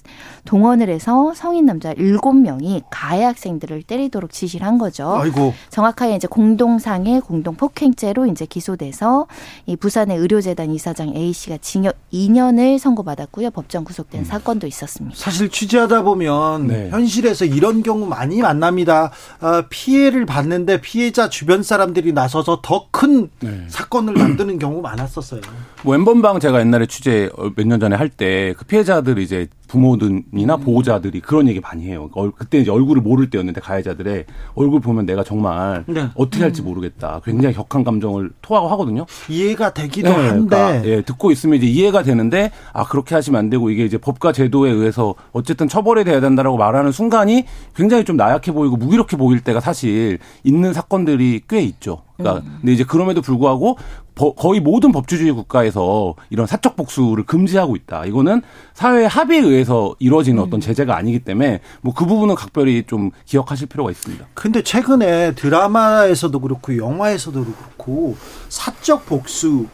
동원을 0.45 0.89
해서 0.89 1.33
성인 1.35 1.67
남자 1.67 1.93
7명이 1.95 2.85
가해 2.89 3.25
학생들을 3.25 3.83
때리도록 3.83 4.31
지시를 4.33 4.65
한 4.65 4.79
거죠. 4.79 5.17
아이고. 5.17 5.53
정확하게 5.71 6.15
이제 6.15 6.29
공동상해 6.29 7.19
공동 7.19 7.57
폭행죄 7.57 8.04
로 8.13 8.27
이제 8.27 8.45
기소돼서 8.47 9.27
이 9.67 9.77
부산의 9.77 10.19
의료재단 10.19 10.71
이사장 10.71 11.15
A 11.17 11.33
씨가 11.33 11.57
징역 11.63 11.97
2년을 12.13 12.79
선고받았고요. 12.79 13.51
법정 13.51 13.83
구속된 13.85 14.21
음. 14.21 14.25
사건도 14.25 14.67
있었습니다. 14.67 15.17
사실 15.17 15.49
취재하다 15.49 16.03
보면 16.03 16.67
네. 16.67 16.91
현실에서 16.91 17.45
이런 17.47 17.83
경우 17.83 18.07
많이 18.07 18.41
만납니다. 18.43 19.11
어, 19.41 19.63
피해를 19.71 20.27
받는데 20.27 20.81
피해자 20.81 21.29
주변 21.29 21.63
사람들이 21.63 22.13
나서서 22.13 22.61
더큰 22.63 23.31
네. 23.41 23.65
사건을 23.69 24.15
만드는 24.15 24.59
경우 24.59 24.81
많았었어요. 24.83 25.41
뭐 25.83 25.95
엠번방 25.95 26.41
제가 26.41 26.61
옛날에 26.61 26.87
취재 26.87 27.31
몇 27.57 27.67
년 27.67 27.81
전에 27.81 27.97
할 27.97 28.11
때 28.11 28.55
그 28.57 28.65
피해자들 28.67 29.19
이제 29.19 29.49
부모들이나 29.69 30.55
음. 30.57 30.61
보호자들이 30.61 31.21
그런 31.21 31.49
얘기 31.49 31.61
많이 31.61 31.87
해요. 31.87 32.09
그때 32.37 32.59
이제 32.59 32.71
얼굴을 32.71 33.03
모를 33.03 33.31
때였는데 33.31 33.61
가해자들의 33.61 34.25
얼굴 34.55 34.81
보면 34.81 35.07
내가 35.07 35.25
정말 35.25 35.85
네. 35.87 36.09
어떻게 36.15 36.43
할지 36.43 36.63
음. 36.63 36.67
모르겠다. 36.67 37.21
굉장히 37.25 37.55
격한 37.55 37.85
감정을 37.85 38.31
토하고 38.43 38.69
하거든요. 38.69 39.07
이해가 39.29 39.75
되기도 39.75 40.11
네, 40.11 40.29
한데 40.29 40.57
그러니까, 40.57 40.87
예, 40.87 41.03
듣고 41.03 41.31
있으면 41.31 41.59
이제 41.59 41.67
이해가 41.67 42.03
되는데 42.03 42.51
아 42.73 42.85
그렇게 42.85 43.15
하시면 43.15 43.39
안 43.39 43.51
되고 43.51 43.71
이게 43.71 43.85
이제 43.85 43.99
법과 43.99 44.33
제도에 44.33 44.71
의해서 44.71 45.15
어쨌든 45.33 45.69
처벌이 45.69 46.05
돼야 46.05 46.21
된다라고 46.21 46.57
말하는 46.57 46.93
순간이 46.93 47.45
굉장히 47.75 48.05
좀 48.05 48.17
나약해 48.17 48.53
보이고 48.53 48.77
무기력해 48.77 49.17
보일 49.17 49.41
때가 49.41 49.61
사실 49.61 50.19
있는 50.43 50.73
사건들이 50.73 51.43
꽤 51.49 51.61
있죠. 51.63 52.03
그러니까 52.17 52.47
음. 52.47 52.59
근데 52.61 52.73
이제 52.73 52.85
그럼에도 52.85 53.21
불구하고 53.23 53.77
거의 54.15 54.61
모든 54.61 54.93
법주주의 54.93 55.33
국가에서 55.33 56.15
이런 56.31 56.47
사적 56.47 56.77
복수를 56.77 57.25
금지하고 57.25 57.75
있다. 57.75 58.05
이거는 58.05 58.43
사회 58.73 59.07
합의에 59.07 59.41
의해서 59.41 59.97
이루어지는 59.99 60.41
어떤 60.41 60.59
음. 60.59 60.61
제재가 60.61 60.97
아니기 60.97 61.19
때문에 61.21 61.61
뭐 61.81 61.95
그 61.95 62.07
부분은 62.07 62.35
각별히 62.35 62.85
좀 62.87 63.11
기억하실 63.25 63.69
필요가 63.69 63.91
있습니다. 63.91 64.27
근데 64.35 64.63
최근에 64.63 65.35
드라마에서도 65.35 66.39
그렇고 66.41 66.77
영화에서도 66.77 67.45
그렇고 67.45 68.17
사적 68.49 69.07
복수 69.07 69.67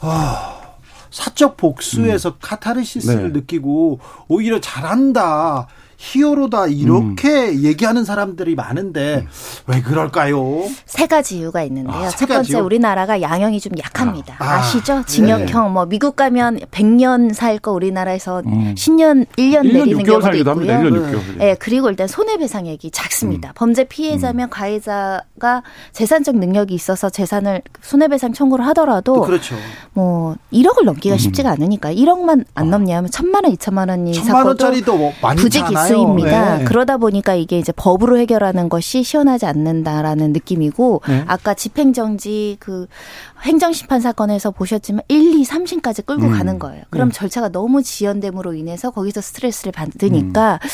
아 0.00 0.58
사적 1.10 1.56
복수에서 1.56 2.30
음. 2.30 2.34
카타르시스를 2.40 3.32
네. 3.32 3.40
느끼고 3.40 4.00
오히려 4.28 4.60
잘한다. 4.60 5.68
히어로다 6.00 6.68
이렇게 6.68 7.48
음. 7.48 7.62
얘기하는 7.64 8.04
사람들이 8.04 8.54
많은데 8.54 9.26
음. 9.26 9.28
왜 9.66 9.82
그럴까요? 9.82 10.62
세 10.86 11.06
가지 11.06 11.38
이유가 11.38 11.62
있는데요. 11.64 11.92
아, 11.94 12.08
첫 12.08 12.20
번째 12.26 12.34
가지요? 12.34 12.64
우리나라가 12.64 13.20
양형이 13.20 13.58
좀 13.60 13.72
약합니다. 13.78 14.36
아, 14.38 14.62
시죠 14.62 15.02
징역형 15.04 15.64
네. 15.66 15.70
뭐 15.72 15.86
미국 15.86 16.14
가면 16.16 16.60
100년 16.70 17.34
살 17.34 17.58
거 17.58 17.72
우리나라에서 17.72 18.42
음. 18.46 18.74
10년 18.76 19.26
1년, 19.36 19.62
1년 19.62 19.72
내리는 19.72 20.04
경우도 20.04 20.36
있고요. 20.36 20.50
합니다. 20.52 20.78
1년 20.78 20.92
6개월. 20.92 21.38
네, 21.38 21.56
그리고 21.58 21.90
일단 21.90 22.06
손해배상액이 22.06 22.92
작습니다. 22.92 23.48
음. 23.48 23.52
범죄 23.56 23.82
피해자면 23.82 24.46
음. 24.46 24.50
가해자가 24.50 25.64
재산적 25.92 26.36
능력이 26.36 26.72
있어서 26.74 27.10
재산을 27.10 27.62
손해배상 27.82 28.32
청구를 28.32 28.64
하더라도 28.68 29.22
그렇죠. 29.22 29.56
뭐 29.92 30.36
1억을 30.52 30.84
넘기가 30.84 31.16
음. 31.16 31.18
쉽지가 31.18 31.50
않으니까 31.50 31.92
1억만 31.92 32.44
안 32.54 32.68
아. 32.68 32.70
넘냐면 32.70 33.10
천만 33.10 33.44
원, 33.44 33.54
2천만 33.56 33.88
원이 33.88 34.12
천만 34.12 34.46
원짜리도 34.46 34.96
뭐 34.96 35.12
많이 35.20 35.40
부직 35.40 35.64
이 35.94 35.98
수입니다. 35.98 36.58
네. 36.58 36.64
그러다 36.64 36.96
보니까 36.96 37.34
이게 37.34 37.58
이제 37.58 37.72
법으로 37.72 38.18
해결하는 38.18 38.68
것이 38.68 39.02
시원하지 39.02 39.46
않는다라는 39.46 40.32
느낌이고 40.32 41.02
네. 41.08 41.24
아까 41.26 41.54
집행정지 41.54 42.56
그 42.60 42.86
행정심판 43.42 44.00
사건에서 44.00 44.50
보셨지만 44.50 45.02
1, 45.08 45.40
2, 45.40 45.44
3심까지 45.44 46.04
끌고 46.04 46.26
음. 46.26 46.32
가는 46.32 46.58
거예요. 46.58 46.82
그럼 46.90 47.10
네. 47.10 47.14
절차가 47.14 47.50
너무 47.50 47.82
지연됨으로 47.82 48.54
인해서 48.54 48.90
거기서 48.90 49.20
스트레스를 49.20 49.72
받으니까 49.72 50.58
음. 50.62 50.68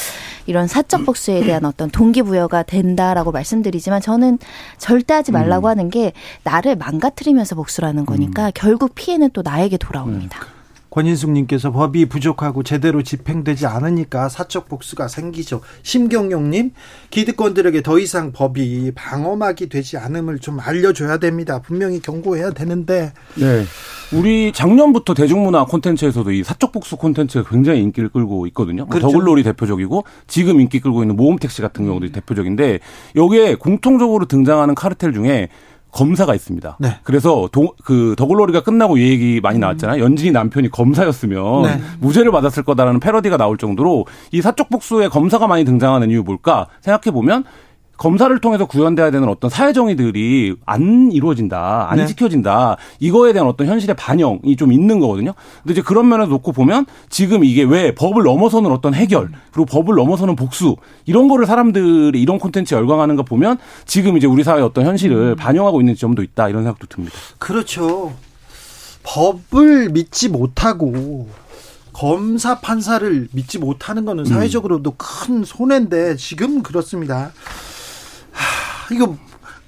이런 0.47 0.67
사적 0.67 1.05
복수에 1.05 1.45
대한 1.45 1.65
어떤 1.65 1.91
동기부여가 1.91 2.63
된다라고 2.63 3.33
말씀드리지만 3.33 4.01
저는 4.01 4.39
절대 4.79 5.15
하지 5.15 5.33
말라고 5.33 5.67
음. 5.67 5.71
하는 5.71 5.91
게 5.91 6.13
나를 6.43 6.77
망가뜨리면서 6.77 7.55
복수라는 7.55 8.07
거니까 8.07 8.47
음. 8.47 8.51
결국 8.55 8.95
피해는 8.95 9.31
또 9.33 9.43
나에게 9.43 9.77
돌아옵니다. 9.77 10.54
음. 10.95 11.05
권인숙님께서 11.05 11.73
법이 11.73 12.07
부족하고 12.07 12.63
제대로 12.63 13.03
집행되지 13.03 13.67
않으니까 13.67 14.29
사적 14.29 14.69
복수가 14.69 15.09
생기죠. 15.09 15.61
심경용님, 15.83 16.73
기득권들에게 17.11 17.83
더 17.83 17.99
이상 17.99 18.33
법이 18.33 18.93
방어막이 18.95 19.69
되지 19.69 19.99
않음을 19.99 20.39
좀 20.39 20.61
알려줘야 20.61 21.19
됩니다. 21.19 21.61
분명히 21.61 22.01
경고해야 22.01 22.53
되는데. 22.53 23.13
네. 23.35 23.65
우리 24.13 24.53
작년부터 24.53 25.15
대중문화 25.15 25.65
콘텐츠에서도 25.65 26.31
이 26.31 26.45
사적 26.45 26.73
복수 26.73 26.97
콘텐츠가 26.97 27.49
굉장히 27.49 27.83
인기를 27.83 28.11
끌고 28.11 28.47
있거든요. 28.49 28.85
뭐 28.85 28.91
그렇죠. 28.91 29.09
더글로리 29.09 29.43
대표적이고 29.43 30.05
지금 30.29 30.61
인기 30.61 30.81
끌고 30.81 31.03
있는 31.03 31.17
모험택시 31.17 31.63
같은 31.63 31.87
경우도 31.87 32.13
대표적인데 32.13 32.81
여기에 33.17 33.57
공통적으로 33.57 34.27
등장하는 34.27 34.75
카르텔 34.75 35.13
중에 35.13 35.49
검사가 35.95 36.35
있습니다. 36.35 36.77
네. 36.81 36.99
그래서 37.05 37.49
도, 37.53 37.75
그 37.85 38.15
더글로리가 38.19 38.63
끝나고 38.63 38.99
이 38.99 39.09
얘기 39.09 39.41
많이 39.41 39.59
나왔잖아요. 39.59 40.03
음. 40.03 40.05
연진이 40.05 40.33
남편이 40.33 40.71
검사였으면 40.71 41.63
네. 41.63 41.81
무죄를 42.01 42.33
받았을 42.33 42.65
거다라는 42.65 43.01
패러디가 43.01 43.37
나올 43.37 43.57
정도로 43.57 44.07
이 44.33 44.43
사적 44.43 44.69
복수에 44.71 45.09
검사가 45.09 45.47
많이 45.47 45.65
등장하는 45.65 46.11
이유 46.11 46.23
뭘까 46.23 46.67
생각해 46.81 47.13
보면 47.13 47.45
검사를 47.97 48.37
통해서 48.41 48.67
구현돼야 48.67 49.11
되는 49.11 49.29
어떤 49.29 49.51
사회 49.51 49.73
정의들이 49.73 50.57
안 50.67 51.11
이루어진다, 51.13 51.91
안 51.91 51.99
네. 51.99 52.07
지켜진다. 52.07 52.77
이거에 52.99 53.33
대한 53.33 53.49
어떤 53.49 53.67
현실의 53.67 53.95
반영이 53.97 54.57
좀 54.57 54.73
있는 54.73 54.99
거거든요. 54.99 55.35
근데 55.63 55.73
이제 55.73 55.83
그런 55.83 56.09
면에서 56.09 56.31
놓고 56.31 56.53
보면 56.53 56.87
지금 57.09 57.45
이게 57.45 57.63
왜 57.63 57.95
법을 57.95 58.25
넘어서는 58.25 58.71
어떤 58.73 58.95
해결, 58.95 59.31
그리고 59.53 59.67
법을 59.67 59.95
넘어서는 59.95 60.37
복수 60.37 60.77
이런 61.07 61.29
거를 61.29 61.47
사람들이 61.47 62.21
이런 62.21 62.39
콘텐츠에 62.39 62.77
열광하는 62.77 63.17
거 63.17 63.23
보면 63.23 63.59
지금 63.87 64.17
이제 64.17 64.27
우리 64.27 64.43
사회의 64.43 64.65
어떤 64.65 64.87
현실을 64.87 65.17
음. 65.17 65.37
반영하고 65.37 65.81
있는 65.81 65.95
점도 65.95 66.23
있다 66.23 66.49
이런 66.49 66.65
생각도 66.65 66.87
듭니다. 66.89 67.17
그렇죠. 67.39 68.13
법을 69.05 69.91
믿지 69.91 70.29
못하고 70.29 71.29
검사 71.93 72.59
판사를 72.59 73.29
믿지 73.33 73.59
못하는 73.59 74.05
거는 74.05 74.25
음. 74.25 74.27
사회적으로도 74.27 74.95
큰 74.97 75.45
손해인데 75.45 76.17
지금 76.17 76.63
그렇습니다. 76.63 77.31
이거 78.93 79.17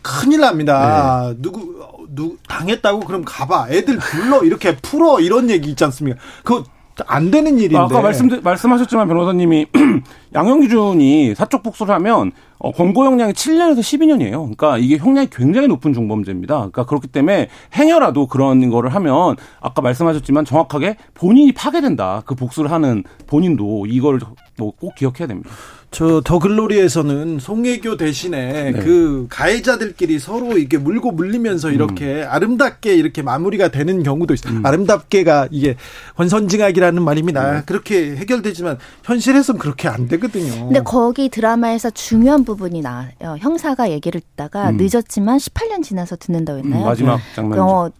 큰일 0.02 0.40
납니다. 0.40 1.30
네. 1.30 1.36
누구 1.40 1.76
누 2.14 2.36
당했다고 2.48 3.00
그럼 3.00 3.24
가봐. 3.24 3.68
애들 3.70 3.98
불러 3.98 4.42
이렇게 4.44 4.76
풀어 4.76 5.20
이런 5.20 5.50
얘기 5.50 5.70
있지 5.70 5.84
않습니까? 5.84 6.18
그안 6.44 7.30
되는 7.30 7.58
일인데. 7.58 7.76
아까 7.76 8.00
말씀 8.00 8.28
말씀하셨지만 8.42 9.06
변호사님이 9.08 9.66
양형 10.34 10.60
기준이 10.60 11.34
사적 11.34 11.62
복수를 11.62 11.94
하면 11.96 12.32
어, 12.58 12.72
권고 12.72 13.04
형량이 13.04 13.34
7년에서 13.34 13.80
12년이에요. 13.80 14.30
그러니까 14.56 14.78
이게 14.78 14.96
형량이 14.96 15.28
굉장히 15.30 15.68
높은 15.68 15.92
중범죄입니다. 15.92 16.54
그러니까 16.54 16.86
그렇기 16.86 17.08
때문에 17.08 17.48
행여라도 17.74 18.28
그런 18.28 18.70
거를 18.70 18.94
하면 18.94 19.36
아까 19.60 19.82
말씀하셨지만 19.82 20.46
정확하게 20.46 20.96
본인이 21.12 21.52
파괴된다. 21.52 22.22
그 22.24 22.34
복수를 22.34 22.70
하는 22.70 23.04
본인도 23.26 23.86
이걸 23.86 24.18
뭐 24.56 24.72
꼭 24.80 24.94
기억해야 24.94 25.26
됩니다. 25.26 25.50
저 25.96 26.20
더글로리에서는 26.20 27.38
송혜교 27.38 27.96
대신에 27.96 28.72
네. 28.72 28.80
그 28.80 29.26
가해자들끼리 29.30 30.18
서로 30.18 30.58
이게 30.58 30.76
물고 30.76 31.10
물리면서 31.10 31.70
이렇게 31.70 32.22
음. 32.22 32.26
아름답게 32.28 32.94
이렇게 32.94 33.22
마무리가 33.22 33.68
되는 33.68 34.02
경우도 34.02 34.34
있어요. 34.34 34.56
음. 34.58 34.66
아름답게가 34.66 35.48
이게 35.50 35.76
권선징악이라는 36.18 37.02
말입니다. 37.02 37.50
네. 37.50 37.62
그렇게 37.64 38.14
해결되지만 38.14 38.76
현실에서는 39.04 39.58
그렇게 39.58 39.88
안 39.88 40.06
되거든요. 40.06 40.66
근데 40.66 40.82
거기 40.82 41.30
드라마에서 41.30 41.88
중요한 41.88 42.44
부분이 42.44 42.82
나 42.82 43.08
어, 43.20 43.36
형사가 43.38 43.90
얘기를 43.90 44.20
듣다가 44.20 44.68
음. 44.68 44.76
늦었지만 44.76 45.38
18년 45.38 45.82
지나서 45.82 46.16
듣는다고 46.16 46.58
했나요? 46.58 46.82
음, 46.82 46.84
마지막 46.84 47.20
장면. 47.34 47.58
어, 47.58 47.90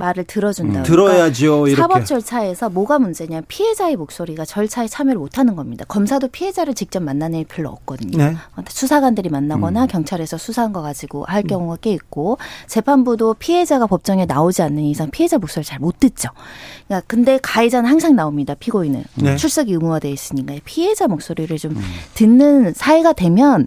말을 0.00 0.24
들어준다. 0.24 0.80
음. 0.80 0.82
들어야죠. 0.82 1.60
그러니까 1.60 1.82
사법 1.82 2.04
절차에서 2.06 2.70
뭐가 2.70 2.98
문제냐? 2.98 3.42
피해자의 3.48 3.96
목소리가 3.96 4.44
절차에 4.44 4.88
참여를 4.88 5.18
못하는 5.18 5.54
겁니다. 5.56 5.84
검사도 5.86 6.28
피해자를 6.28 6.74
직접 6.74 7.02
만나는 7.02 7.40
일 7.40 7.44
별로 7.46 7.68
없거든요. 7.70 8.16
네. 8.16 8.36
수사관들이 8.68 9.28
만나거나 9.28 9.82
음. 9.82 9.86
경찰에서 9.86 10.38
수사한 10.38 10.72
거 10.72 10.82
가지고 10.82 11.24
할 11.24 11.42
경우가 11.42 11.78
꽤 11.80 11.92
있고 11.92 12.38
재판부도 12.66 13.34
피해자가 13.34 13.86
법정에 13.86 14.26
나오지 14.26 14.62
않는 14.62 14.82
이상 14.84 15.10
피해자 15.10 15.38
목소리를 15.38 15.64
잘 15.64 15.80
못 15.80 15.98
듣죠. 15.98 16.28
그러니까 16.86 17.06
근데 17.06 17.38
가해자는 17.42 17.88
항상 17.88 18.14
나옵니다. 18.14 18.54
피고인은 18.54 19.04
네. 19.14 19.36
출석이 19.36 19.72
의무화돼 19.72 20.10
있으니까 20.10 20.54
피해자 20.64 21.08
목소리를 21.08 21.56
좀 21.58 21.72
음. 21.72 21.82
듣는 22.14 22.74
사회가 22.74 23.12
되면 23.14 23.66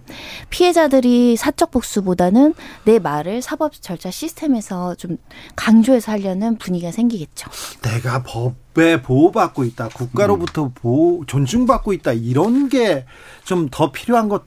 피해자들이 0.50 1.36
사적 1.36 1.70
복수보다는 1.70 2.54
내 2.84 2.98
말을 2.98 3.42
사법 3.42 3.72
절차 3.80 4.10
시스템에서 4.10 4.94
좀 4.94 5.18
강조해서 5.56 6.12
하려는 6.24 6.56
분위기가 6.56 6.90
생기겠죠. 6.90 7.50
내가 7.82 8.22
법에 8.22 9.02
보호받고 9.02 9.64
있다. 9.64 9.88
국가로부터 9.90 10.64
음. 10.64 10.70
보호, 10.74 11.24
존중받고 11.26 11.92
있다. 11.92 12.12
이런 12.12 12.68
게 12.68 13.04
좀 13.44 13.68
더 13.70 13.92
필요한 13.92 14.28
것 14.28 14.46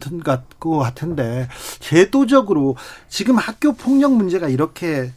같은데 0.60 1.48
제도적으로 1.80 2.76
지금 3.10 3.38
학교 3.38 3.74
폭력 3.74 4.14
문제가 4.14 4.50
이렇게 4.50 5.04
어, 5.04 5.12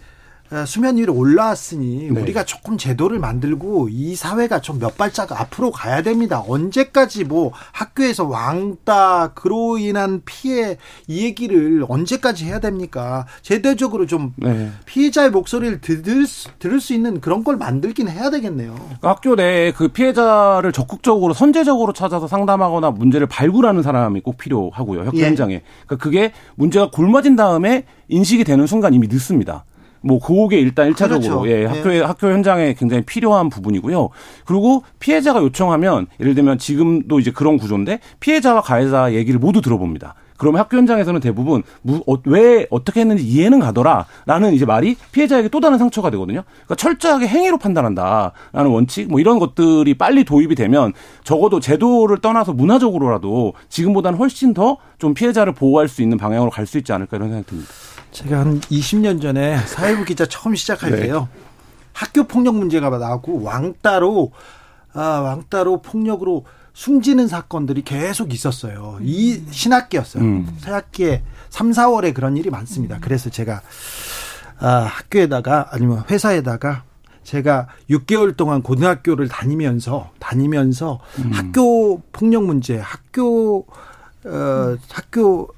수면 0.66 0.96
위로 0.96 1.14
올라왔으니 1.14 2.10
네. 2.10 2.20
우리가 2.20 2.44
조금 2.44 2.76
제도를 2.76 3.18
만들고 3.20 3.88
이 3.90 4.16
사회가 4.16 4.60
좀 4.60 4.80
몇 4.80 4.96
발짝 4.96 5.30
앞으로 5.38 5.70
가야 5.70 6.02
됩니다. 6.02 6.42
언제까지 6.48 7.24
뭐 7.24 7.52
학교에서 7.72 8.24
왕따 8.24 9.32
그로 9.34 9.78
인한 9.78 10.22
피해 10.24 10.78
이 11.06 11.24
얘기를 11.24 11.84
언제까지 11.88 12.46
해야 12.46 12.58
됩니까? 12.58 13.26
제도적으로 13.42 14.06
좀 14.06 14.32
네. 14.36 14.70
피해자의 14.86 15.30
목소리를 15.30 15.80
들을 15.80 16.26
수, 16.26 16.48
들을 16.58 16.80
수 16.80 16.94
있는 16.94 17.20
그런 17.20 17.44
걸 17.44 17.56
만들긴 17.56 18.08
해야 18.08 18.30
되겠네요. 18.30 18.74
그러니까 18.74 19.08
학교 19.10 19.34
내에 19.34 19.72
그 19.72 19.88
피해자를 19.88 20.72
적극적으로 20.72 21.34
선제적으로 21.34 21.92
찾아서 21.92 22.26
상담하거나 22.26 22.90
문제를 22.92 23.26
발굴하는 23.26 23.82
사람이 23.82 24.22
꼭 24.22 24.38
필요하고요. 24.38 25.02
학교 25.02 25.18
예. 25.18 25.26
현장에. 25.26 25.62
그러니까 25.86 26.02
그게 26.02 26.32
문제가 26.54 26.90
곪아진 26.90 27.36
다음에 27.36 27.84
인식이 28.08 28.44
되는 28.44 28.66
순간 28.66 28.94
이미 28.94 29.08
늦습니다. 29.08 29.64
뭐 30.02 30.18
그게 30.18 30.58
일단 30.58 30.88
일차적으로 30.88 31.40
그렇죠. 31.40 31.48
예, 31.50 31.66
학교에 31.66 31.98
예. 31.98 32.02
학교 32.02 32.30
현장에 32.30 32.74
굉장히 32.74 33.02
필요한 33.02 33.48
부분이고요. 33.50 34.08
그리고 34.44 34.82
피해자가 34.98 35.40
요청하면 35.42 36.06
예를 36.20 36.34
들면 36.34 36.58
지금도 36.58 37.20
이제 37.20 37.30
그런 37.30 37.58
구조인데 37.58 38.00
피해자와 38.20 38.62
가해자 38.62 39.12
얘기를 39.12 39.38
모두 39.38 39.60
들어봅니다. 39.60 40.14
그러면 40.38 40.60
학교 40.60 40.78
현장에서는 40.78 41.20
대부분 41.20 41.62
무, 41.82 42.02
어, 42.06 42.14
왜 42.24 42.66
어떻게 42.70 43.00
했는지 43.00 43.22
이해는 43.22 43.60
가더라라는 43.60 44.54
이제 44.54 44.64
말이 44.64 44.96
피해자에게 45.12 45.50
또 45.50 45.60
다른 45.60 45.76
상처가 45.76 46.08
되거든요. 46.12 46.44
그러니까 46.46 46.76
철저하게 46.76 47.28
행위로 47.28 47.58
판단한다라는 47.58 48.70
원칙 48.70 49.10
뭐 49.10 49.20
이런 49.20 49.38
것들이 49.38 49.92
빨리 49.98 50.24
도입이 50.24 50.54
되면 50.54 50.94
적어도 51.24 51.60
제도를 51.60 52.22
떠나서 52.22 52.54
문화적으로라도 52.54 53.52
지금보다는 53.68 54.18
훨씬 54.18 54.54
더 54.54 54.78
좀 55.00 55.14
피해자를 55.14 55.54
보호할 55.54 55.88
수 55.88 56.02
있는 56.02 56.18
방향으로 56.18 56.50
갈 56.50 56.66
수 56.66 56.78
있지 56.78 56.92
않을까 56.92 57.16
이런 57.16 57.30
생각이 57.30 57.46
듭니다. 57.48 57.70
제가 58.12 58.40
한 58.40 58.60
20년 58.60 59.22
전에 59.22 59.58
사회부 59.58 60.04
기자 60.04 60.26
처음 60.26 60.54
시작할 60.54 60.90
네. 60.90 61.00
때요. 61.02 61.28
학교 61.92 62.24
폭력 62.24 62.56
문제가 62.56 62.90
나오고 62.90 63.42
왕따로 63.42 64.32
아, 64.92 65.00
왕따로 65.00 65.82
폭력으로 65.82 66.44
숨지는 66.72 67.28
사건들이 67.28 67.82
계속 67.82 68.32
있었어요. 68.32 68.98
이 69.02 69.42
신학기였어요. 69.50 70.22
음. 70.22 70.56
새학기에 70.58 71.22
3, 71.50 71.70
4월에 71.70 72.14
그런 72.14 72.36
일이 72.36 72.50
많습니다. 72.50 72.98
그래서 73.00 73.30
제가 73.30 73.60
아, 74.58 74.68
학교에다가 74.68 75.68
아니면 75.70 76.04
회사에다가 76.10 76.84
제가 77.22 77.68
6개월 77.90 78.36
동안 78.36 78.62
고등학교를 78.62 79.28
다니면서 79.28 80.10
다니면서 80.18 81.00
음. 81.18 81.30
학교 81.32 82.00
폭력 82.12 82.44
문제, 82.44 82.78
학교 82.78 83.66
어 84.24 84.76
학교 84.90 85.48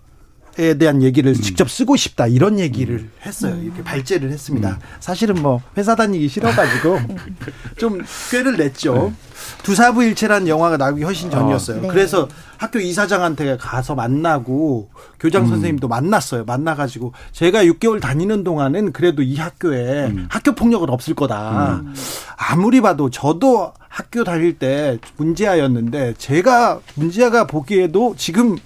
에 0.59 0.75
대한 0.75 1.03
얘기를 1.03 1.33
음. 1.33 1.35
직접 1.35 1.71
쓰고 1.71 1.97
싶다 1.97 2.27
이런 2.27 2.59
얘기를 2.59 2.97
음. 2.97 3.11
했어요. 3.25 3.59
이렇게 3.63 3.83
발제를 3.83 4.31
했습니다. 4.31 4.71
음. 4.71 4.77
사실은 5.01 5.41
뭐 5.41 5.63
회사 5.79 5.95
다니기 5.95 6.29
싫어가지고 6.29 7.01
좀 7.79 8.03
꾀를 8.31 8.59
냈죠. 8.59 8.95
네. 8.95 9.15
두사부일체라는 9.63 10.49
영화가 10.49 10.77
나오기 10.77 11.05
훨씬 11.05 11.29
아, 11.29 11.39
전이었어요. 11.39 11.83
네. 11.83 11.89
그래서 11.89 12.29
학교 12.59 12.79
이사장한테 12.81 13.57
가서 13.57 13.95
만나고 13.95 14.91
교장 15.19 15.45
음. 15.45 15.49
선생님도 15.49 15.89
만났어요. 15.89 16.45
만나가지고 16.45 17.13
제가 17.33 17.65
6개월 17.65 18.01
다니는 18.01 18.45
동안은 18.45 18.93
그래도 18.93 19.23
이 19.23 19.37
학교에 19.37 20.07
음. 20.07 20.27
학교 20.29 20.55
폭력은 20.55 20.91
없을 20.91 21.15
거다. 21.15 21.81
음. 21.83 21.95
아무리 22.37 22.83
봐도 22.83 23.09
저도 23.09 23.73
학교 23.89 24.23
다닐 24.23 24.59
때 24.59 24.99
문제아였는데 25.17 26.15
제가 26.19 26.81
문제아가 26.95 27.47
보기에도 27.47 28.15
지금 28.19 28.59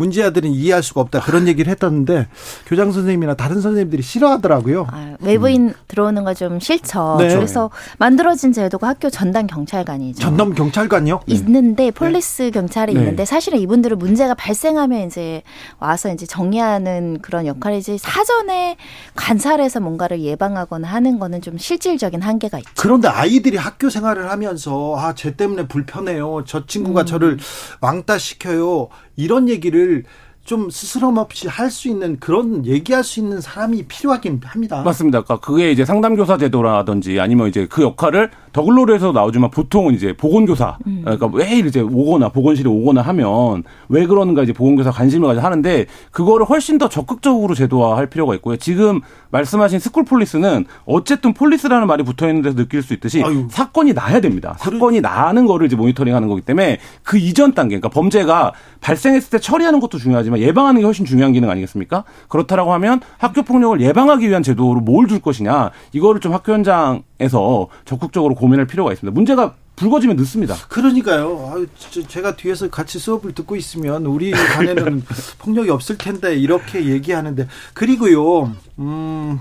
문제 0.00 0.22
아들은 0.24 0.50
이해할 0.50 0.82
수가 0.82 1.02
없다 1.02 1.20
그런 1.20 1.46
얘기를 1.46 1.70
했었는데 1.70 2.26
교장 2.66 2.90
선생님이나 2.90 3.34
다른 3.34 3.60
선생님들이 3.60 4.02
싫어하더라고요. 4.02 4.86
아, 4.90 5.14
외부인 5.20 5.68
음. 5.68 5.74
들어오는 5.86 6.24
거 6.24 6.30
좀 6.40 6.58
싫죠. 6.58 7.16
네. 7.18 7.28
그래서 7.34 7.68
만들어진 7.98 8.52
제도가 8.54 8.88
학교 8.88 9.10
전담 9.10 9.46
경찰관이죠. 9.46 10.20
전담 10.22 10.54
경찰관이요? 10.54 11.20
네. 11.26 11.34
있는데 11.34 11.84
네. 11.84 11.90
police 11.90 12.50
경찰이 12.50 12.94
네. 12.94 13.00
있는데 13.00 13.26
사실은 13.26 13.58
이분들은 13.58 13.98
문제가 13.98 14.32
발생하면 14.34 15.06
이제 15.06 15.42
와서 15.80 16.10
이제 16.10 16.24
정리하는 16.24 17.18
그런 17.20 17.46
역할이지 17.46 17.98
사전에 17.98 18.76
관찰해서 19.16 19.80
뭔가를 19.80 20.22
예방하거나 20.22 20.88
하는 20.88 21.18
거는 21.18 21.42
좀 21.42 21.58
실질적인 21.58 22.22
한계가 22.22 22.58
있죠. 22.60 22.70
그런데 22.78 23.08
아이들이 23.08 23.58
학교 23.58 23.90
생활을 23.90 24.30
하면서 24.30 24.96
아, 24.96 25.14
쟤 25.14 25.36
때문에 25.36 25.68
불편해요. 25.68 26.44
저 26.46 26.64
친구가 26.64 27.02
음. 27.02 27.06
저를 27.06 27.38
왕따 27.82 28.16
시켜요. 28.16 28.88
이런 29.16 29.48
얘기를 29.48 30.04
좀 30.44 30.70
스스럼 30.70 31.18
없이 31.18 31.48
할 31.48 31.70
수 31.70 31.88
있는 31.88 32.18
그런 32.18 32.64
얘기할 32.66 33.04
수 33.04 33.20
있는 33.20 33.40
사람이 33.40 33.84
필요하긴 33.84 34.40
합니다. 34.42 34.82
맞습니다. 34.82 35.22
그러니까 35.22 35.46
그게 35.46 35.70
이제 35.70 35.84
상담교사 35.84 36.38
제도라든지 36.38 37.20
아니면 37.20 37.48
이제 37.48 37.66
그 37.68 37.82
역할을 37.82 38.30
더글로리에서 38.52 39.12
나오지만 39.12 39.50
보통은 39.50 39.94
이제 39.94 40.12
보건교사 40.16 40.78
음. 40.86 41.02
그러니까 41.04 41.28
왜 41.32 41.58
이제 41.58 41.80
오거나 41.80 42.30
보건실에 42.30 42.68
오거나 42.68 43.02
하면 43.02 43.62
왜 43.88 44.06
그러는가 44.06 44.42
이제 44.42 44.52
보건교사 44.52 44.90
관심을 44.90 45.28
가지고 45.28 45.44
하는데 45.44 45.86
그거를 46.10 46.46
훨씬 46.46 46.78
더 46.78 46.88
적극적으로 46.88 47.54
제도화할 47.54 48.06
필요가 48.06 48.34
있고요. 48.36 48.56
지금 48.56 49.00
말씀하신 49.30 49.78
school 49.78 50.04
police는 50.04 50.66
어쨌든 50.84 51.32
police라는 51.32 51.86
말이 51.86 52.02
붙어 52.02 52.28
있는 52.28 52.42
데서 52.42 52.56
느낄 52.56 52.82
수 52.82 52.94
있듯이 52.94 53.22
아유. 53.22 53.46
사건이 53.50 53.92
나야 53.92 54.20
됩니다. 54.20 54.56
사건이 54.58 55.00
나는 55.00 55.46
거를 55.46 55.66
이제 55.66 55.76
모니터링하는 55.76 56.28
거기 56.28 56.40
때문에 56.42 56.78
그 57.02 57.18
이전 57.18 57.54
단계 57.54 57.78
그러니까 57.78 57.88
범죄가 57.88 58.52
발생했을 58.80 59.30
때 59.30 59.38
처리하는 59.38 59.80
것도 59.80 59.98
중요하지만 59.98 60.40
예방하는 60.40 60.80
게 60.80 60.84
훨씬 60.84 61.04
중요한 61.04 61.32
기능 61.32 61.50
아니겠습니까? 61.50 62.04
그렇다라고 62.28 62.72
하면 62.74 63.00
학교 63.18 63.42
폭력을 63.42 63.80
예방하기 63.80 64.28
위한 64.28 64.42
제도로 64.42 64.80
뭘둘 64.80 65.20
것이냐 65.20 65.70
이거를 65.92 66.20
좀 66.20 66.32
학교 66.32 66.52
현장에서 66.52 67.68
적극적으로 67.84 68.34
고민할 68.40 68.66
필요가 68.66 68.92
있습니다. 68.92 69.14
문제가 69.14 69.54
불거지면 69.76 70.16
늦습니다. 70.16 70.54
그러니까요. 70.68 71.52
아유, 71.54 71.66
제가 72.08 72.36
뒤에서 72.36 72.68
같이 72.68 72.98
수업을 72.98 73.32
듣고 73.34 73.56
있으면 73.56 74.04
우리 74.06 74.30
반에는 74.30 75.02
폭력이 75.38 75.70
없을 75.70 75.96
텐데 75.96 76.36
이렇게 76.36 76.86
얘기하는데 76.86 77.46
그리고요. 77.74 78.54
음. 78.78 79.38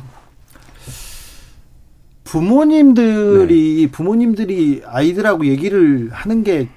부모님들이 2.23 3.81
네. 3.85 3.91
부모님들이 3.91 4.83
아이들하고 4.85 5.47
얘기를 5.47 6.09
하는 6.11 6.43
게 6.43 6.69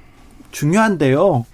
중요한데요. 0.50 1.44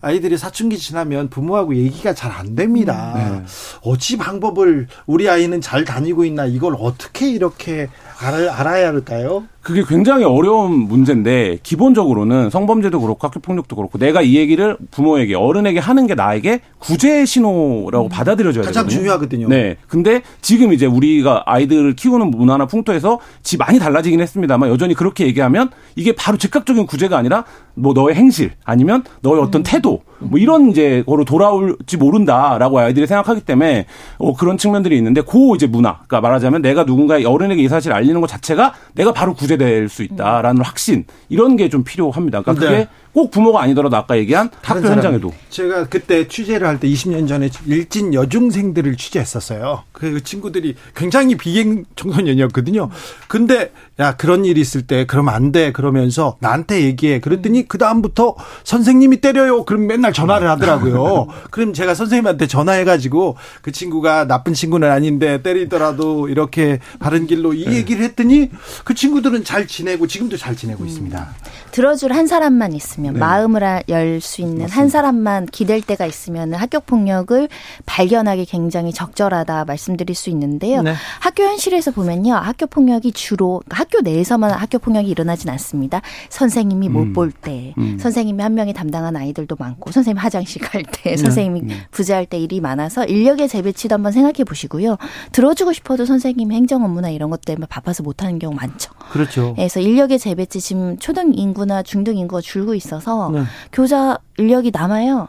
아이들이 0.00 0.36
사춘기 0.36 0.78
지나면 0.78 1.30
부모하고 1.30 1.74
얘기가 1.76 2.12
잘 2.12 2.32
안 2.32 2.54
됩니다. 2.54 3.12
네. 3.14 3.44
어찌 3.82 4.16
방법을 4.18 4.88
우리 5.06 5.28
아이는 5.28 5.60
잘 5.60 5.84
다니고 5.84 6.24
있나 6.24 6.44
이걸 6.46 6.76
어떻게 6.78 7.30
이렇게 7.30 7.88
알아, 8.18 8.54
알아 8.58 8.82
야 8.82 8.88
할까요? 8.88 9.44
그게 9.66 9.82
굉장히 9.86 10.24
어려운 10.24 10.72
문제인데 10.72 11.58
기본적으로는 11.64 12.50
성범죄도 12.50 13.00
그렇고 13.00 13.26
학교 13.26 13.40
폭력도 13.40 13.74
그렇고 13.74 13.98
내가 13.98 14.22
이 14.22 14.36
얘기를 14.36 14.76
부모에게 14.92 15.34
어른에게 15.34 15.80
하는 15.80 16.06
게 16.06 16.14
나에게 16.14 16.60
구제 16.78 17.24
신호라고 17.24 18.04
음. 18.04 18.08
받아들여져야 18.08 18.64
가장 18.64 18.84
되거든요. 18.84 19.00
중요하거든요. 19.00 19.48
네. 19.48 19.76
근데 19.88 20.22
지금 20.40 20.72
이제 20.72 20.86
우리가 20.86 21.42
아이들을 21.46 21.96
키우는 21.96 22.30
문화나 22.30 22.66
풍토에서 22.66 23.18
지 23.42 23.56
많이 23.56 23.80
달라지긴 23.80 24.20
했습니다만 24.20 24.70
여전히 24.70 24.94
그렇게 24.94 25.26
얘기하면 25.26 25.70
이게 25.96 26.12
바로 26.12 26.38
즉각적인 26.38 26.86
구제가 26.86 27.18
아니라 27.18 27.44
뭐 27.74 27.92
너의 27.92 28.14
행실 28.14 28.52
아니면 28.64 29.02
너의 29.20 29.42
어떤 29.42 29.62
음. 29.62 29.64
태도 29.66 30.02
뭐 30.20 30.38
이런 30.38 30.70
이제 30.70 31.02
거로 31.06 31.24
돌아올지 31.24 31.96
모른다라고 31.96 32.78
아이들이 32.78 33.08
생각하기 33.08 33.40
때문에 33.40 33.86
어 34.18 34.34
그런 34.36 34.58
측면들이 34.58 34.96
있는데 34.96 35.22
고 35.22 35.56
이제 35.56 35.66
문화 35.66 35.94
그러니까 36.06 36.20
말하자면 36.20 36.62
내가 36.62 36.84
누군가 36.84 37.16
어른에게 37.16 37.62
이 37.64 37.68
사실을 37.68 37.96
알리는 38.06 38.20
것 38.20 38.26
자체가 38.28 38.74
내가 38.94 39.12
바로 39.12 39.34
구제될 39.34 39.88
수 39.88 40.02
있다라는 40.02 40.62
확신 40.62 41.04
이런 41.28 41.56
게 41.56 41.66
좀 41.66 41.82
필요합니다. 41.82 42.42
그러니까 42.42 42.64
그게 42.64 42.78
네. 42.78 42.88
꼭 43.16 43.30
부모가 43.30 43.62
아니더라도 43.62 43.96
아까 43.96 44.18
얘기한 44.18 44.50
학교 44.60 44.86
현장에도 44.86 45.32
제가 45.48 45.86
그때 45.86 46.28
취재를 46.28 46.68
할 46.68 46.78
때 46.78 46.86
20년 46.86 47.26
전에 47.26 47.48
일진 47.64 48.12
여중생들을 48.12 48.94
취재했었어요. 48.98 49.84
그 49.92 50.22
친구들이 50.22 50.74
굉장히 50.94 51.34
비행 51.38 51.86
청소년이었거든요. 51.96 52.90
근데 53.26 53.72
야 53.98 54.14
그런 54.16 54.44
일이 54.44 54.60
있을 54.60 54.82
때 54.82 55.06
그러면 55.06 55.32
안 55.32 55.50
돼 55.52 55.72
그러면서 55.72 56.36
나한테 56.40 56.82
얘기해. 56.82 57.20
그랬더니 57.20 57.66
그 57.68 57.78
다음부터 57.78 58.34
선생님이 58.64 59.22
때려요. 59.22 59.64
그럼 59.64 59.86
맨날 59.86 60.12
전화를 60.12 60.50
하더라고요. 60.50 61.28
그럼 61.50 61.72
제가 61.72 61.94
선생님한테 61.94 62.46
전화해가지고 62.48 63.36
그 63.62 63.72
친구가 63.72 64.26
나쁜 64.26 64.52
친구는 64.52 64.90
아닌데 64.90 65.40
때리더라도 65.40 66.28
이렇게 66.28 66.80
바른 66.98 67.26
길로 67.26 67.54
이 67.54 67.64
네. 67.64 67.76
얘기를 67.76 68.04
했더니 68.04 68.50
그 68.84 68.92
친구들은 68.92 69.44
잘 69.44 69.66
지내고 69.66 70.06
지금도 70.06 70.36
잘 70.36 70.54
지내고 70.54 70.82
음. 70.82 70.88
있습니다. 70.88 71.28
들어줄 71.70 72.12
한 72.12 72.26
사람만 72.26 72.72
있 72.74 72.82
으면 73.08 73.14
네. 73.14 73.20
마음을 73.20 73.82
열 73.88 74.20
수 74.20 74.40
있는 74.40 74.58
맞습니다. 74.62 74.80
한 74.80 74.88
사람만 74.88 75.46
기댈 75.46 75.80
때가 75.80 76.06
있으면 76.06 76.54
학교 76.54 76.80
폭력을 76.80 77.48
발견하기 77.86 78.46
굉장히 78.46 78.92
적절하다 78.92 79.64
말씀드릴 79.64 80.14
수 80.14 80.30
있는데요. 80.30 80.82
네. 80.82 80.94
학교 81.20 81.42
현실에서 81.44 81.90
보면요, 81.90 82.34
학교 82.34 82.66
폭력이 82.66 83.12
주로 83.12 83.62
그러니까 83.64 83.78
학교 83.80 84.00
내에서만 84.00 84.50
학교 84.50 84.78
폭력이 84.78 85.08
일어나진 85.08 85.50
않습니다. 85.50 86.00
선생님이 86.30 86.88
못볼 86.88 87.28
음. 87.28 87.32
때, 87.42 87.74
음. 87.78 87.98
선생님이 87.98 88.42
한 88.42 88.54
명이 88.54 88.72
담당한 88.72 89.16
아이들도 89.16 89.56
많고, 89.58 89.92
선생님 89.92 90.18
화장실 90.18 90.62
갈 90.62 90.82
때, 90.82 91.10
네. 91.10 91.16
선생님이 91.16 91.62
네. 91.62 91.76
부재할 91.90 92.26
때 92.26 92.38
일이 92.38 92.60
많아서 92.60 93.04
인력의 93.04 93.48
재배치도 93.48 93.94
한번 93.94 94.12
생각해 94.12 94.44
보시고요. 94.44 94.96
들어주고 95.32 95.72
싶어도 95.72 96.04
선생님 96.06 96.52
행정 96.52 96.84
업무나 96.84 97.10
이런 97.10 97.30
것 97.30 97.40
때문에 97.42 97.66
바빠서 97.68 98.02
못하는 98.02 98.38
경우 98.38 98.54
많죠. 98.54 98.92
그렇죠. 99.12 99.54
그래서 99.54 99.80
인력의 99.80 100.18
재배치 100.18 100.60
지금 100.60 100.96
초등 100.98 101.32
인구나 101.34 101.82
중등 101.82 102.16
인구가 102.16 102.40
줄고 102.40 102.74
있 102.74 102.82
어서 102.94 103.30
네. 103.32 103.42
교사 103.72 104.18
인력이 104.38 104.70
남아요. 104.72 105.28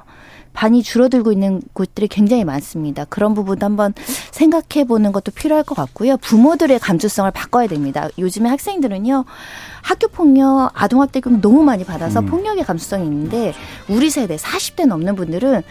반이 0.57 0.81
줄어들고 0.81 1.31
있는 1.31 1.61
곳들이 1.73 2.07
굉장히 2.07 2.43
많습니다. 2.43 3.05
그런 3.05 3.35
부분도 3.35 3.63
한번 3.63 3.93
생각해 4.31 4.87
보는 4.87 5.11
것도 5.11 5.31
필요할 5.31 5.63
것 5.63 5.75
같고요. 5.75 6.17
부모들의 6.17 6.79
감수성을 6.79 7.29
바꿔야 7.29 7.67
됩니다. 7.67 8.09
요즘에 8.17 8.49
학생들은요. 8.49 9.23
학교 9.83 10.07
폭력, 10.07 10.71
아동학대금 10.73 11.41
너무 11.41 11.63
많이 11.63 11.83
받아서 11.83 12.21
음. 12.21 12.25
폭력의 12.25 12.63
감수성이 12.63 13.05
있는데 13.05 13.53
우리 13.87 14.09
세대 14.09 14.35
40대 14.35 14.87
넘는 14.87 15.15
분들은 15.15 15.61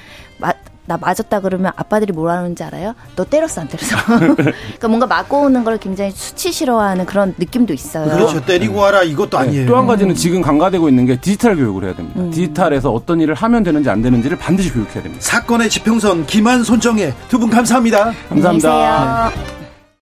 나 0.86 0.96
맞았다 0.96 1.40
그러면 1.40 1.72
아빠들이 1.76 2.12
뭐라 2.12 2.38
하는지 2.38 2.62
알아요? 2.64 2.94
너 3.16 3.24
때렸어 3.24 3.60
안 3.62 3.68
때렸어? 3.68 3.96
그러니까 4.36 4.88
뭔가 4.88 5.06
맞고 5.06 5.42
오는 5.42 5.64
걸 5.64 5.78
굉장히 5.78 6.10
수치스러워하는 6.12 7.06
그런 7.06 7.34
느낌도 7.38 7.72
있어요. 7.74 8.10
그렇죠. 8.10 8.44
때리고 8.44 8.78
와라 8.78 9.02
이것도 9.02 9.38
네. 9.38 9.44
아니에요. 9.48 9.66
또한 9.66 9.86
가지는 9.86 10.14
지금 10.14 10.40
강화되고 10.40 10.88
있는 10.88 11.06
게 11.06 11.16
디지털 11.20 11.56
교육을 11.56 11.84
해야 11.84 11.94
됩니다. 11.94 12.20
음. 12.20 12.30
디지털에서 12.30 12.92
어떤 12.92 13.20
일을 13.20 13.34
하면 13.34 13.62
되는지 13.62 13.90
안 13.90 14.00
되는지를 14.02 14.38
반드시 14.38 14.72
교육해야 14.72 15.02
됩니다. 15.02 15.18
사건의 15.24 15.68
지평선 15.70 16.26
김한 16.26 16.62
손정혜 16.64 17.12
두 17.28 17.36
분 17.38 17.50
감사합니다. 17.50 18.12
감사합니다. 18.28 19.65